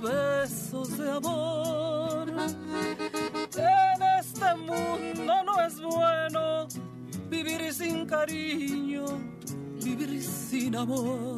[0.01, 2.29] Besos de amor.
[3.57, 6.69] En este mundo no es bueno
[7.29, 9.05] vivir sin cariño,
[9.83, 11.34] vivir sin amor.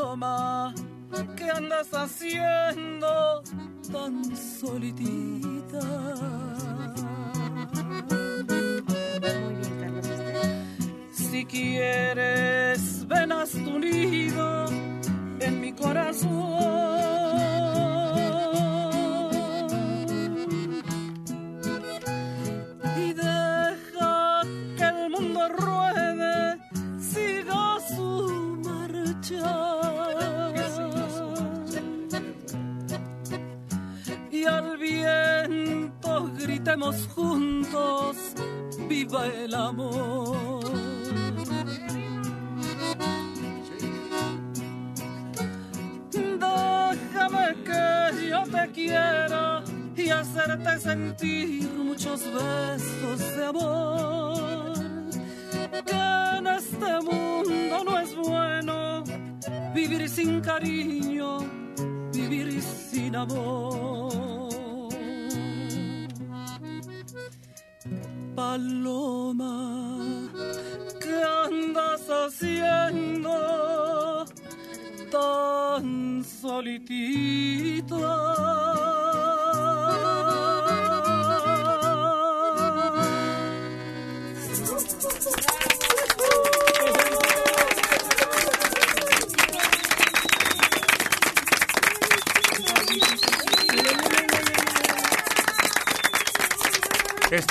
[0.00, 0.74] Paloma,
[1.36, 2.89] ¿qué andas haciendo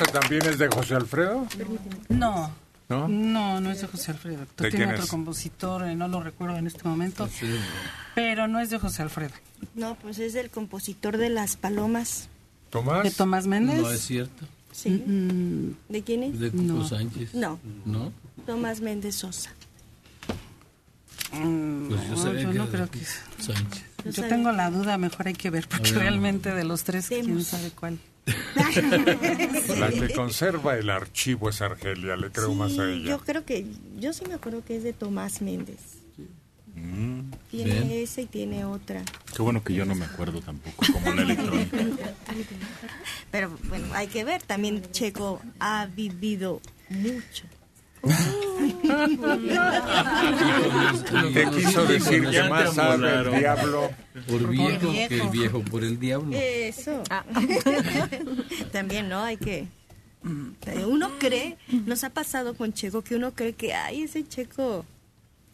[0.01, 1.45] ¿Esta también es de José Alfredo?
[2.09, 2.51] No.
[2.88, 3.07] ¿No?
[3.07, 4.45] No, no es de José Alfredo.
[4.55, 5.09] Tú ¿De tiene quién otro es?
[5.09, 7.30] compositor, eh, no lo recuerdo en este momento,
[8.15, 9.34] pero no es de José Alfredo.
[9.76, 12.30] No, pues es del compositor de Las Palomas.
[12.69, 13.03] ¿Tomás?
[13.03, 13.81] ¿De Tomás Méndez?
[13.81, 14.45] No es cierto.
[14.71, 15.03] Sí.
[15.89, 16.39] ¿De quién es?
[16.39, 17.34] De Cuco Sánchez.
[17.35, 18.11] No, ¿No?
[18.45, 19.51] Tomás Méndez Sosa.
[21.31, 22.99] Mm, Pues yo no, yo no creo que...
[23.39, 23.84] Sánchez.
[24.15, 25.99] Yo tengo la duda, mejor hay que ver, porque ver.
[26.01, 27.99] realmente de los tres, quién sabe cuál.
[29.80, 33.10] La que conserva el archivo es Argelia, le creo más a Sí, ella.
[33.10, 33.65] yo creo que,
[33.97, 35.80] yo sí me acuerdo que es de Tomás Méndez.
[36.76, 37.91] Mm, Tiene bien.
[37.91, 39.03] esa y tiene otra.
[39.35, 41.77] Qué bueno que yo no me acuerdo tampoco, como la electrónica.
[43.31, 47.45] Pero bueno, hay que ver, también Checo ha vivido mucho.
[51.34, 53.89] ¿Qué quiso decir que más sabe el diablo?
[54.27, 56.35] Por viejo, que el viejo por el diablo.
[56.35, 57.03] Eso.
[58.71, 59.21] También, ¿no?
[59.21, 59.67] Hay que...
[60.85, 64.85] Uno cree, nos ha pasado con Checo, que uno cree que, ay, ese Checo,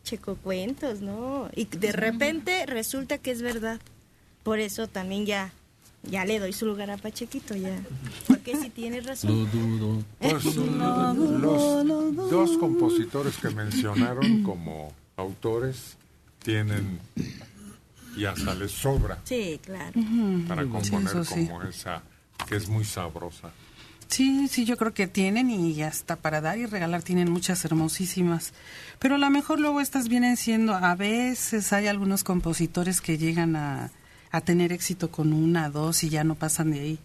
[0.03, 1.49] Checo cuentos, ¿no?
[1.55, 3.79] Y de repente resulta que es verdad.
[4.43, 5.51] Por eso también ya,
[6.09, 7.77] ya le doy su lugar a Pachequito, ya.
[8.27, 9.49] Porque si tiene Lo razón.
[9.51, 10.03] dudo.
[10.19, 15.97] Pues los dos compositores que mencionaron como autores
[16.43, 16.99] tienen
[18.17, 19.99] y hasta les sobra Sí, claro.
[20.47, 21.47] para Sí, componer eso sí.
[21.47, 22.01] como esa
[22.47, 23.51] que es muy sabrosa.
[24.07, 28.53] Sí, sí, yo creo que tienen y hasta para dar y regalar tienen muchas hermosísimas.
[28.99, 33.55] Pero a lo mejor luego estas vienen siendo, a veces hay algunos compositores que llegan
[33.55, 33.89] a,
[34.35, 36.99] a tener éxito con una, dos y ya no pasan de ahí.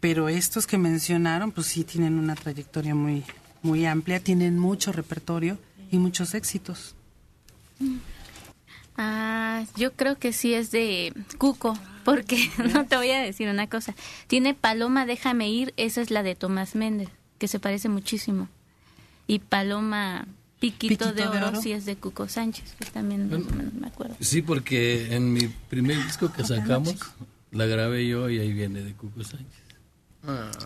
[0.00, 3.24] Pero estos que mencionaron, pues sí tienen una trayectoria muy,
[3.62, 5.58] muy amplia, tienen mucho repertorio
[5.90, 6.94] y muchos éxitos.
[8.96, 13.68] Ah, yo creo que sí es de Cuco, porque no te voy a decir una
[13.68, 13.94] cosa.
[14.26, 18.48] Tiene Paloma, déjame ir, esa es la de Tomás Méndez, que se parece muchísimo.
[19.26, 20.26] Y Paloma,
[20.62, 21.60] Piquito, de, Piquito de oro, Oro.
[21.60, 24.14] sí es de Cuco Sánchez, que también más o menos me acuerdo.
[24.20, 26.94] Sí, porque en mi primer disco que sacamos,
[27.50, 29.48] la grabé yo y ahí viene de Cuco Sánchez.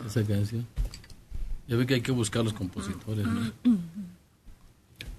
[0.06, 0.66] Esa canción.
[1.66, 3.26] Ya ve que hay que buscar los compositores.
[3.26, 3.50] ¿no?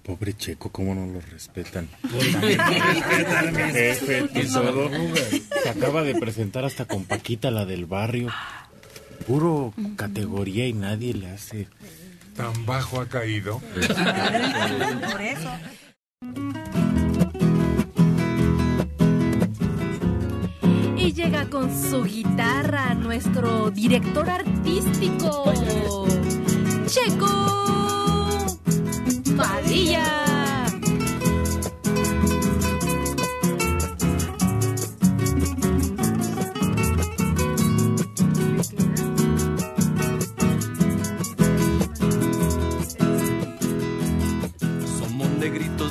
[0.03, 1.89] Pobre Checo, cómo no lo respetan.
[3.73, 4.91] Jefe, y todo.
[5.63, 8.29] Se acaba de presentar hasta con Paquita, la del barrio.
[9.25, 11.67] Puro categoría y nadie le hace.
[12.37, 13.59] Tan bajo ha caído.
[15.11, 15.49] Por eso.
[20.95, 25.51] Y llega con su guitarra nuestro director artístico,
[26.85, 28.45] Checo
[29.35, 30.26] Padilla.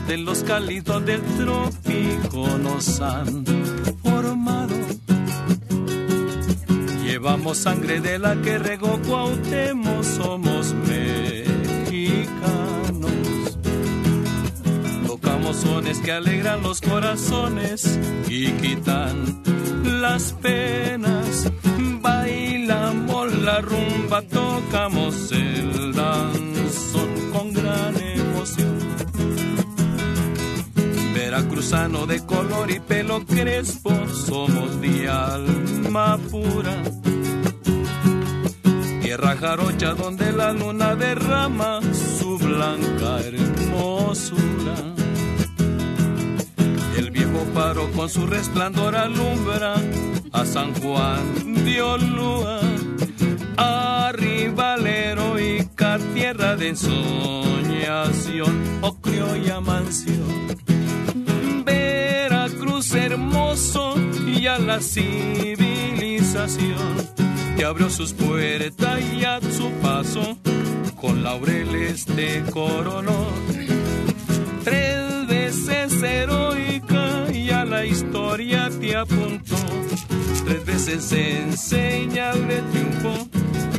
[0.06, 3.44] De los cálidos del trópico nos han
[4.02, 4.74] formado.
[7.04, 12.28] Llevamos sangre de la que regó Cuauhtémoc, somos mexicanos.
[15.06, 19.42] Tocamos sones que alegran los corazones y quitan
[19.84, 21.50] las penas.
[22.00, 28.75] Bailamos la rumba, tocamos el danzón con gran emoción.
[31.36, 36.82] Veracruzano de color y pelo crespo, somos de alma pura.
[39.02, 44.76] Tierra jarocha donde la luna derrama su blanca hermosura.
[46.96, 49.74] El viejo faro con su resplandor alumbra
[50.32, 52.60] a San Juan de Olúa.
[53.58, 60.56] Arriba la heroica tierra de ensoñación, o criolla mansión.
[64.36, 66.76] Hermoso y a la civilización
[67.56, 70.36] que abrió sus puertas y a su paso
[71.00, 73.28] con laureles te coronó.
[74.64, 79.56] Tres veces heroica y a la historia te apuntó.
[80.44, 83.28] Tres veces en señal de triunfo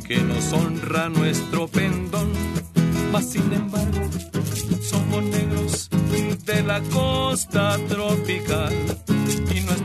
[0.08, 2.32] que nos honra nuestro pendón.
[3.12, 4.02] Mas sin embargo,
[4.82, 5.90] somos negros
[6.46, 8.74] de la costa tropical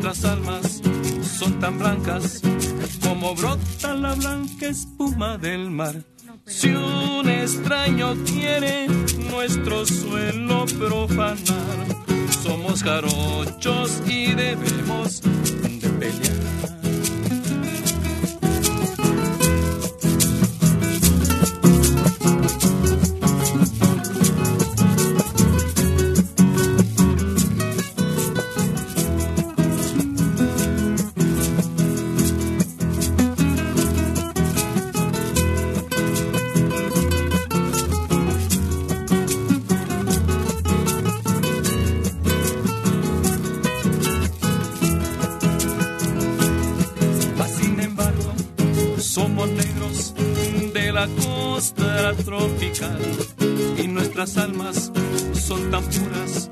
[0.02, 0.82] nuestras almas
[1.38, 2.42] son tan blancas
[3.02, 5.94] como brota la blanca espuma del mar.
[6.44, 8.88] Si un extraño quiere
[9.30, 11.86] nuestro suelo profanar,
[12.42, 15.22] somos jarochos y debemos
[53.82, 54.90] y nuestras almas
[55.34, 56.50] son tan puras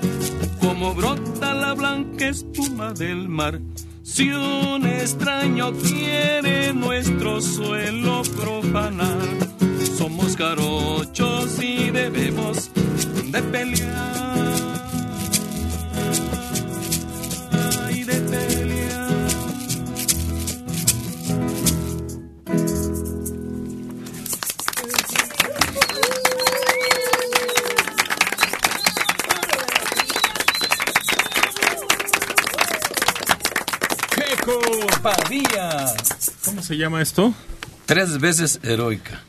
[0.61, 3.61] como brota la blanca espuma del mar.
[4.03, 8.23] Si un extraño quiere nuestro suelo
[38.21, 39.23] Veces heroica.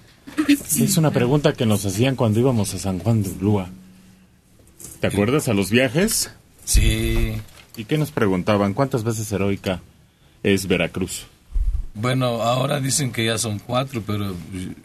[0.78, 3.70] Es una pregunta que nos hacían cuando íbamos a San Juan de Ulúa.
[5.00, 6.32] ¿Te acuerdas a los viajes?
[6.66, 7.42] Sí.
[7.78, 8.74] ¿Y qué nos preguntaban?
[8.74, 9.82] ¿Cuántas veces heroica
[10.44, 11.26] es Veracruz?
[11.94, 14.36] Bueno, ahora dicen que ya son cuatro, pero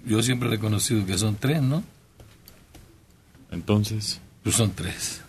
[0.05, 1.83] yo siempre he reconocido que son tres, ¿no?
[3.51, 4.21] Entonces.
[4.45, 5.21] Pues son tres.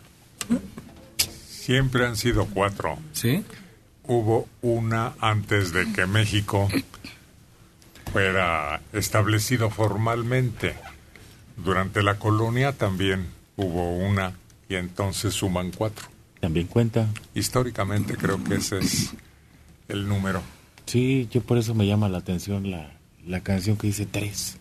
[1.49, 2.99] Siempre han sido cuatro.
[3.13, 3.43] ¿Sí?
[4.03, 6.69] Hubo una antes de que México
[8.11, 10.75] fuera establecido formalmente.
[11.57, 14.33] Durante la colonia también hubo una
[14.69, 16.07] y entonces suman cuatro.
[16.39, 17.07] también cuenta.
[17.33, 19.11] Históricamente creo que ese es
[19.87, 20.41] el número.
[20.85, 22.91] Sí, yo por eso me llama la atención la,
[23.25, 24.57] la canción que dice tres.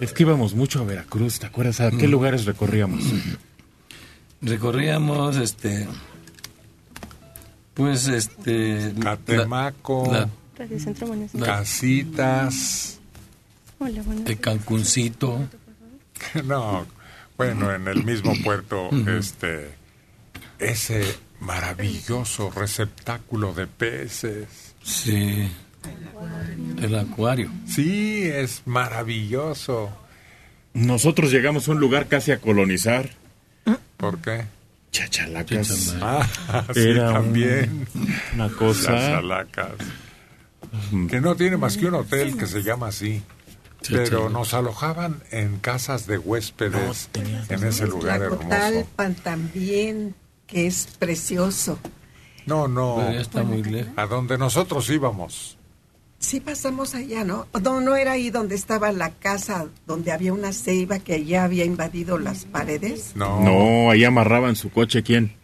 [0.00, 1.80] Es que íbamos mucho a Veracruz, ¿te acuerdas?
[1.80, 2.10] ¿A qué Mm.
[2.10, 3.02] lugares recorríamos?
[4.40, 5.86] Recorríamos, este,
[7.74, 8.92] pues, este...
[9.02, 10.28] Catemaco, la-
[10.60, 11.46] Radio Centro Municipal.
[11.46, 12.98] Casitas.
[13.78, 15.48] Hola, buenas de Cancuncito.
[16.44, 16.86] No,
[17.38, 19.70] bueno, en el mismo puerto, este,
[20.58, 21.02] ese
[21.40, 24.74] maravilloso receptáculo de peces.
[24.82, 25.48] Sí,
[26.82, 27.50] el acuario.
[27.66, 29.88] Sí, es maravilloso.
[30.74, 33.08] Nosotros llegamos a un lugar casi a colonizar.
[33.96, 34.44] ¿Por qué?
[34.92, 35.96] Chachalacas.
[36.02, 36.28] Ah,
[36.74, 37.88] sí, Era un- también.
[38.34, 38.90] una cosa.
[38.92, 39.72] Chachalacas.
[41.08, 43.22] Que no tiene más que un hotel que se llama así.
[43.88, 44.32] Pero Chachalacas.
[44.32, 47.08] nos alojaban en casas de huéspedes
[47.48, 48.46] en ese lugar hermoso.
[48.48, 50.14] Tlacotalpan también,
[50.46, 51.78] que es precioso.
[52.46, 52.96] No, no.
[52.98, 53.92] Pero está muy lejos.
[53.96, 55.56] A donde nosotros íbamos.
[56.18, 57.46] Sí pasamos allá, ¿no?
[57.62, 61.64] No, no era ahí donde estaba la casa, donde había una ceiba que ya había
[61.64, 63.12] invadido las paredes.
[63.14, 63.40] No.
[63.40, 65.34] No, ahí amarraban su coche, ¿quién?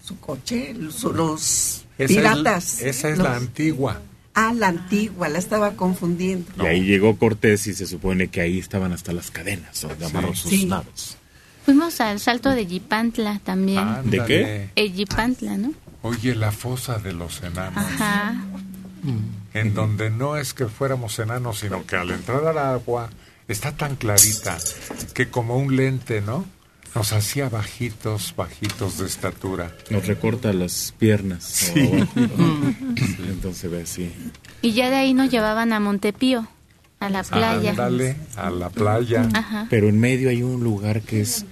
[0.00, 2.80] Su coche, los, los Esa piratas.
[2.80, 4.00] Es, esa es Los- la antigua.
[4.34, 6.50] Ah, la antigua, la estaba confundiendo.
[6.64, 10.34] Y ahí llegó Cortés y se supone que ahí estaban hasta las cadenas donde amarró
[10.34, 10.66] sus Sí.
[10.66, 11.16] naves.
[11.64, 13.86] Fuimos al salto de Yipantla también.
[14.10, 14.70] ¿De qué?
[14.74, 15.72] El Yipantla, ¿no?
[16.02, 17.78] Oye, la fosa de los enanos.
[17.78, 18.44] Ajá.
[19.54, 23.10] En donde no es que fuéramos enanos, sino que al entrar al agua
[23.48, 24.58] está tan clarita
[25.14, 26.44] que como un lente, ¿no?
[26.94, 29.72] Nos hacía bajitos, bajitos de estatura.
[29.90, 31.44] Nos recorta las piernas.
[31.74, 31.80] Sí.
[31.80, 32.14] o abajo.
[33.28, 34.12] Entonces ve así.
[34.62, 36.46] Y ya de ahí nos llevaban a Montepío,
[37.00, 37.70] a la playa.
[37.70, 39.28] Ándale, a la playa.
[39.34, 39.66] Ajá.
[39.70, 41.44] Pero en medio hay un lugar que es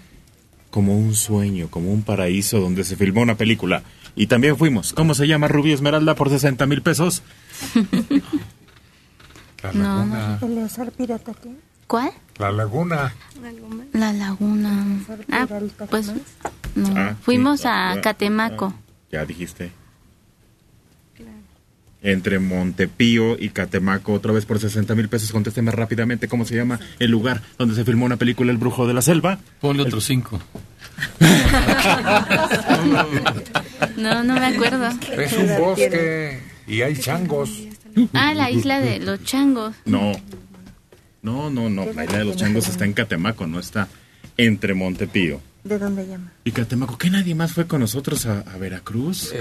[0.70, 3.82] como un sueño, como un paraíso donde se filmó una película.
[4.14, 4.92] Y también fuimos.
[4.92, 7.22] ¿Cómo se llama Rubí Esmeralda por 60 mil pesos?
[9.62, 10.38] La No, laguna.
[10.42, 11.50] ¿Eleazar Pirata qué?
[11.92, 12.10] ¿Cuál?
[12.38, 13.12] La laguna.
[13.92, 14.86] La laguna.
[15.30, 15.46] Ah,
[15.90, 16.10] pues
[16.74, 16.88] no.
[16.96, 17.66] Ah, Fuimos sí.
[17.68, 18.72] a Ah, Catemaco.
[19.10, 19.72] Ya dijiste.
[22.00, 25.32] Entre Montepío y Catemaco, otra vez por 60 mil pesos.
[25.32, 28.94] Contésteme rápidamente cómo se llama el lugar donde se filmó una película El Brujo de
[28.94, 29.38] la Selva.
[29.60, 30.40] Ponle otros cinco.
[33.98, 34.88] No, no me acuerdo.
[35.12, 37.50] Es un bosque y hay changos.
[38.14, 39.74] Ah, la isla de los changos.
[39.84, 40.12] No.
[41.22, 41.84] No, no, no.
[41.92, 43.88] La isla de los changos está en Catemaco, no está
[44.36, 46.32] entre Montepío ¿De dónde llama?
[46.44, 46.98] y Catemaco.
[46.98, 49.32] ¿Qué nadie más fue con nosotros a, a Veracruz?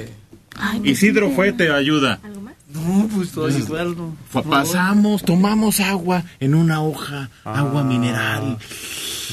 [0.56, 2.20] Ay, Isidro fue, te ayuda.
[2.74, 4.16] No, pues todo igual, no.
[4.44, 8.58] Pasamos, tomamos agua en una hoja, agua Ah, mineral.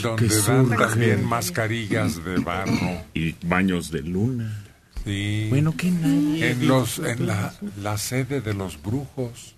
[0.02, 3.02] Donde que dan también mascarillas de barro.
[3.14, 4.64] Y baños de luna.
[5.04, 5.46] Sí.
[5.50, 6.50] Bueno, que nadie.
[6.52, 7.52] En, los, en la,
[7.82, 9.54] la sede de los brujos.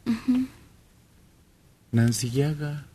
[1.93, 2.87] Nancy Llaga.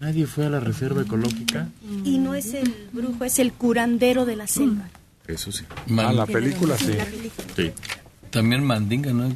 [0.00, 1.68] Nadie fue a la reserva ecológica.
[2.04, 4.88] Y no es el brujo, es el curandero de la selva.
[5.26, 5.64] Eso sí.
[5.98, 6.94] Ah, la película sí.
[7.56, 7.70] Sí.
[8.30, 9.34] También Mandinga, ¿no?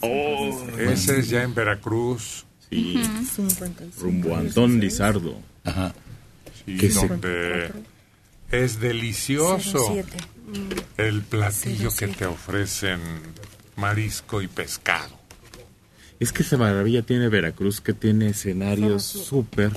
[0.00, 2.44] Oh, ese es ya en Veracruz.
[2.70, 3.02] Sí.
[4.00, 5.36] Rumbo a Antón Lizardo.
[5.64, 5.92] Ajá.
[6.64, 7.72] Sí, Que se- donde
[8.50, 9.94] es delicioso
[10.96, 13.00] el platillo que te ofrecen
[13.76, 15.13] marisco y pescado.
[16.20, 19.72] Es que esa maravilla tiene Veracruz, que tiene escenarios súper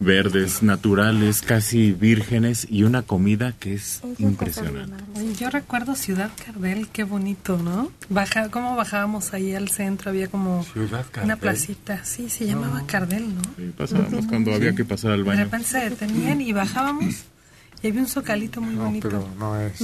[0.00, 5.02] verdes, naturales, casi vírgenes y una comida que es impresionante.
[5.40, 7.90] Yo recuerdo Ciudad Cardel, qué bonito, ¿no?
[8.08, 10.64] Baja, cómo bajábamos ahí al centro, había como
[11.24, 13.42] una placita, sí, se llamaba Cardel, ¿no?
[13.56, 15.44] Sí, pasábamos cuando había que pasar al De baño.
[15.44, 17.24] repente se detenían y bajábamos
[17.82, 19.08] y había un zocalito muy bonito.
[19.08, 19.80] Pero no es.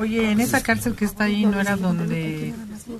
[0.00, 2.52] Oye, en esa cárcel que está ahí no era donde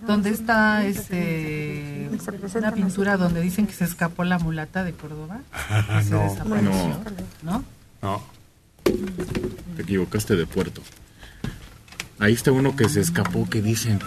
[0.07, 2.09] donde está este
[2.57, 5.41] una pintura donde dicen que se escapó la mulata de Córdoba.
[6.05, 7.01] Se no, desapareció,
[7.43, 7.65] ¿no?
[8.03, 8.23] no.
[9.77, 10.83] Te equivocaste de puerto.
[12.21, 13.99] Ahí está uno que se escapó que dicen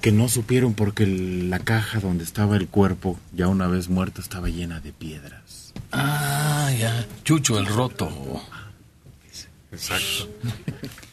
[0.00, 4.20] que no supieron porque el- la caja donde estaba el cuerpo, ya una vez muerto,
[4.20, 5.72] estaba llena de piedras.
[5.92, 7.06] Ah, ya.
[7.24, 8.10] Chucho el roto.
[9.72, 10.28] Exacto.